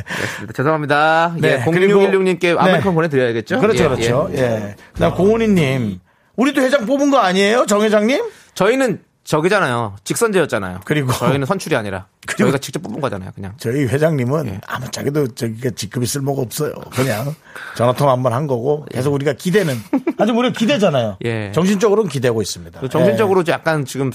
죄송합니다. 0.53 1.36
네, 1.39 1.61
예, 1.65 1.71
그리고- 1.71 1.99
0616님께 1.99 2.57
아메리칸 2.57 2.91
네. 2.91 2.95
보내드려야겠죠? 2.95 3.59
그렇죠, 3.59 3.83
예, 3.83 3.88
그렇죠. 3.88 4.29
예. 4.33 4.38
예. 4.38 4.75
그다음 4.93 5.13
공훈이님. 5.15 5.99
우리도 6.36 6.61
회장 6.61 6.86
뽑은 6.86 7.11
거 7.11 7.19
아니에요? 7.19 7.65
정 7.65 7.81
회장님? 7.81 8.23
저희는 8.55 9.01
저기잖아요. 9.23 9.95
직선제였잖아요. 10.03 10.81
그리고- 10.86 11.11
저희는 11.13 11.47
선출이 11.47 11.75
아니라 11.75 12.05
그리고- 12.27 12.43
저희가 12.43 12.57
직접 12.59 12.83
뽑은 12.83 13.01
거잖아요. 13.01 13.31
그냥. 13.33 13.53
저희 13.57 13.86
회장님은 13.86 14.45
예. 14.47 14.61
아무 14.67 14.91
자기도 14.91 15.27
저기가 15.29 15.71
직급이 15.75 16.05
쓸모가 16.05 16.43
없어요. 16.43 16.73
그냥 16.91 17.33
전화 17.75 17.91
통화 17.93 18.11
한 18.13 18.21
번 18.21 18.33
한 18.33 18.45
거고 18.45 18.86
계속 18.91 19.13
우리가 19.15 19.33
기대는 19.33 19.75
아직 20.19 20.36
우리가 20.38 20.53
기대잖아요. 20.55 21.17
예. 21.25 21.51
정신적으로는 21.55 22.07
기대고 22.11 22.41
있습니다. 22.43 22.81
그 22.81 22.88
정신적으로 22.89 23.43
좀 23.43 23.53
약간 23.53 23.83
지금 23.86 24.11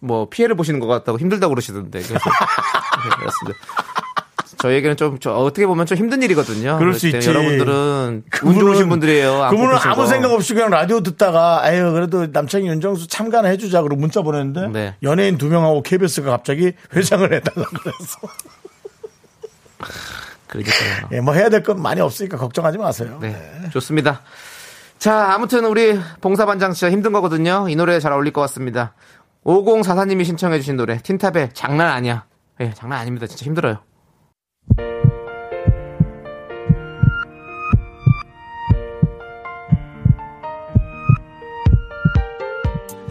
뭐 0.00 0.28
피해를 0.28 0.56
보시는 0.56 0.80
것 0.80 0.88
같다고 0.88 1.20
힘들다고 1.20 1.54
그러시던데. 1.54 2.00
네, 2.02 2.08
그렇습니다. 3.16 3.58
저희에게는 4.60 4.96
좀, 4.96 5.18
저 5.20 5.32
어떻게 5.32 5.66
보면 5.66 5.86
좀 5.86 5.96
힘든 5.98 6.22
일이거든요. 6.22 6.78
그럴 6.78 6.94
수 6.94 7.06
있지. 7.08 7.28
여러분들은 7.28 7.72
운 7.74 8.24
그분은- 8.30 8.60
좋으신 8.60 8.88
분들이에요. 8.88 9.42
안 9.44 9.50
그분은 9.50 9.76
아무 9.76 9.96
거. 9.96 10.06
생각 10.06 10.32
없이 10.32 10.52
그냥 10.54 10.70
라디오 10.70 11.00
듣다가 11.00 11.62
아유 11.62 11.92
그래도 11.92 12.26
남창희 12.26 12.66
윤정수 12.66 13.06
참가는 13.08 13.48
해주자 13.50 13.82
그러고 13.82 14.00
문자 14.00 14.22
보냈는데 14.22 14.68
네. 14.68 14.94
연예인 15.02 15.38
두 15.38 15.46
명하고 15.48 15.82
KBS가 15.82 16.30
갑자기 16.30 16.72
회장을 16.94 17.32
해달라 17.32 17.66
그래서 17.68 18.18
그러니까요. 20.48 21.08
예, 21.12 21.20
뭐 21.20 21.34
해야 21.34 21.48
될 21.50 21.62
건 21.62 21.80
많이 21.82 22.00
없으니까 22.00 22.36
걱정하지 22.38 22.78
마세요. 22.78 23.18
네, 23.20 23.36
좋습니다. 23.72 24.22
자, 24.98 25.32
아무튼 25.34 25.64
우리 25.66 25.98
봉사반장 26.20 26.72
진짜 26.72 26.90
힘든 26.90 27.12
거거든요. 27.12 27.66
이 27.68 27.76
노래 27.76 28.00
잘 28.00 28.12
어울릴 28.12 28.32
것 28.32 28.40
같습니다. 28.42 28.94
5044님이 29.44 30.24
신청해주신 30.24 30.76
노래, 30.76 30.98
틴탑의 30.98 31.50
장난 31.52 31.88
아니야. 31.92 32.24
예, 32.60 32.72
장난 32.74 32.98
아닙니다. 33.00 33.26
진짜 33.26 33.44
힘들어요. 33.44 33.78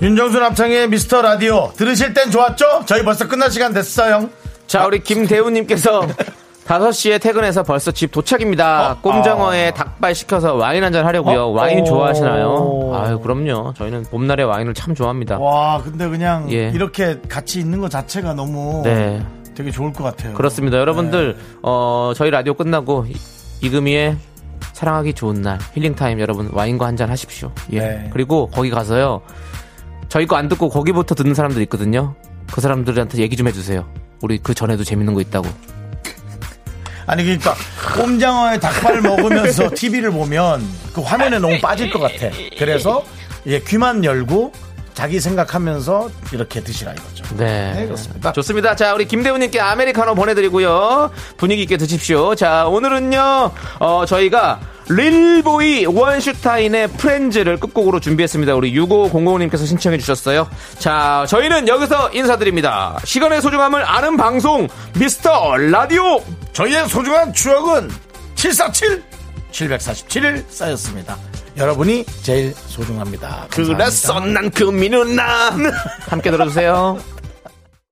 윤정수 0.02 0.39
남창의 0.39 0.89
미스터 0.89 1.22
라디오 1.22 1.72
들으실 1.76 2.14
땐 2.14 2.30
좋았죠? 2.30 2.84
저희 2.86 3.04
벌써 3.04 3.28
끝날 3.28 3.50
시간 3.50 3.74
됐어요. 3.74 4.30
자, 4.68 4.86
우리 4.86 5.00
김대우님께서 5.00 6.08
5시에 6.68 7.20
퇴근해서 7.22 7.64
벌써 7.64 7.91
집 7.91 8.12
도착입니다. 8.12 8.91
어? 8.91 8.98
꼼장어에 9.02 9.72
닭발 9.72 10.14
시켜서 10.14 10.54
와인 10.54 10.84
한잔 10.84 11.06
하려고요. 11.06 11.43
어? 11.45 11.48
와인 11.48 11.80
어. 11.82 11.84
좋아하시나요? 11.86 12.91
아유, 12.93 13.20
그럼요. 13.20 13.74
저희는 13.76 14.04
봄날에 14.12 14.43
와인을 14.43 14.74
참 14.74 14.93
좋아합니다. 14.93 15.39
와, 15.39 15.82
근데 15.82 16.08
그냥 16.10 16.52
예. 16.52 16.70
이렇게 16.70 17.20
같이 17.30 17.60
있는 17.60 17.80
것 17.80 17.89
자체가 17.89 18.34
너무 18.34 18.82
네. 18.84 19.26
되게 19.56 19.72
좋을 19.72 19.93
것 19.93 20.04
같아요. 20.04 20.34
그렇습니다. 20.36 20.78
여러분들, 20.78 21.38
어, 21.64 22.12
저희 22.16 22.30
라디오 22.30 22.54
끝나고 22.54 23.06
이- 23.08 23.16
이금희의 23.62 24.18
사랑하기 24.74 25.14
좋은 25.14 25.41
날 25.41 25.58
힐링타임 25.74 26.20
여러분 26.20 26.50
와인과 26.52 26.86
한잔 26.86 27.10
하십시오. 27.10 27.50
예. 27.72 27.80
네. 27.80 28.10
그리고 28.14 28.48
거기 28.48 28.70
가서요. 28.70 29.22
저희 30.10 30.26
거 30.26 30.36
안 30.36 30.47
듣고 30.49 30.70
거기부터 30.70 31.16
듣는 31.16 31.34
사람들 31.34 31.62
있거든요. 31.64 32.16
그 32.51 32.62
사람들한테 32.62 33.18
얘기 33.20 33.36
좀 33.36 33.47
해주세요. 33.47 33.86
우리 34.22 34.38
그 34.38 34.53
전에도 34.53 34.84
재밌는 34.84 35.14
거 35.14 35.22
있다고. 35.22 35.47
아니 37.05 37.24
그러니까 37.24 37.55
꼼장어에 37.95 38.60
닭발 38.60 39.01
먹으면서 39.01 39.70
TV를 39.76 40.12
보면 40.12 40.62
그 40.93 41.01
화면에 41.01 41.39
너무 41.39 41.60
빠질 41.62 41.89
것 41.89 41.99
같아. 41.99 42.30
그래서 42.58 43.03
예, 43.45 43.60
귀만 43.62 44.03
열고 44.03 44.51
자기 44.93 45.20
생각하면서 45.20 46.10
이렇게 46.34 46.62
드시라 46.62 46.91
이거죠. 46.91 47.24
네. 47.38 47.74
네, 47.74 47.86
그렇습니다. 47.86 48.34
좋습니다. 48.34 48.76
자, 48.76 48.93
우리 48.95 49.05
김대우님께 49.05 49.60
아메리카노 49.60 50.16
보내드리고요. 50.16 51.12
분위기 51.38 51.62
있게 51.62 51.78
드십시오. 51.78 52.34
자, 52.36 52.66
오늘은요, 52.68 53.51
어, 53.80 54.05
저희가 54.08 54.60
릴보이 54.90 55.86
원슈타인의 55.86 56.88
프렌즈를 56.90 57.60
끝곡으로 57.60 58.00
준비했습니다. 58.00 58.56
우리 58.56 58.74
6500님께서 58.74 59.66
신청해 59.68 59.98
주셨어요. 59.98 60.48
자, 60.80 61.26
저희는 61.28 61.68
여기서 61.68 62.12
인사드립니다. 62.14 62.98
시간의 63.04 63.42
소중함을 63.42 63.84
아는 63.86 64.18
방송, 64.18 64.68
미스터 64.98 65.58
라디오! 65.58 66.24
저희의 66.54 66.88
소중한 66.88 67.34
추억은 67.34 67.90
747 68.36 69.04
747일 69.52 70.44
쌓였습니다. 70.50 71.18
여러분이 71.58 72.06
제일 72.22 72.54
소중합니다. 72.54 73.48
감사합니다. 73.50 73.78
그랬어 73.78 74.20
난 74.20 74.52
금민누나 74.52 75.58
함께 76.08 76.30
들어주세요 76.30 77.00